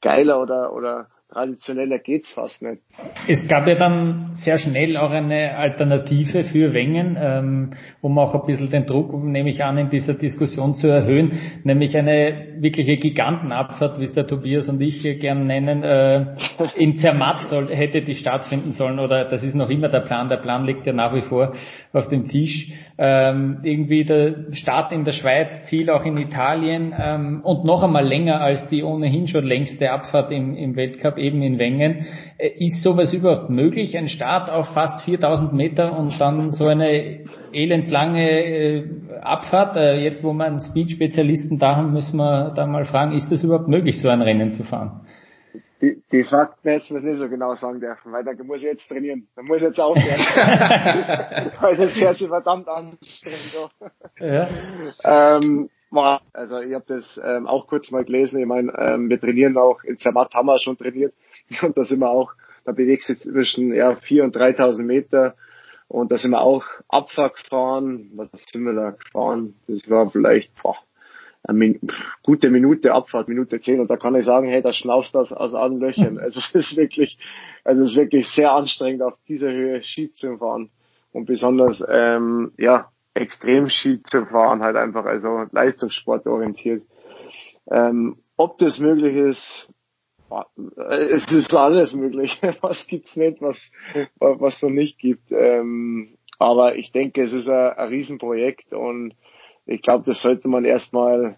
geiler 0.00 0.40
oder 0.40 0.72
oder 0.72 1.08
traditioneller 1.34 1.98
geht's 1.98 2.32
fast 2.32 2.62
nicht. 2.62 2.80
Es 3.28 3.46
gab 3.48 3.66
ja 3.66 3.74
dann 3.74 4.30
sehr 4.34 4.58
schnell 4.58 4.96
auch 4.96 5.10
eine 5.10 5.56
Alternative 5.56 6.44
für 6.44 6.72
Wengen, 6.72 7.16
ähm, 7.20 7.70
um 8.00 8.18
auch 8.18 8.34
ein 8.34 8.46
bisschen 8.46 8.70
den 8.70 8.86
Druck, 8.86 9.12
nehme 9.12 9.50
ich 9.50 9.62
an, 9.62 9.76
in 9.78 9.90
dieser 9.90 10.14
Diskussion 10.14 10.74
zu 10.74 10.88
erhöhen, 10.88 11.32
nämlich 11.64 11.96
eine 11.96 12.54
wirkliche 12.58 12.96
Gigantenabfahrt, 12.96 13.98
wie 13.98 14.04
es 14.04 14.12
der 14.12 14.26
Tobias 14.26 14.68
und 14.68 14.80
ich 14.80 15.02
gern 15.20 15.46
nennen, 15.46 15.82
äh, 15.82 16.36
in 16.76 16.96
Zermatt 16.96 17.46
soll, 17.48 17.74
hätte 17.74 18.02
die 18.02 18.14
stattfinden 18.14 18.72
sollen 18.72 18.98
oder 18.98 19.24
das 19.24 19.42
ist 19.42 19.54
noch 19.54 19.70
immer 19.70 19.88
der 19.88 20.00
Plan, 20.00 20.28
der 20.28 20.36
Plan 20.36 20.64
liegt 20.64 20.86
ja 20.86 20.92
nach 20.92 21.14
wie 21.14 21.22
vor 21.22 21.54
auf 21.92 22.08
dem 22.08 22.28
Tisch. 22.28 22.72
Ähm, 22.96 23.58
irgendwie 23.62 24.04
der 24.04 24.52
Start 24.52 24.92
in 24.92 25.04
der 25.04 25.12
Schweiz, 25.12 25.50
Ziel 25.68 25.90
auch 25.90 26.04
in 26.04 26.16
Italien 26.16 26.94
ähm, 26.96 27.40
und 27.42 27.64
noch 27.64 27.82
einmal 27.82 28.06
länger 28.06 28.40
als 28.40 28.68
die 28.68 28.82
ohnehin 28.82 29.26
schon 29.26 29.44
längste 29.44 29.90
Abfahrt 29.90 30.30
im, 30.30 30.56
im 30.56 30.76
Weltcup 30.76 31.18
eben 31.24 31.42
in 31.42 31.58
Wengen. 31.58 32.06
Äh, 32.38 32.50
ist 32.58 32.82
sowas 32.82 33.12
überhaupt 33.12 33.50
möglich? 33.50 33.96
Ein 33.96 34.08
Start 34.08 34.50
auf 34.50 34.68
fast 34.74 35.04
4000 35.04 35.52
Meter 35.52 35.98
und 35.98 36.20
dann 36.20 36.50
so 36.50 36.66
eine 36.66 37.24
elendslange 37.52 38.30
äh, 38.30 38.84
Abfahrt? 39.22 39.76
Äh, 39.76 40.02
jetzt, 40.02 40.22
wo 40.22 40.32
wir 40.32 40.44
einen 40.44 40.60
Speed-Spezialisten 40.60 41.58
da 41.58 41.76
haben, 41.76 41.92
müssen 41.92 42.16
wir 42.16 42.52
da 42.54 42.66
mal 42.66 42.84
fragen, 42.84 43.12
ist 43.12 43.30
das 43.30 43.42
überhaupt 43.42 43.68
möglich, 43.68 44.00
so 44.00 44.08
ein 44.08 44.22
Rennen 44.22 44.52
zu 44.52 44.64
fahren? 44.64 45.00
Die, 45.80 46.02
die 46.10 46.24
Fakten 46.24 46.68
hätte 46.68 46.94
man 46.94 47.04
nicht 47.04 47.20
so 47.20 47.28
genau 47.28 47.54
sagen 47.56 47.80
dürfen, 47.80 48.12
weil 48.12 48.24
da 48.24 48.32
muss 48.42 48.58
ich 48.58 48.64
jetzt 48.64 48.88
trainieren. 48.88 49.28
Da 49.36 49.42
muss 49.42 49.58
ich 49.58 49.64
jetzt 49.64 49.80
aufhören. 49.80 50.20
weil 51.60 51.76
das 51.76 51.94
hört 52.00 52.16
sich 52.16 52.28
verdammt 52.28 52.68
anstrengend 52.68 53.70
Ja. 54.18 54.48
ähm, 55.36 55.68
also 56.32 56.60
ich 56.60 56.74
habe 56.74 56.84
das 56.86 57.20
ähm, 57.24 57.46
auch 57.46 57.66
kurz 57.66 57.90
mal 57.90 58.04
gelesen. 58.04 58.40
Ich 58.40 58.46
meine, 58.46 58.72
ähm, 58.78 59.08
wir 59.08 59.20
trainieren 59.20 59.56
auch, 59.56 59.82
in 59.84 59.98
Zermatt 59.98 60.34
haben 60.34 60.46
wir 60.46 60.58
schon 60.58 60.76
trainiert 60.76 61.14
und 61.62 61.76
da 61.76 61.84
sind 61.84 62.00
wir 62.00 62.10
auch 62.10 62.32
da 62.64 62.72
bewegst 62.72 63.08
du 63.08 63.16
zwischen 63.16 63.74
ja, 63.74 63.90
4.000 63.92 64.22
und 64.22 64.36
3.000 64.36 64.82
Meter 64.84 65.34
und 65.88 66.10
da 66.10 66.18
sind 66.18 66.30
wir 66.30 66.40
auch 66.40 66.64
Abfahrt 66.88 67.36
gefahren. 67.36 68.10
Was 68.14 68.30
sind 68.32 68.64
wir 68.64 68.72
da 68.72 68.90
gefahren? 68.90 69.54
Das 69.68 69.88
war 69.90 70.10
vielleicht 70.10 70.50
boah, 70.62 70.76
eine 71.42 71.58
Min 71.58 71.80
gute 72.22 72.48
Minute 72.50 72.92
Abfahrt, 72.92 73.28
Minute 73.28 73.60
zehn. 73.60 73.80
Und 73.80 73.90
da 73.90 73.96
kann 73.96 74.14
ich 74.14 74.24
sagen, 74.24 74.48
hey, 74.48 74.62
da 74.62 74.72
schnaufst 74.72 75.14
das 75.14 75.32
aus 75.32 75.54
allen 75.54 75.78
Löchern. 75.78 76.18
Also 76.22 76.40
es 76.40 76.54
ist 76.54 76.76
wirklich, 76.76 77.18
also 77.64 77.82
es 77.82 77.90
ist 77.90 77.96
wirklich 77.96 78.28
sehr 78.28 78.52
anstrengend, 78.52 79.02
auf 79.02 79.14
dieser 79.28 79.52
Höhe 79.52 79.82
Ski 79.82 80.12
zu 80.14 80.38
fahren. 80.38 80.70
Und 81.12 81.26
besonders, 81.26 81.84
ähm, 81.86 82.52
ja, 82.56 82.90
extrem 83.14 83.68
Ski 83.68 84.02
zu 84.02 84.26
fahren, 84.26 84.62
halt 84.62 84.76
einfach, 84.76 85.04
also 85.04 85.44
Leistungssport 85.52 86.26
orientiert. 86.26 86.82
Ähm, 87.70 88.18
ob 88.36 88.58
das 88.58 88.78
möglich 88.78 89.16
ist, 89.16 89.70
es 90.76 91.30
ist 91.30 91.54
alles 91.54 91.94
möglich. 91.94 92.38
Was 92.60 92.86
gibt's 92.86 93.14
nicht, 93.16 93.40
was, 93.40 93.56
was 94.18 94.60
noch 94.62 94.70
nicht 94.70 94.98
gibt. 94.98 95.30
Ähm, 95.30 96.16
aber 96.38 96.76
ich 96.76 96.90
denke, 96.90 97.22
es 97.22 97.32
ist 97.32 97.48
ein, 97.48 97.70
ein 97.70 97.88
Riesenprojekt 97.88 98.72
und 98.72 99.14
ich 99.66 99.82
glaube, 99.82 100.04
das 100.06 100.20
sollte 100.20 100.48
man 100.48 100.64
erstmal 100.64 101.36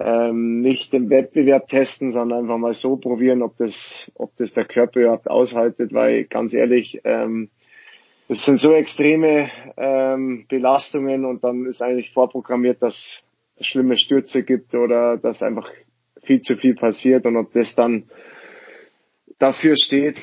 ähm, 0.00 0.60
nicht 0.60 0.94
im 0.94 1.10
Wettbewerb 1.10 1.68
testen, 1.68 2.12
sondern 2.12 2.40
einfach 2.40 2.58
mal 2.58 2.74
so 2.74 2.96
probieren, 2.96 3.42
ob 3.42 3.56
das, 3.56 4.10
ob 4.14 4.34
das 4.36 4.52
der 4.54 4.64
Körper 4.64 5.00
überhaupt 5.00 5.28
aushaltet, 5.28 5.92
weil 5.92 6.24
ganz 6.24 6.54
ehrlich, 6.54 7.00
ähm, 7.04 7.50
das 8.28 8.44
sind 8.44 8.60
so 8.60 8.72
extreme 8.72 9.50
ähm, 9.76 10.44
Belastungen 10.48 11.24
und 11.24 11.42
dann 11.42 11.66
ist 11.66 11.82
eigentlich 11.82 12.12
vorprogrammiert, 12.12 12.82
dass 12.82 12.94
es 13.56 13.66
schlimme 13.66 13.96
Stürze 13.96 14.42
gibt 14.42 14.74
oder 14.74 15.16
dass 15.16 15.42
einfach 15.42 15.68
viel 16.22 16.42
zu 16.42 16.56
viel 16.56 16.74
passiert 16.74 17.24
und 17.24 17.36
ob 17.36 17.52
das 17.52 17.74
dann 17.74 18.04
dafür 19.38 19.74
steht, 19.76 20.18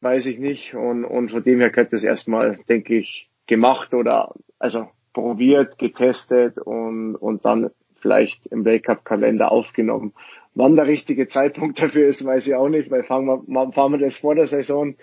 weiß 0.00 0.26
ich 0.26 0.38
nicht. 0.38 0.74
Und, 0.74 1.04
und 1.04 1.30
von 1.30 1.42
dem 1.42 1.60
her 1.60 1.70
könnte 1.70 1.92
das 1.92 2.04
erstmal, 2.04 2.58
denke 2.68 2.96
ich, 2.96 3.28
gemacht 3.46 3.94
oder 3.94 4.34
also 4.58 4.88
probiert, 5.12 5.78
getestet 5.78 6.58
und, 6.58 7.14
und 7.14 7.44
dann 7.44 7.70
vielleicht 8.00 8.46
im 8.46 8.64
Weltcup-Kalender 8.64 9.52
aufgenommen. 9.52 10.12
Wann 10.54 10.76
der 10.76 10.86
richtige 10.86 11.28
Zeitpunkt 11.28 11.78
dafür 11.80 12.08
ist, 12.08 12.24
weiß 12.24 12.46
ich 12.46 12.54
auch 12.54 12.68
nicht, 12.68 12.90
weil 12.90 13.04
fahren 13.04 13.26
wir, 13.26 13.72
fahren 13.72 13.92
wir 13.92 13.98
das 13.98 14.18
vor 14.18 14.34
der 14.34 14.46
Saison, 14.46 14.96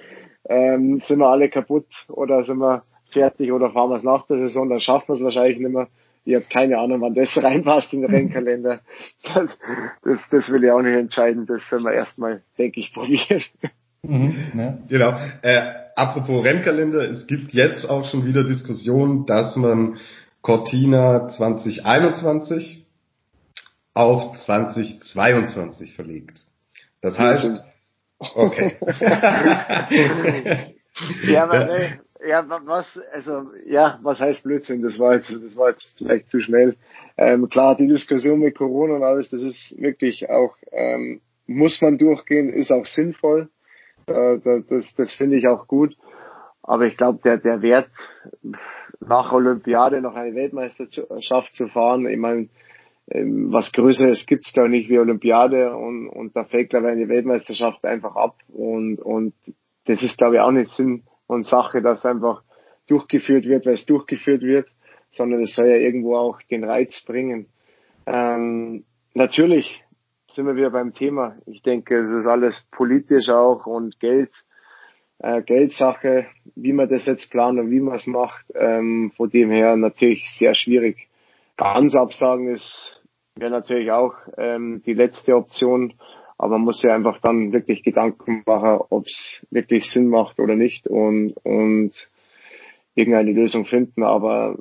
ähm, 0.46 1.02
sind 1.06 1.20
wir 1.20 1.28
alle 1.28 1.50
kaputt 1.50 1.88
oder 2.08 2.44
sind 2.44 2.58
wir 2.58 2.84
fertig 3.12 3.52
oder 3.52 3.72
fahren 3.72 3.90
wir 3.90 3.98
es 3.98 4.04
nach 4.04 4.26
der 4.28 4.38
Saison, 4.38 4.70
dann 4.70 4.80
schaffen 4.80 5.10
wir 5.10 5.16
es 5.16 5.24
wahrscheinlich 5.24 5.60
nicht 5.60 5.74
mehr. 5.74 5.88
Ich 6.24 6.36
habe 6.36 6.46
keine 6.50 6.78
Ahnung, 6.78 7.02
wann 7.02 7.16
das 7.16 7.36
reinpasst 7.44 7.94
in 7.94 8.02
den 8.02 8.12
Rennkalender. 8.12 8.82
Das, 9.24 9.50
das, 10.04 10.20
das 10.30 10.50
will 10.52 10.64
ich 10.64 10.72
auch 10.72 10.82
nicht 10.82 10.96
entscheiden. 10.96 11.46
Das 11.46 11.68
sollen 11.70 11.84
wir 11.84 11.94
erstmal, 11.94 12.44
denke 12.58 12.80
ich, 12.80 12.94
probieren. 12.94 13.44
Mhm, 14.04 14.34
ja. 14.56 14.78
Genau. 14.88 15.18
Äh, 15.42 15.74
apropos 15.96 16.44
Rennkalender, 16.44 17.10
es 17.10 17.28
gibt 17.28 17.54
jetzt 17.54 17.90
auch 17.90 18.06
schon 18.06 18.26
wieder 18.26 18.44
Diskussionen, 18.44 19.26
dass 19.26 19.56
man 19.56 19.98
Cortina 20.42 21.28
2021 21.30 22.86
auf 23.94 24.38
2022 24.38 25.96
verlegt. 25.96 26.46
Das 27.02 27.18
heißt, 27.18 27.64
okay. 28.36 28.78
ja, 31.28 31.44
aber, 31.44 31.70
ja, 32.28 32.46
was, 32.66 33.00
also, 33.14 33.52
ja, 33.66 34.00
was 34.04 34.20
heißt 34.20 34.44
Blödsinn? 34.44 34.82
Das 34.82 35.00
war 35.00 35.16
jetzt, 35.16 35.32
das 35.32 35.58
war 35.58 35.70
jetzt 35.70 35.94
vielleicht 35.98 36.30
zu 36.30 36.40
schnell. 36.40 36.76
Ähm, 37.18 37.50
klar, 37.50 37.76
die 37.76 37.88
Diskussion 37.88 38.40
mit 38.40 38.58
Corona 38.58 38.96
und 38.96 39.04
alles, 39.04 39.30
das 39.30 39.42
ist 39.42 39.76
wirklich 39.80 40.30
auch, 40.30 40.56
ähm, 40.72 41.22
muss 41.48 41.82
man 41.82 41.98
durchgehen, 41.98 42.54
ist 42.54 42.72
auch 42.72 42.86
sinnvoll. 42.86 43.50
Äh, 44.06 44.40
das, 44.70 44.94
das 44.96 45.14
finde 45.14 45.38
ich 45.38 45.48
auch 45.48 45.68
gut. 45.68 45.98
Aber 46.64 46.86
ich 46.86 46.96
glaube, 46.96 47.20
der, 47.24 47.38
der 47.38 47.62
Wert 47.62 47.90
nach 49.00 49.32
Olympiade 49.32 50.00
noch 50.02 50.16
eine 50.16 50.36
Weltmeisterschaft 50.36 51.56
zu 51.56 51.68
fahren, 51.68 52.08
ich 52.08 52.20
meine, 52.20 52.50
was 53.14 53.72
Größeres 53.74 54.26
gibt's 54.26 54.54
da 54.54 54.68
nicht 54.68 54.90
wie 54.90 55.00
Olympiade 55.00 55.76
und, 55.76 56.08
und 56.08 56.36
da 56.36 56.46
fällt, 56.46 56.70
glaube 56.70 56.88
ich, 56.88 56.94
eine 56.94 57.10
Weltmeisterschaft 57.10 57.84
einfach 57.84 58.16
ab. 58.16 58.38
Und, 58.48 59.00
und 59.00 59.34
das 59.86 60.02
ist, 60.02 60.18
glaube 60.18 60.36
ich, 60.36 60.42
auch 60.42 60.52
nicht 60.52 60.72
Sinn 60.72 61.04
und 61.28 61.46
Sache, 61.46 61.82
dass 61.82 62.06
einfach 62.06 62.44
durchgeführt 62.88 63.46
wird, 63.46 63.66
weil 63.66 63.74
es 63.74 63.86
durchgeführt 63.86 64.42
wird, 64.42 64.68
sondern 65.12 65.42
es 65.42 65.56
soll 65.56 65.68
ja 65.68 65.76
irgendwo 65.76 66.16
auch 66.16 66.42
den 66.50 66.64
Reiz 66.64 67.04
bringen. 67.06 67.48
Ähm, 68.06 68.86
natürlich 69.14 69.84
sind 70.28 70.46
wir 70.46 70.56
wieder 70.56 70.72
beim 70.72 70.94
Thema. 70.94 71.36
Ich 71.46 71.62
denke, 71.62 72.00
es 72.00 72.10
ist 72.10 72.28
alles 72.28 72.66
politisch 72.72 73.30
auch 73.30 73.66
und 73.66 74.00
Geld, 74.00 74.32
äh, 75.20 75.42
Geldsache, 75.42 76.28
wie 76.56 76.74
man 76.74 76.90
das 76.90 77.06
jetzt 77.06 77.30
plant 77.30 77.60
und 77.60 77.72
wie 77.72 77.82
man 77.82 77.96
es 77.96 78.08
macht. 78.08 78.46
Ähm, 78.56 79.12
von 79.16 79.30
dem 79.30 79.52
her 79.52 79.76
natürlich 79.76 80.26
sehr 80.38 80.56
schwierig. 80.56 81.10
Ganz 81.58 81.96
absagen 81.96 82.48
ist 82.48 83.01
wäre 83.36 83.52
natürlich 83.52 83.92
auch 83.92 84.14
ähm, 84.38 84.82
die 84.86 84.94
letzte 84.94 85.36
Option. 85.36 85.94
Aber 86.38 86.58
man 86.58 86.62
muss 86.62 86.82
ja 86.82 86.96
einfach 86.96 87.20
dann 87.22 87.54
wirklich 87.54 87.84
Gedanken 87.84 88.44
machen, 88.46 88.84
ob 88.90 89.06
es 89.06 89.46
wirklich 89.52 89.86
Sinn 89.92 90.08
macht 90.08 90.40
oder 90.40 90.56
nicht 90.56 90.88
und, 90.88 91.34
und 91.44 91.92
irgendeine 92.96 93.32
Lösung 93.32 93.66
finden. 93.66 94.04
Aber 94.04 94.58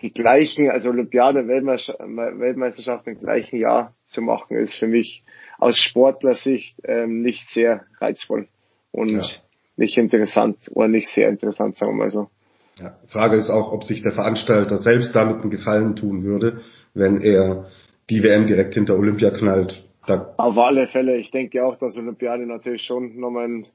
die 0.00 0.12
gleichen, 0.12 0.70
also 0.70 0.90
Olympiade, 0.90 1.48
Weltmeisterschaft 1.48 3.06
im 3.06 3.18
gleichen 3.18 3.58
Jahr 3.58 3.94
zu 4.06 4.22
machen, 4.22 4.56
ist 4.56 4.74
für 4.74 4.86
mich 4.86 5.24
aus 5.58 5.76
Sportlersicht 5.78 6.78
ähm, 6.84 7.22
nicht 7.22 7.48
sehr 7.48 7.86
reizvoll 7.98 8.48
und 8.92 9.10
ja. 9.10 9.24
nicht 9.76 9.98
interessant 9.98 10.58
oder 10.70 10.88
nicht 10.88 11.08
sehr 11.08 11.28
interessant, 11.28 11.76
sagen 11.76 11.92
wir 11.92 12.04
mal 12.04 12.10
so. 12.10 12.30
Ja, 12.78 12.98
Frage 13.08 13.36
ist 13.36 13.50
auch, 13.50 13.72
ob 13.72 13.84
sich 13.84 14.02
der 14.02 14.12
Veranstalter 14.12 14.78
selbst 14.78 15.14
damit 15.14 15.42
einen 15.42 15.50
Gefallen 15.50 15.96
tun 15.96 16.24
würde, 16.24 16.60
wenn 16.94 17.22
er 17.22 17.66
die 18.10 18.22
WM 18.22 18.46
direkt 18.46 18.74
hinter 18.74 18.96
Olympia 18.96 19.30
knallt. 19.30 19.82
Da 20.06 20.34
Auf 20.36 20.56
alle 20.58 20.86
Fälle. 20.86 21.16
Ich 21.16 21.30
denke 21.30 21.64
auch, 21.64 21.78
dass 21.78 21.96
Olympiade 21.96 22.46
natürlich 22.46 22.82
schon 22.82 23.18
nochmal 23.18 23.44
einen, 23.44 23.66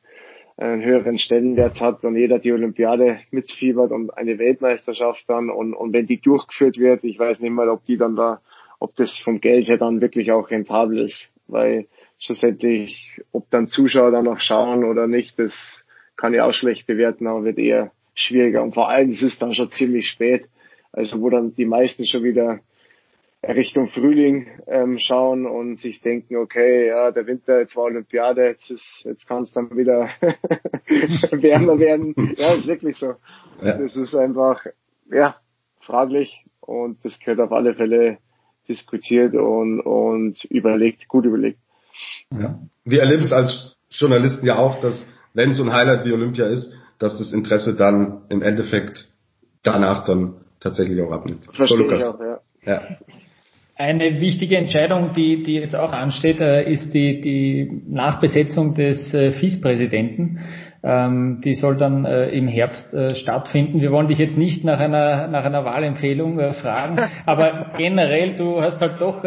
einen 0.58 0.84
höheren 0.84 1.18
Stellenwert 1.18 1.82
hat, 1.82 2.04
wenn 2.04 2.16
jeder 2.16 2.40
die 2.40 2.54
Olympiade 2.54 3.20
mitfiebert 3.32 3.92
und 3.92 4.12
eine 4.12 4.38
Weltmeisterschaft 4.38 5.24
dann 5.28 5.50
und, 5.50 5.74
und 5.74 5.94
wenn 5.94 6.06
die 6.06 6.22
durchgeführt 6.22 6.78
wird, 6.78 7.04
ich 7.04 7.18
weiß 7.18 7.40
nicht 7.40 7.52
mal, 7.52 7.70
ob 7.70 7.84
die 7.86 7.98
dann 7.98 8.16
da 8.16 8.40
ob 8.82 8.96
das 8.96 9.16
vom 9.20 9.40
Geld 9.40 9.70
her 9.70 9.78
dann 9.78 10.02
wirklich 10.02 10.32
auch 10.32 10.50
rentabel 10.50 11.02
ist, 11.02 11.32
weil 11.48 11.88
schlussendlich, 12.18 13.22
ob 13.32 13.48
dann 13.52 13.68
Zuschauer 13.68 14.12
da 14.12 14.24
noch 14.24 14.40
schauen 14.40 14.84
oder 14.84 15.06
nicht, 15.06 15.38
das 15.38 15.86
kann 16.18 16.34
ich 16.34 16.42
auch 16.42 16.52
schlecht 16.52 16.88
bewerten, 16.88 17.28
aber 17.28 17.44
wird 17.44 17.60
eher 17.60 17.92
schwieriger. 18.14 18.64
Und 18.64 18.74
vor 18.74 18.90
allem, 18.90 19.12
es 19.12 19.22
ist 19.22 19.42
dann 19.42 19.54
schon 19.54 19.72
ziemlich 19.72 20.08
spät, 20.08 20.48
also 20.92 21.22
wo 21.22 21.30
dann 21.30 21.56
die 21.56 21.66
meisten 21.66 22.06
schon 22.06 22.24
wieder 22.24 22.60
Richtung 23.44 23.88
Frühling 23.88 24.48
ähm, 24.68 25.00
schauen 25.00 25.48
und 25.48 25.80
sich 25.80 26.02
denken, 26.02 26.36
okay, 26.36 26.88
ja, 26.88 27.12
der 27.12 27.26
Winter, 27.26 27.60
jetzt 27.60 27.76
war 27.76 27.86
Olympiade, 27.86 28.46
jetzt 28.46 28.70
ist, 28.70 29.02
jetzt 29.04 29.28
kann 29.28 29.44
es 29.44 29.52
dann 29.52 29.76
wieder 29.76 30.10
wärmer 31.32 31.80
werden. 31.80 32.14
Ja, 32.38 32.54
ist 32.54 32.68
wirklich 32.68 32.98
so. 32.98 33.16
Ja. 33.62 33.78
Das 33.80 33.96
ist 33.96 34.14
einfach, 34.14 34.64
ja, 35.12 35.38
fraglich 35.80 36.46
und 36.60 37.04
das 37.04 37.20
gehört 37.20 37.40
auf 37.40 37.52
alle 37.52 37.74
Fälle 37.74 38.20
diskutiert 38.68 39.34
und, 39.36 39.80
und 39.80 40.44
überlegt, 40.46 41.08
gut 41.08 41.26
überlegt. 41.26 41.58
Ja. 42.32 42.60
Wir 42.86 43.02
erleben 43.02 43.24
es 43.24 43.32
als 43.32 43.76
Journalisten 43.90 44.46
ja 44.46 44.58
auch, 44.58 44.80
dass 44.82 45.04
wenn 45.34 45.54
so 45.56 45.64
ein 45.64 45.74
Highlight 45.74 46.06
wie 46.06 46.14
Olympia 46.14 46.46
ist, 46.46 46.76
dass 47.02 47.18
das 47.18 47.34
Interesse 47.34 47.76
dann 47.76 48.22
im 48.30 48.42
Endeffekt 48.44 49.10
danach 49.64 50.06
dann 50.06 50.36
tatsächlich 50.60 51.02
auch 51.02 51.12
abnimmt. 51.12 51.46
Verstehe 51.52 51.78
so, 51.78 51.92
ich 51.92 52.04
auch, 52.04 52.20
ja. 52.20 52.40
ja. 52.64 52.82
Eine 53.76 54.22
wichtige 54.22 54.58
Entscheidung, 54.58 55.14
die, 55.14 55.42
die 55.42 55.56
jetzt 55.56 55.76
auch 55.76 55.92
ansteht, 55.92 56.40
äh, 56.40 56.72
ist 56.72 56.94
die, 56.94 57.20
die 57.22 57.82
Nachbesetzung 57.88 58.76
des 58.76 59.12
äh, 59.16 59.32
FIS-Präsidenten. 59.32 60.40
Ähm, 60.84 61.42
die 61.44 61.56
soll 61.56 61.78
dann 61.78 62.06
äh, 62.06 62.30
im 62.30 62.48
Herbst 62.48 62.94
äh, 62.94 63.16
stattfinden. 63.16 63.82
Wir 63.82 63.92
wollen 63.92 64.08
dich 64.08 64.20
jetzt 64.20 64.38
nicht 64.38 64.64
nach 64.64 64.80
einer, 64.80 65.28
nach 65.28 65.46
einer 65.46 65.66
Wahlempfehlung 65.66 66.40
äh, 66.40 66.54
fragen, 66.54 67.00
aber 67.26 67.72
generell, 67.78 68.36
du 68.36 68.62
hast 68.62 68.80
halt 68.80 69.02
doch 69.02 69.24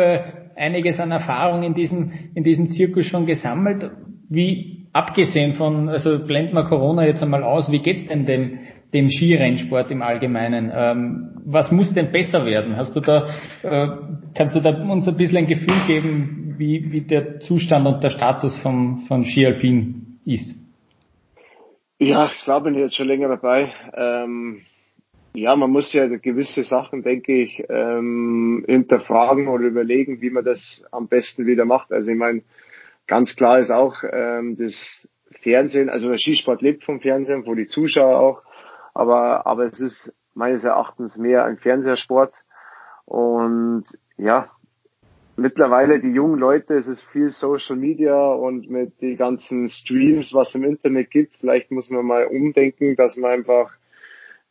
einiges 0.57 1.01
an 1.01 1.11
Erfahrung 1.11 1.64
in 1.64 1.75
diesem, 1.75 2.12
in 2.35 2.45
diesem 2.45 2.70
Zirkus 2.70 3.07
schon 3.07 3.27
gesammelt. 3.27 3.91
Wie, 4.29 4.74
abgesehen 4.95 5.55
von, 5.55 5.90
also 5.90 6.24
blenden 6.24 6.55
wir 6.55 6.64
Corona 6.64 7.05
jetzt 7.05 7.22
einmal 7.22 7.42
aus, 7.42 7.70
wie 7.70 7.80
geht's 7.80 8.07
denn 8.07 8.24
dem, 8.24 8.61
dem 8.95 9.11
Skirennsport 9.11 9.90
im 9.90 10.01
Allgemeinen? 10.03 10.72
Ähm, 10.74 11.30
was 11.45 11.70
muss 11.72 11.92
denn 11.92 12.12
besser 12.12 12.47
werden? 12.47 12.76
Hast 12.76 12.95
du 12.97 13.01
da, 13.01 13.28
äh, 13.62 13.88
kannst 14.34 14.55
du 14.55 14.61
da 14.61 14.70
uns 14.70 15.07
ein 15.07 15.16
bisschen 15.16 15.38
ein 15.38 15.47
Gefühl 15.47 15.84
geben, 15.86 16.55
wie, 16.57 16.92
wie 16.92 17.01
der 17.03 17.40
Zustand 17.40 17.86
und 17.86 18.03
der 18.03 18.11
Status 18.11 18.57
vom, 18.59 18.99
von 19.09 19.24
Ski 19.24 19.45
Alpin 19.45 20.20
ist? 20.24 20.57
Ja, 21.99 22.30
klar 22.42 22.62
bin 22.62 22.74
ich 22.74 22.80
jetzt 22.80 22.95
schon 22.95 23.09
länger 23.09 23.28
dabei. 23.28 23.72
Ähm, 23.97 24.61
ja, 25.34 25.57
man 25.57 25.70
muss 25.70 25.92
ja 25.92 26.07
gewisse 26.07 26.62
Sachen, 26.62 27.03
denke 27.03 27.42
ich, 27.42 27.64
ähm, 27.68 28.64
hinterfragen 28.68 29.49
oder 29.49 29.64
überlegen, 29.64 30.20
wie 30.20 30.30
man 30.30 30.45
das 30.45 30.84
am 30.92 31.09
besten 31.09 31.47
wieder 31.47 31.64
macht. 31.64 31.90
Also 31.90 32.12
ich 32.12 32.16
meine, 32.16 32.42
ganz 33.07 33.36
klar 33.36 33.59
ist 33.59 33.70
auch, 33.70 33.94
ähm, 34.11 34.57
das 34.57 35.09
Fernsehen, 35.42 35.90
also 35.90 36.09
der 36.09 36.18
Skisport 36.18 36.62
lebt 36.62 36.84
vom 36.84 37.00
Fernsehen, 37.00 37.46
wo 37.46 37.55
die 37.55 37.66
Zuschauer 37.66 38.18
auch, 38.18 38.42
aber, 38.94 39.46
aber 39.46 39.64
es 39.64 39.80
ist 39.80 40.14
meines 40.34 40.64
Erachtens 40.64 41.16
mehr 41.16 41.44
ein 41.44 41.59
Fernsehsport. 41.59 42.34
Und 43.05 43.84
ja, 44.16 44.48
mittlerweile 45.36 46.00
die 46.00 46.12
jungen 46.12 46.38
Leute, 46.38 46.74
es 46.74 46.86
ist 46.86 47.02
viel 47.11 47.30
Social 47.30 47.76
Media 47.76 48.16
und 48.16 48.70
mit 48.70 49.00
den 49.00 49.16
ganzen 49.16 49.68
Streams, 49.68 50.32
was 50.32 50.55
im 50.55 50.64
Internet 50.64 51.11
gibt, 51.11 51.34
vielleicht 51.36 51.70
muss 51.70 51.90
man 51.90 52.07
mal 52.07 52.26
umdenken, 52.26 52.96
dass 52.96 53.16
man 53.16 53.32
einfach 53.32 53.72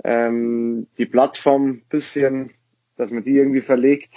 ähm, 0.03 0.87
die 0.97 1.05
Plattform 1.05 1.81
bisschen, 1.89 2.51
dass 2.97 3.11
man 3.11 3.23
die 3.23 3.35
irgendwie 3.35 3.61
verlegt. 3.61 4.13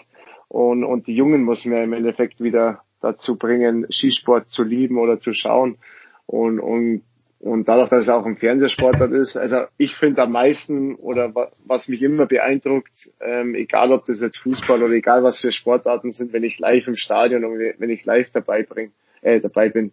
Und, 0.49 0.84
und 0.84 1.07
die 1.07 1.14
Jungen 1.14 1.43
muss 1.43 1.64
man 1.64 1.82
im 1.82 1.93
Endeffekt 1.93 2.41
wieder 2.41 2.82
dazu 3.01 3.36
bringen, 3.36 3.86
Skisport 3.90 4.51
zu 4.51 4.62
lieben 4.62 4.99
oder 4.99 5.18
zu 5.18 5.32
schauen 5.32 5.78
und, 6.26 6.61
und 6.61 7.03
und 7.38 7.68
dadurch, 7.68 7.90
dass 7.90 8.05
es 8.05 8.09
auch 8.09 8.24
ein 8.24 8.38
Fernsehsportart 8.38 9.12
ist, 9.12 9.36
also 9.36 9.66
ich 9.76 9.94
finde 9.94 10.22
am 10.22 10.32
meisten 10.32 10.94
oder 10.94 11.32
was 11.64 11.86
mich 11.86 12.03
immer 12.03 12.26
beeindruckt, 12.26 13.11
ähm, 13.20 13.55
egal 13.55 13.92
ob 13.92 14.07
das 14.07 14.20
jetzt 14.20 14.38
Fußball 14.38 14.82
oder 14.82 14.94
egal 14.94 15.22
was 15.22 15.40
für 15.40 15.53
Sportarten 15.53 16.12
sind, 16.12 16.32
wenn 16.32 16.44
ich 16.44 16.59
live 16.59 16.88
im 16.88 16.97
Stadion 16.97 17.44
und 17.44 17.59
wenn 17.59 17.90
ich 17.90 18.05
live 18.05 18.30
dabei 18.30 18.62
bring, 18.62 18.92
äh, 19.20 19.40
dabei 19.40 19.68
bin. 19.68 19.92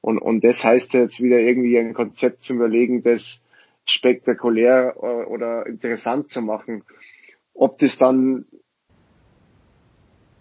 Und, 0.00 0.18
und 0.18 0.42
das 0.42 0.62
heißt 0.62 0.92
jetzt 0.94 1.22
wieder 1.22 1.38
irgendwie 1.38 1.78
ein 1.78 1.94
Konzept 1.94 2.42
zu 2.42 2.54
überlegen, 2.54 3.02
das 3.02 3.40
spektakulär 3.86 4.94
äh, 4.96 5.30
oder 5.30 5.66
interessant 5.66 6.30
zu 6.30 6.42
machen. 6.42 6.82
Ob 7.54 7.78
das 7.78 7.98
dann 7.98 8.46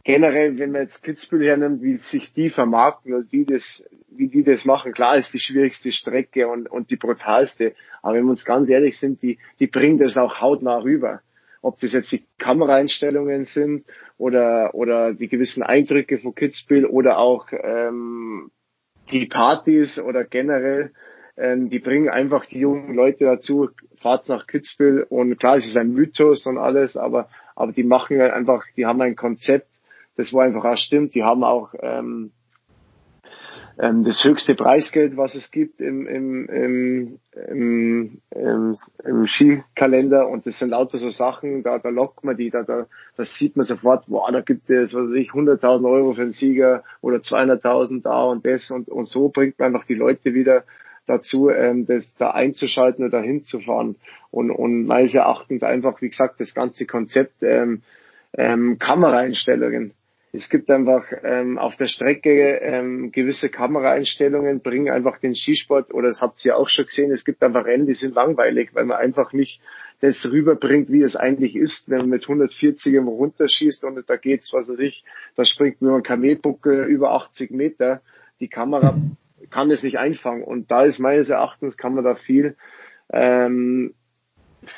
generell, 0.03 0.57
wenn 0.57 0.71
man 0.71 0.83
jetzt 0.83 1.03
Kitzbühel 1.03 1.47
hernimmt, 1.47 1.81
wie 1.81 1.97
sich 1.97 2.33
die 2.33 2.49
vermarkten 2.49 3.13
und 3.13 3.31
wie 3.31 3.45
das, 3.45 3.83
wie 4.09 4.27
die 4.27 4.43
das 4.43 4.65
machen, 4.65 4.93
klar 4.93 5.15
ist 5.15 5.33
die 5.33 5.39
schwierigste 5.39 5.91
Strecke 5.91 6.47
und, 6.47 6.69
und 6.69 6.91
die 6.91 6.97
brutalste. 6.97 7.73
Aber 8.01 8.15
wenn 8.15 8.25
wir 8.25 8.31
uns 8.31 8.45
ganz 8.45 8.69
ehrlich 8.69 8.97
sind, 8.99 9.21
die, 9.21 9.39
die 9.59 9.67
bringen 9.67 9.99
das 9.99 10.17
auch 10.17 10.41
hautnah 10.41 10.77
rüber. 10.77 11.21
Ob 11.61 11.79
das 11.81 11.91
jetzt 11.91 12.11
die 12.11 12.25
Kameraeinstellungen 12.37 13.45
sind 13.45 13.85
oder, 14.17 14.73
oder 14.73 15.13
die 15.13 15.27
gewissen 15.27 15.61
Eindrücke 15.61 16.17
von 16.17 16.33
Kitzbühel 16.33 16.85
oder 16.85 17.17
auch 17.17 17.47
ähm, 17.51 18.49
die 19.11 19.25
Partys 19.25 19.99
oder 19.99 20.23
generell, 20.23 20.91
ähm, 21.35 21.69
die 21.69 21.79
bringen 21.79 22.09
einfach 22.09 22.45
die 22.45 22.59
jungen 22.59 22.95
Leute 22.95 23.25
dazu, 23.25 23.69
fahrt 24.01 24.29
nach 24.29 24.47
Kitzbühel 24.47 25.03
und 25.09 25.37
klar, 25.37 25.57
es 25.57 25.65
ist 25.65 25.77
ein 25.77 25.93
Mythos 25.93 26.45
und 26.45 26.57
alles, 26.57 26.95
aber, 26.95 27.29
aber 27.55 27.71
die 27.73 27.83
machen 27.83 28.19
halt 28.19 28.33
einfach, 28.33 28.63
die 28.77 28.85
haben 28.85 29.01
ein 29.01 29.15
Konzept, 29.15 29.68
das 30.19 30.33
war 30.33 30.43
einfach 30.43 30.65
auch 30.65 30.75
stimmt. 30.75 31.15
Die 31.15 31.23
haben 31.23 31.45
auch 31.45 31.73
ähm, 31.81 32.31
ähm, 33.79 34.03
das 34.03 34.21
höchste 34.21 34.53
Preisgeld, 34.53 35.15
was 35.15 35.33
es 35.33 35.49
gibt 35.49 35.79
im, 35.79 36.05
im, 36.07 36.49
im, 36.49 37.19
im, 37.47 38.21
im, 38.31 38.75
im 39.05 39.27
Skikalender. 39.27 40.27
Und 40.27 40.45
das 40.45 40.59
sind 40.59 40.71
lauter 40.71 40.97
so 40.97 41.07
Sachen, 41.07 41.63
da, 41.63 41.79
da 41.79 41.87
lockt 41.87 42.25
man 42.25 42.35
die, 42.35 42.49
da, 42.49 42.63
da, 42.63 42.87
das 43.15 43.33
sieht 43.37 43.55
man 43.55 43.65
sofort, 43.65 44.03
wow, 44.07 44.29
da 44.29 44.41
gibt 44.41 44.69
es, 44.69 44.93
was 44.93 45.09
weiß 45.09 45.15
ich, 45.15 45.29
100.000 45.29 45.89
Euro 45.89 46.11
für 46.11 46.23
einen 46.23 46.33
Sieger 46.33 46.83
oder 46.99 47.19
200.000 47.19 48.01
da 48.01 48.23
und 48.23 48.45
das. 48.45 48.69
Und, 48.71 48.89
und 48.89 49.05
so 49.05 49.29
bringt 49.29 49.57
man 49.57 49.67
einfach 49.73 49.87
die 49.87 49.95
Leute 49.95 50.33
wieder 50.33 50.65
dazu, 51.05 51.49
ähm, 51.49 51.85
das 51.85 52.13
da 52.17 52.31
einzuschalten 52.31 53.05
oder 53.05 53.21
hinzufahren. 53.21 53.95
Und, 54.31 54.51
und 54.51 54.85
meines 54.85 55.15
Erachtens 55.15 55.63
einfach, 55.63 56.01
wie 56.01 56.09
gesagt, 56.09 56.41
das 56.41 56.53
ganze 56.53 56.85
Konzept 56.85 57.41
ähm, 57.41 57.83
ähm, 58.33 58.77
Kameraeinstellungen 58.79 59.93
es 60.31 60.49
gibt 60.49 60.69
einfach 60.69 61.05
ähm, 61.23 61.57
auf 61.57 61.75
der 61.75 61.87
Strecke 61.87 62.59
ähm, 62.61 63.11
gewisse 63.11 63.49
Kameraeinstellungen, 63.49 64.61
bringen 64.61 64.91
einfach 64.91 65.17
den 65.17 65.35
Skisport, 65.35 65.93
oder 65.93 66.09
das 66.09 66.21
habt 66.21 66.43
ihr 66.45 66.55
auch 66.55 66.69
schon 66.69 66.85
gesehen, 66.85 67.11
es 67.11 67.25
gibt 67.25 67.41
einfach 67.41 67.65
Rennen, 67.65 67.87
die 67.87 67.93
sind 67.93 68.13
langweilig, 68.13 68.69
weil 68.73 68.85
man 68.85 68.97
einfach 68.97 69.33
nicht 69.33 69.61
das 70.01 70.23
rüberbringt, 70.25 70.91
wie 70.91 71.01
es 71.01 71.15
eigentlich 71.15 71.55
ist, 71.55 71.89
wenn 71.89 71.99
man 71.99 72.09
mit 72.09 72.23
140 72.23 72.93
immer 72.93 73.11
runterschießt 73.11 73.83
und 73.83 74.07
da 74.07 74.15
geht's, 74.15 74.53
was 74.53 74.69
weiß 74.69 74.79
ich, 74.79 75.03
da 75.35 75.45
springt 75.45 75.81
nur 75.81 75.97
ein 75.97 76.03
Kamelbuckel 76.03 76.85
über 76.85 77.11
80 77.11 77.51
Meter. 77.51 78.01
Die 78.39 78.47
Kamera 78.47 78.97
kann 79.49 79.71
es 79.71 79.83
nicht 79.83 79.97
einfangen. 79.99 80.43
Und 80.43 80.71
da 80.71 80.83
ist 80.83 80.99
meines 80.99 81.29
Erachtens, 81.29 81.75
kann 81.75 81.95
man 81.95 82.05
da 82.05 82.15
viel 82.15 82.55
ähm, 83.11 83.93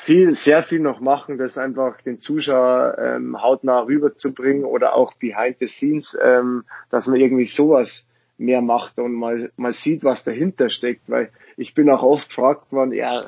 viel, 0.04 0.34
sehr 0.34 0.62
viel 0.62 0.80
noch 0.80 1.00
machen, 1.00 1.38
das 1.38 1.58
einfach 1.58 2.00
den 2.02 2.20
Zuschauer 2.20 2.96
ähm, 2.98 3.40
hautnah 3.40 3.80
rüberzubringen 3.80 4.64
oder 4.64 4.94
auch 4.94 5.14
behind 5.14 5.58
the 5.60 5.66
scenes, 5.66 6.16
ähm, 6.22 6.64
dass 6.90 7.06
man 7.06 7.20
irgendwie 7.20 7.46
sowas 7.46 8.04
mehr 8.38 8.60
macht 8.60 8.98
und 8.98 9.14
mal, 9.14 9.50
mal 9.56 9.72
sieht, 9.72 10.04
was 10.04 10.24
dahinter 10.24 10.70
steckt, 10.70 11.08
weil 11.08 11.30
ich 11.56 11.74
bin 11.74 11.90
auch 11.90 12.02
oft 12.02 12.28
gefragt 12.28 12.72
worden, 12.72 12.92
ja, 12.92 13.22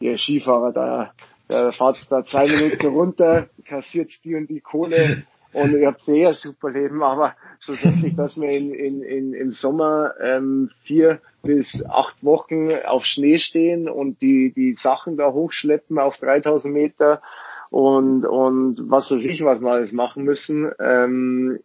ihr 0.00 0.16
Skifahrer, 0.16 0.72
da, 0.72 1.12
da 1.48 1.72
fahrt 1.72 1.98
da 2.10 2.24
zwei 2.24 2.46
Minuten 2.46 2.86
runter, 2.86 3.48
kassiert 3.64 4.12
die 4.24 4.34
und 4.34 4.48
die 4.48 4.60
Kohle 4.60 5.24
und 5.52 5.72
ihr 5.72 5.86
habt 5.86 6.00
sehr 6.00 6.34
super 6.34 6.70
Leben, 6.70 7.02
aber 7.02 7.34
schlussendlich, 7.60 8.14
dass 8.16 8.38
wir 8.38 8.50
in, 8.50 8.72
in, 8.72 9.02
in, 9.02 9.32
im 9.32 9.50
Sommer 9.50 10.14
ähm, 10.20 10.70
vier 10.84 11.20
bis 11.42 11.82
acht 11.88 12.22
Wochen 12.22 12.70
auf 12.86 13.04
Schnee 13.04 13.38
stehen 13.38 13.88
und 13.88 14.20
die, 14.20 14.52
die 14.54 14.74
Sachen 14.74 15.16
da 15.16 15.32
hochschleppen 15.32 15.98
auf 15.98 16.18
3000 16.18 16.72
Meter 16.72 17.22
und, 17.70 18.24
und 18.24 18.90
was 18.90 19.10
weiß 19.10 19.24
ich, 19.24 19.42
was 19.42 19.60
wir 19.60 19.70
alles 19.70 19.92
machen 19.92 20.24
müssen, 20.24 20.70
ähm, 20.78 21.60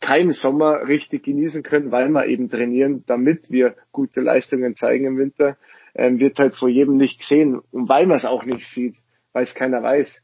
keinen 0.00 0.32
Sommer 0.32 0.86
richtig 0.86 1.24
genießen 1.24 1.62
können, 1.62 1.90
weil 1.90 2.08
wir 2.10 2.26
eben 2.26 2.50
trainieren, 2.50 3.04
damit 3.06 3.50
wir 3.50 3.74
gute 3.92 4.20
Leistungen 4.20 4.76
zeigen 4.76 5.06
im 5.06 5.18
Winter, 5.18 5.56
ähm, 5.94 6.18
wird 6.20 6.38
halt 6.38 6.54
vor 6.54 6.68
jedem 6.68 6.96
nicht 6.96 7.20
gesehen 7.20 7.60
und 7.72 7.88
weil 7.88 8.06
man 8.06 8.18
es 8.18 8.24
auch 8.24 8.44
nicht 8.44 8.66
sieht, 8.66 8.96
weil 9.32 9.44
es 9.44 9.54
keiner 9.54 9.82
weiß. 9.82 10.22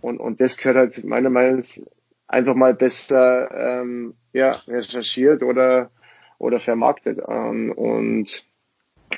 Und, 0.00 0.18
und 0.18 0.40
das 0.40 0.56
gehört 0.56 0.76
halt 0.76 1.04
meiner 1.04 1.30
Meinung 1.30 1.62
einfach 2.32 2.54
mal 2.54 2.74
besser 2.74 3.50
ähm, 3.82 4.14
ja, 4.32 4.52
recherchiert 4.66 5.42
oder, 5.42 5.90
oder 6.38 6.58
vermarktet. 6.58 7.18
Ähm, 7.28 7.72
und 7.72 8.44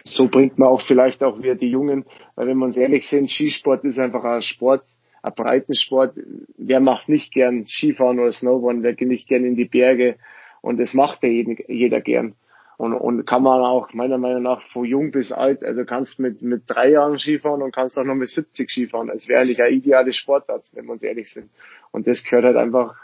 so 0.04 0.26
bringt 0.26 0.58
man 0.58 0.68
auch 0.68 0.82
vielleicht 0.82 1.22
auch 1.22 1.38
wieder 1.38 1.54
die 1.54 1.70
Jungen, 1.70 2.04
weil 2.34 2.48
wenn 2.48 2.58
wir 2.58 2.66
uns 2.66 2.76
ehrlich 2.76 3.08
sind, 3.08 3.30
Skisport 3.30 3.84
ist 3.84 3.98
einfach 3.98 4.24
ein 4.24 4.42
Sport, 4.42 4.84
ein 5.22 5.32
Breitensport. 5.34 6.16
Wer 6.58 6.80
macht 6.80 7.08
nicht 7.08 7.32
gern 7.32 7.66
Skifahren 7.66 8.18
oder 8.18 8.32
Snowboarden, 8.32 8.82
wer 8.82 8.94
geht 8.94 9.08
nicht 9.08 9.28
gern 9.28 9.44
in 9.44 9.54
die 9.54 9.66
Berge 9.66 10.16
und 10.60 10.78
das 10.80 10.92
macht 10.92 11.22
ja 11.22 11.28
jeder, 11.28 11.54
jeder 11.68 12.00
gern. 12.00 12.34
Und, 12.76 12.92
und 12.94 13.24
kann 13.24 13.42
man 13.42 13.60
auch 13.60 13.92
meiner 13.92 14.18
Meinung 14.18 14.42
nach 14.42 14.60
von 14.72 14.84
jung 14.84 15.12
bis 15.12 15.30
alt, 15.30 15.62
also 15.62 15.84
kannst 15.84 16.18
mit, 16.18 16.42
mit 16.42 16.64
drei 16.66 16.90
Jahren 16.90 17.18
Skifahren 17.18 17.62
und 17.62 17.72
kannst 17.72 17.96
auch 17.96 18.04
noch 18.04 18.16
mit 18.16 18.30
70 18.30 18.68
Skifahren. 18.68 19.10
Es 19.10 19.28
wäre 19.28 19.42
eigentlich 19.42 19.62
ein 19.62 19.72
ideales 19.72 20.16
Sportart, 20.16 20.64
wenn 20.72 20.86
wir 20.86 20.92
uns 20.92 21.04
ehrlich 21.04 21.32
sind. 21.32 21.50
Und 21.92 22.08
das 22.08 22.24
gehört 22.24 22.44
halt 22.44 22.56
einfach 22.56 22.96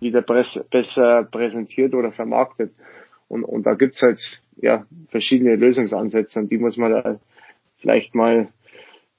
wieder 0.00 0.22
besser 0.22 1.24
präsentiert 1.24 1.94
oder 1.94 2.12
vermarktet. 2.12 2.72
Und, 3.28 3.44
und 3.44 3.64
da 3.64 3.74
gibt's 3.74 4.02
halt 4.02 4.20
ja 4.56 4.86
verschiedene 5.08 5.56
Lösungsansätze 5.56 6.40
und 6.40 6.50
die 6.50 6.58
muss 6.58 6.76
man 6.76 6.92
da 6.92 7.20
vielleicht 7.78 8.14
mal 8.14 8.48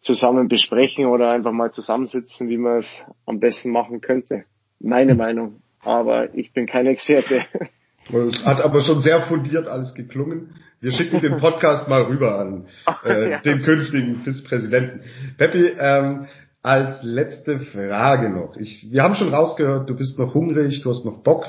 zusammen 0.01 0.47
besprechen 0.47 1.05
oder 1.05 1.31
einfach 1.31 1.51
mal 1.51 1.71
zusammensitzen, 1.71 2.49
wie 2.49 2.57
man 2.57 2.79
es 2.79 3.05
am 3.25 3.39
besten 3.39 3.71
machen 3.71 4.01
könnte. 4.01 4.45
Meine 4.79 5.15
Meinung. 5.15 5.61
Aber 5.83 6.33
ich 6.35 6.53
bin 6.53 6.65
kein 6.67 6.87
Experte. 6.87 7.45
Hat 8.45 8.61
aber 8.61 8.81
schon 8.81 9.01
sehr 9.01 9.21
fundiert 9.21 9.67
alles 9.67 9.93
geklungen. 9.93 10.55
Wir 10.79 10.91
schicken 10.91 11.21
den 11.21 11.37
Podcast 11.37 11.87
mal 11.87 12.01
rüber 12.03 12.39
an 12.39 12.65
äh, 13.03 13.39
den 13.41 13.61
künftigen 13.61 14.23
FIS-Präsidenten. 14.23 15.01
Peppi, 15.37 15.73
ähm, 15.79 16.27
als 16.63 17.01
letzte 17.03 17.59
Frage 17.59 18.29
noch. 18.29 18.55
Ich, 18.57 18.87
wir 18.91 19.03
haben 19.03 19.15
schon 19.15 19.33
rausgehört, 19.33 19.89
du 19.89 19.95
bist 19.95 20.19
noch 20.19 20.33
hungrig, 20.33 20.81
du 20.81 20.89
hast 20.89 21.05
noch 21.05 21.23
Bock. 21.23 21.45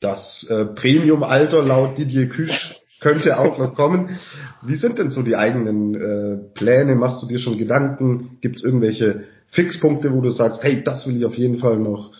Das 0.00 0.46
äh, 0.50 0.66
Premium-Alter 0.66 1.62
laut 1.62 1.98
Didier 1.98 2.28
Küsch 2.28 2.74
könnte 3.00 3.38
auch 3.38 3.58
noch 3.58 3.74
kommen. 3.74 4.18
Wie 4.62 4.76
sind 4.76 4.98
denn 4.98 5.10
so 5.10 5.22
die 5.22 5.36
eigenen 5.36 5.94
äh, 5.94 6.54
Pläne? 6.54 6.94
Machst 6.94 7.22
du 7.22 7.26
dir 7.26 7.38
schon 7.38 7.58
Gedanken? 7.58 8.38
Gibt 8.40 8.56
es 8.56 8.64
irgendwelche 8.64 9.24
Fixpunkte, 9.50 10.12
wo 10.12 10.20
du 10.20 10.30
sagst, 10.30 10.62
hey, 10.62 10.82
das 10.82 11.06
will 11.06 11.16
ich 11.16 11.24
auf 11.24 11.34
jeden 11.34 11.58
Fall 11.58 11.78
noch 11.78 12.12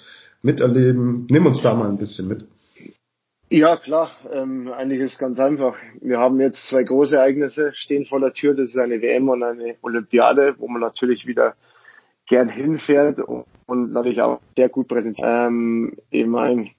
miterleben? 0.43 1.27
Nimm 1.31 1.47
uns 1.47 1.63
da 1.63 1.75
mal 1.75 1.89
ein 1.89 1.99
bisschen 1.99 2.29
mit. 2.29 2.45
Ja, 3.49 3.77
klar. 3.77 4.11
Ähm, 4.33 4.73
eigentlich 4.73 5.01
ist 5.01 5.13
es 5.13 5.19
ganz 5.19 5.39
einfach. 5.39 5.75
Wir 6.01 6.19
haben 6.19 6.41
jetzt 6.41 6.69
zwei 6.69 6.83
große 6.83 7.17
Ereignisse 7.17 7.73
stehen 7.75 8.07
vor 8.07 8.21
der 8.21 8.33
Tür. 8.33 8.55
Das 8.55 8.71
ist 8.71 8.79
eine 8.79 9.01
WM 9.01 9.29
und 9.29 9.43
eine 9.43 9.77
Olympiade, 9.83 10.55
wo 10.59 10.69
man 10.69 10.81
natürlich 10.81 11.27
wieder 11.27 11.55
gern 12.27 12.49
hinfährt 12.49 13.19
und, 13.19 13.45
und 13.67 13.93
natürlich 13.93 14.23
auch 14.23 14.41
sehr 14.57 14.69
gut 14.69 14.89
präsentiert. 14.89 15.27
Ähm, 15.27 15.97
ich 16.11 16.27
meine, 16.27 16.71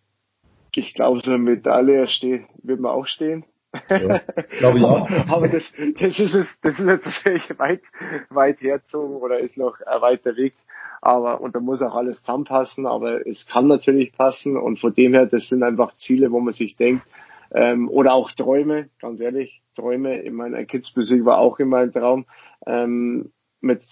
ich 0.76 0.94
glaube, 0.94 1.20
so 1.20 1.32
eine 1.32 1.40
Medaille 1.40 2.08
steht, 2.08 2.46
wird 2.62 2.80
man 2.80 2.92
auch 2.92 3.06
stehen. 3.06 3.46
Ja, 3.90 4.22
glaube 4.60 4.78
ich 4.80 4.84
auch. 4.84 5.10
Aber 5.30 5.48
das, 5.48 5.72
das 6.00 6.20
ist 6.20 6.34
es, 6.34 6.48
das 6.62 6.80
ist 6.80 6.86
jetzt 6.86 7.06
natürlich 7.06 7.60
weit, 7.60 7.82
weit 8.30 8.62
herzogen 8.62 9.16
oder 9.16 9.40
ist 9.40 9.58
noch 9.58 9.80
ein 9.82 10.02
weiter 10.02 10.36
Weg. 10.36 10.54
Aber, 11.02 11.42
und 11.42 11.56
da 11.56 11.60
muss 11.60 11.82
auch 11.82 11.96
alles 11.96 12.20
zusammenpassen, 12.20 12.86
aber 12.86 13.28
es 13.28 13.46
kann 13.46 13.68
natürlich 13.68 14.14
passen 14.14 14.56
und 14.56 14.80
von 14.80 14.94
dem 14.94 15.14
her, 15.14 15.26
das 15.26 15.50
sind 15.50 15.62
einfach 15.62 15.94
Ziele, 15.98 16.32
wo 16.32 16.40
man 16.40 16.54
sich 16.54 16.78
denkt, 16.78 17.06
ähm, 17.52 17.90
oder 17.90 18.14
auch 18.14 18.32
Träume, 18.32 18.90
ganz 19.02 19.20
ehrlich. 19.20 19.62
Träume. 19.76 20.22
Ich 20.22 20.32
meine, 20.32 20.58
ein 20.58 20.68
Kitzbühel 20.68 21.26
war 21.26 21.40
auch 21.40 21.60
immer 21.60 21.80
ein 21.80 21.92
Traum. 21.92 22.26
Ähm, 22.66 23.32
mit, 23.60 23.84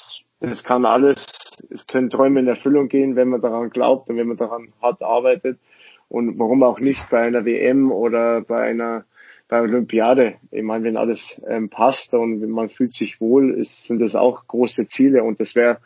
das 0.50 0.64
kann 0.64 0.86
alles, 0.86 1.26
es 1.70 1.86
können 1.88 2.10
Träume 2.10 2.40
in 2.40 2.48
Erfüllung 2.48 2.88
gehen, 2.88 3.16
wenn 3.16 3.30
man 3.30 3.42
daran 3.42 3.70
glaubt 3.70 4.10
und 4.10 4.18
wenn 4.18 4.28
man 4.28 4.38
daran 4.38 4.74
hart 4.82 5.02
arbeitet. 5.02 5.60
Und 6.10 6.38
warum 6.40 6.64
auch 6.64 6.80
nicht 6.80 7.10
bei 7.10 7.22
einer 7.22 7.46
WM 7.46 7.92
oder 7.92 8.42
bei 8.42 8.62
einer 8.64 9.06
bei 9.52 9.62
Olympiade. 9.62 10.36
Ich 10.50 10.64
meine, 10.64 10.86
wenn 10.86 10.96
alles 10.96 11.20
ähm, 11.46 11.70
passt 11.70 12.14
und 12.14 12.42
man 12.50 12.70
fühlt 12.70 12.94
sich 12.94 13.20
wohl, 13.20 13.54
ist, 13.54 13.86
sind 13.86 14.00
das 14.00 14.16
auch 14.16 14.48
große 14.48 14.88
Ziele. 14.88 15.24
Und 15.24 15.42
das 15.42 15.56
wäre, 15.56 15.80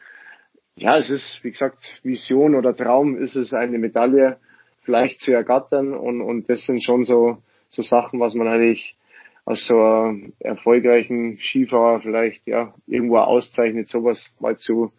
ja, 0.75 0.97
es 0.97 1.09
ist, 1.09 1.39
wie 1.41 1.49
gesagt, 1.49 1.99
Vision 2.03 2.53
oder 2.53 2.75
Traum, 2.75 3.17
ist 3.17 3.35
es 3.35 3.55
eine 3.55 3.79
Medaille 3.79 4.37
vielleicht 4.83 5.21
zu 5.21 5.33
ergattern. 5.33 5.95
Und, 5.95 6.21
und 6.21 6.47
das 6.47 6.67
sind 6.67 6.83
schon 6.83 7.05
so, 7.05 7.39
so 7.69 7.81
Sachen, 7.81 8.19
was 8.19 8.35
man 8.35 8.47
eigentlich 8.47 8.94
aus 9.45 9.65
so 9.67 9.79
einem 9.79 10.33
erfolgreichen 10.39 11.37
Skifahrer 11.37 11.99
vielleicht 11.99 12.45
ja 12.47 12.73
irgendwo 12.87 13.17
auszeichnet, 13.17 13.87
sowas 13.87 14.35
mal 14.39 14.57
zu 14.57 14.91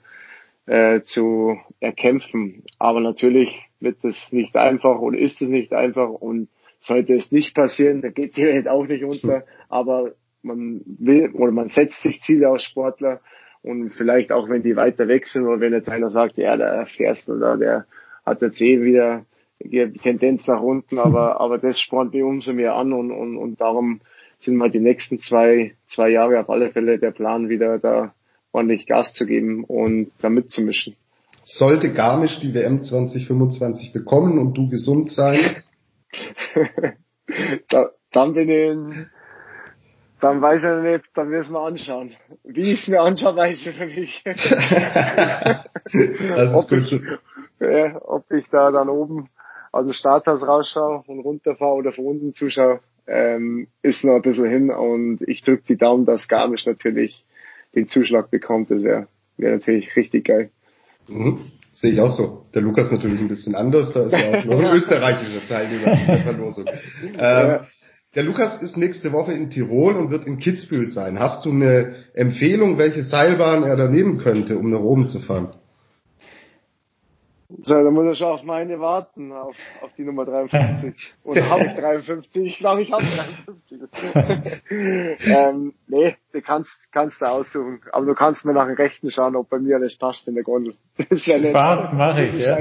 äh, 0.67 1.03
zu 1.03 1.59
erkämpfen. 1.81 2.65
Aber 2.79 3.01
natürlich 3.01 3.69
wird 3.81 3.99
das 4.03 4.33
nicht 4.33 4.57
einfach 4.57 4.99
und 4.99 5.15
ist 5.15 5.41
es 5.41 5.49
nicht 5.49 5.73
einfach 5.73 6.11
und 6.11 6.49
sollte 6.81 7.15
es 7.15 7.33
nicht 7.33 7.55
passieren, 7.55 8.03
da 8.03 8.09
geht 8.09 8.37
die 8.37 8.45
Welt 8.45 8.69
auch 8.69 8.87
nicht 8.87 9.05
unter. 9.05 9.45
Aber 9.69 10.13
man 10.43 10.83
will 10.85 11.31
oder 11.35 11.53
man 11.53 11.69
setzt 11.69 12.01
sich 12.03 12.21
Ziele 12.23 12.49
als 12.49 12.65
Sportler 12.65 13.21
und 13.63 13.91
vielleicht 13.91 14.31
auch 14.31 14.49
wenn 14.49 14.63
die 14.63 14.77
weiter 14.77 15.09
weg 15.09 15.27
sind 15.27 15.45
oder 15.47 15.61
wenn 15.61 15.73
jetzt 15.73 15.89
einer 15.89 16.11
sagt, 16.11 16.37
ja, 16.37 16.57
der 16.57 16.87
Ferst 16.87 17.29
oder 17.29 17.57
der 17.57 17.87
hat 18.25 18.43
jetzt 18.43 18.61
eh 18.61 18.81
wieder 18.81 19.25
die 19.59 19.93
Tendenz 20.03 20.47
nach 20.47 20.61
unten, 20.61 20.99
aber, 20.99 21.41
aber 21.41 21.59
das 21.59 21.81
spornt 21.81 22.13
mich 22.13 22.23
umso 22.23 22.53
mehr 22.53 22.75
an 22.75 22.93
und, 22.93 23.11
und, 23.11 23.37
und 23.37 23.61
darum 23.61 24.01
sind 24.39 24.57
mal 24.57 24.71
die 24.71 24.81
nächsten 24.81 25.19
zwei, 25.19 25.75
zwei 25.89 26.11
Jahre 26.11 26.41
auf 26.41 26.51
alle 26.51 26.71
Fälle 26.71 26.99
der 26.99 27.11
Plan, 27.11 27.49
wieder 27.49 27.79
da 27.79 28.15
ordentlich 28.53 28.87
Gas 28.87 29.15
zu 29.15 29.27
geben 29.27 29.65
und 29.65 30.13
da 30.21 30.29
mitzumischen. 30.29 30.97
Sollte 31.45 31.93
Garmisch 31.93 32.41
die 32.41 32.55
WM 32.55 32.83
2025 32.83 33.93
bekommen 33.93 34.39
und 34.39 34.55
du 34.55 34.69
gesund 34.69 35.13
sein? 35.13 35.39
da, 37.69 37.91
dann 38.13 38.35
bin 38.35 38.49
ich 38.49 39.07
dann 40.21 40.41
weiß 40.41 40.65
ich 40.65 40.83
nicht, 40.83 41.05
dann 41.15 41.29
müssen 41.29 41.53
wir 41.53 41.61
anschauen. 41.61 42.17
Wie 42.43 42.73
ich 42.73 42.81
es 42.83 42.89
mir 42.89 43.03
anschaue, 43.03 43.37
weiß 43.37 43.67
ich 43.67 43.79
noch 43.79 43.87
nicht. 43.87 44.27
das 44.27 44.45
ist 45.95 46.55
ob, 46.55 46.69
gut. 46.69 46.91
Ich, 46.91 47.03
ja, 47.61 48.01
ob 48.03 48.31
ich 48.33 48.47
da 48.51 48.71
dann 48.71 48.89
oben 48.89 49.29
aus 49.73 49.85
dem 49.85 49.93
Starthaus 49.93 50.47
rausschaue 50.47 51.03
und 51.07 51.21
runterfahre 51.21 51.75
oder 51.75 51.93
von 51.93 52.07
unten 52.07 52.35
zuschaue, 52.35 52.81
ähm, 53.07 53.69
ist 53.83 54.05
noch 54.05 54.17
ein 54.17 54.23
bisschen 54.23 54.49
hin 54.49 54.71
und 54.71 55.21
ich 55.27 55.43
drücke 55.43 55.63
die 55.69 55.77
Daumen, 55.77 56.07
dass 56.07 56.29
Garmisch 56.29 56.67
natürlich 56.67 57.25
den 57.75 57.89
Zuschlag 57.89 58.31
bekommt. 58.31 58.71
Das 58.71 58.83
wäre 58.83 59.09
wär 59.37 59.53
natürlich 59.53 59.95
richtig 59.97 60.27
geil. 60.27 60.51
Mhm. 61.09 61.41
Sehe 61.73 61.93
ich 61.93 62.01
auch 62.01 62.11
so. 62.11 62.47
Der 62.55 62.63
Lukas 62.63 62.91
natürlich 62.91 63.21
ein 63.21 63.29
bisschen 63.29 63.55
anders, 63.55 63.93
da 63.93 64.05
ist 64.05 64.13
ja 64.13 64.39
auch 64.39 64.45
noch 64.47 64.59
ein 64.59 64.65
österreichischer 64.77 65.47
Teilnehmer 65.47 65.97
der 66.07 66.19
Verlosung. 66.19 66.65
Ähm, 67.19 67.61
der 68.15 68.23
Lukas 68.23 68.63
ist 68.63 68.79
nächste 68.79 69.13
Woche 69.13 69.35
in 69.35 69.51
Tirol 69.51 69.95
und 69.97 70.11
wird 70.11 70.27
in 70.27 70.39
Kitzbühel 70.39 70.89
sein. 70.89 71.19
Hast 71.19 71.45
du 71.45 71.51
eine 71.51 71.97
Empfehlung, 72.15 72.79
welche 72.79 73.03
Seilbahn 73.03 73.63
er 73.63 73.77
da 73.77 73.89
nehmen 73.89 74.17
könnte, 74.17 74.57
um 74.57 74.71
nach 74.71 74.81
oben 74.81 75.09
zu 75.09 75.21
fahren? 75.21 75.51
So, 77.49 77.75
dann 77.75 77.95
muss 77.95 78.07
er 78.07 78.15
schon 78.17 78.27
auf 78.27 78.43
meine 78.43 78.81
warten, 78.81 79.31
auf, 79.31 79.55
auf 79.81 79.91
die 79.97 80.03
Nummer 80.03 80.25
53. 80.25 80.95
Oder 81.25 81.49
habe 81.49 81.67
ich 81.67 81.75
53? 81.75 82.45
Ich 82.45 82.59
glaube, 82.59 82.83
ich 82.83 82.93
habe 82.93 83.05
53. 83.69 84.61
ähm, 85.27 85.75
nee, 85.87 86.17
du 86.33 86.43
kannst, 86.43 86.73
kannst 86.93 87.21
du 87.21 87.25
aussuchen. 87.27 87.81
Aber 87.93 88.05
du 88.05 88.15
kannst 88.15 88.45
mir 88.45 88.53
nach 88.53 88.67
dem 88.67 88.75
Rechten 88.75 89.13
schauen, 89.13 89.37
ob 89.37 89.49
bei 89.49 89.61
mir 89.61 89.77
alles 89.77 89.97
passt 89.97 90.27
in 90.27 90.35
der 90.35 90.43
Gondel. 90.43 90.75
Das 90.97 91.07
ist 91.11 91.27
ja 91.27 91.39
nicht 91.39 91.51
Spaß, 91.51 91.93
mache 91.93 92.25
ich, 92.25 92.35
ja. 92.35 92.59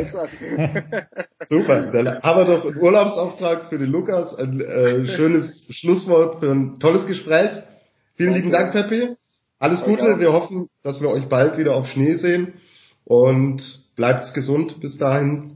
Super, 1.50 1.88
dann 1.92 2.22
haben 2.22 2.48
wir 2.48 2.58
doch 2.58 2.66
einen 2.66 2.78
Urlaubsauftrag 2.78 3.70
für 3.70 3.80
den 3.80 3.90
Lukas, 3.90 4.36
ein 4.36 4.62
äh, 4.62 5.08
schönes 5.08 5.66
Schlusswort 5.72 6.42
für 6.42 6.52
ein 6.52 6.80
tolles 6.80 7.08
Gespräch. 7.08 7.50
Vielen 8.16 8.34
lieben 8.34 8.52
Dank, 8.52 8.72
Peppi. 8.72 9.16
Alles 9.58 9.84
Gute, 9.84 10.20
wir 10.20 10.32
hoffen, 10.32 10.70
dass 10.84 11.02
wir 11.02 11.10
euch 11.10 11.28
bald 11.28 11.58
wieder 11.58 11.76
auf 11.76 11.88
Schnee 11.88 12.14
sehen 12.14 12.54
und 13.06 13.86
Bleibt 13.96 14.34
gesund 14.34 14.82
bis 14.82 14.98
dahin. 14.98 15.56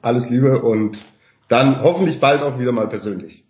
Alles 0.00 0.28
Liebe 0.30 0.62
und 0.62 1.04
dann 1.48 1.82
hoffentlich 1.82 2.18
bald 2.18 2.42
auch 2.42 2.58
wieder 2.58 2.72
mal 2.72 2.88
persönlich. 2.88 3.44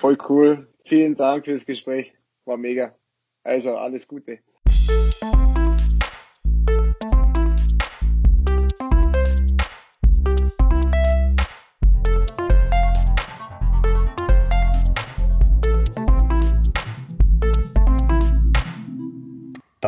Voll 0.00 0.16
cool. 0.28 0.68
Vielen 0.88 1.16
Dank 1.16 1.44
fürs 1.44 1.66
Gespräch. 1.66 2.12
War 2.44 2.56
mega. 2.56 2.94
Also 3.42 3.76
alles 3.76 4.06
Gute. 4.06 4.38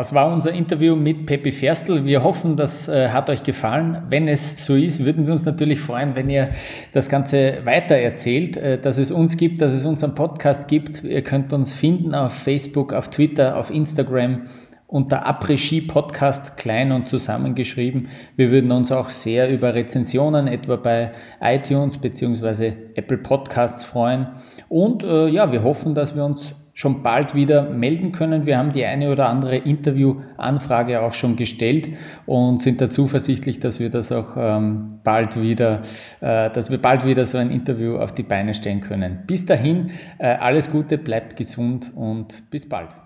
Das 0.02 0.12
war 0.12 0.32
unser 0.32 0.50
Interview 0.50 0.96
mit 0.96 1.26
Pepi 1.26 1.52
Ferstl. 1.52 2.04
Wir 2.04 2.24
hoffen, 2.24 2.56
das 2.56 2.88
äh, 2.88 3.10
hat 3.10 3.30
euch 3.30 3.44
gefallen. 3.44 4.02
Wenn 4.08 4.26
es 4.26 4.66
so 4.66 4.74
ist, 4.74 5.04
würden 5.04 5.26
wir 5.26 5.32
uns 5.32 5.46
natürlich 5.46 5.78
freuen, 5.78 6.16
wenn 6.16 6.28
ihr 6.28 6.50
das 6.92 7.08
Ganze 7.08 7.64
weiter 7.64 7.94
erzählt, 7.94 8.56
äh, 8.56 8.80
dass 8.80 8.98
es 8.98 9.12
uns 9.12 9.36
gibt, 9.36 9.62
dass 9.62 9.72
es 9.72 9.84
unseren 9.84 10.16
Podcast 10.16 10.66
gibt. 10.66 11.04
Ihr 11.04 11.22
könnt 11.22 11.52
uns 11.52 11.72
finden 11.72 12.16
auf 12.16 12.32
Facebook, 12.32 12.92
auf 12.92 13.10
Twitter, 13.10 13.56
auf 13.56 13.70
Instagram 13.70 14.46
unter 14.88 15.24
Après-Ski 15.24 15.82
Podcast 15.82 16.56
klein 16.56 16.90
und 16.90 17.06
zusammengeschrieben. 17.06 18.08
Wir 18.34 18.50
würden 18.50 18.72
uns 18.72 18.90
auch 18.90 19.08
sehr 19.08 19.50
über 19.50 19.72
Rezensionen 19.72 20.48
etwa 20.48 20.74
bei 20.74 21.12
iTunes 21.40 21.98
bzw. 21.98 22.72
Apple 22.96 23.18
Podcasts 23.18 23.84
freuen. 23.84 24.26
Und 24.68 25.04
äh, 25.04 25.28
ja, 25.28 25.52
wir 25.52 25.62
hoffen, 25.62 25.94
dass 25.94 26.16
wir 26.16 26.24
uns 26.24 26.56
schon 26.74 27.02
bald 27.02 27.34
wieder 27.34 27.62
melden 27.68 28.12
können. 28.12 28.46
Wir 28.46 28.58
haben 28.58 28.72
die 28.72 28.84
eine 28.84 29.10
oder 29.10 29.28
andere 29.28 29.56
Interviewanfrage 29.56 31.02
auch 31.02 31.12
schon 31.12 31.36
gestellt 31.36 31.90
und 32.26 32.62
sind 32.62 32.80
da 32.80 32.88
zuversichtlich, 32.88 33.60
dass 33.60 33.78
wir 33.78 33.90
das 33.90 34.10
auch 34.10 34.36
ähm, 34.36 35.00
bald 35.04 35.40
wieder, 35.40 35.82
äh, 36.20 36.50
dass 36.50 36.70
wir 36.70 36.78
bald 36.78 37.04
wieder 37.04 37.26
so 37.26 37.38
ein 37.38 37.50
Interview 37.50 37.96
auf 37.96 38.12
die 38.12 38.22
Beine 38.22 38.54
stellen 38.54 38.80
können. 38.80 39.24
Bis 39.26 39.44
dahin, 39.44 39.90
äh, 40.18 40.28
alles 40.28 40.70
Gute, 40.70 40.96
bleibt 40.96 41.36
gesund 41.36 41.92
und 41.94 42.50
bis 42.50 42.68
bald. 42.68 43.01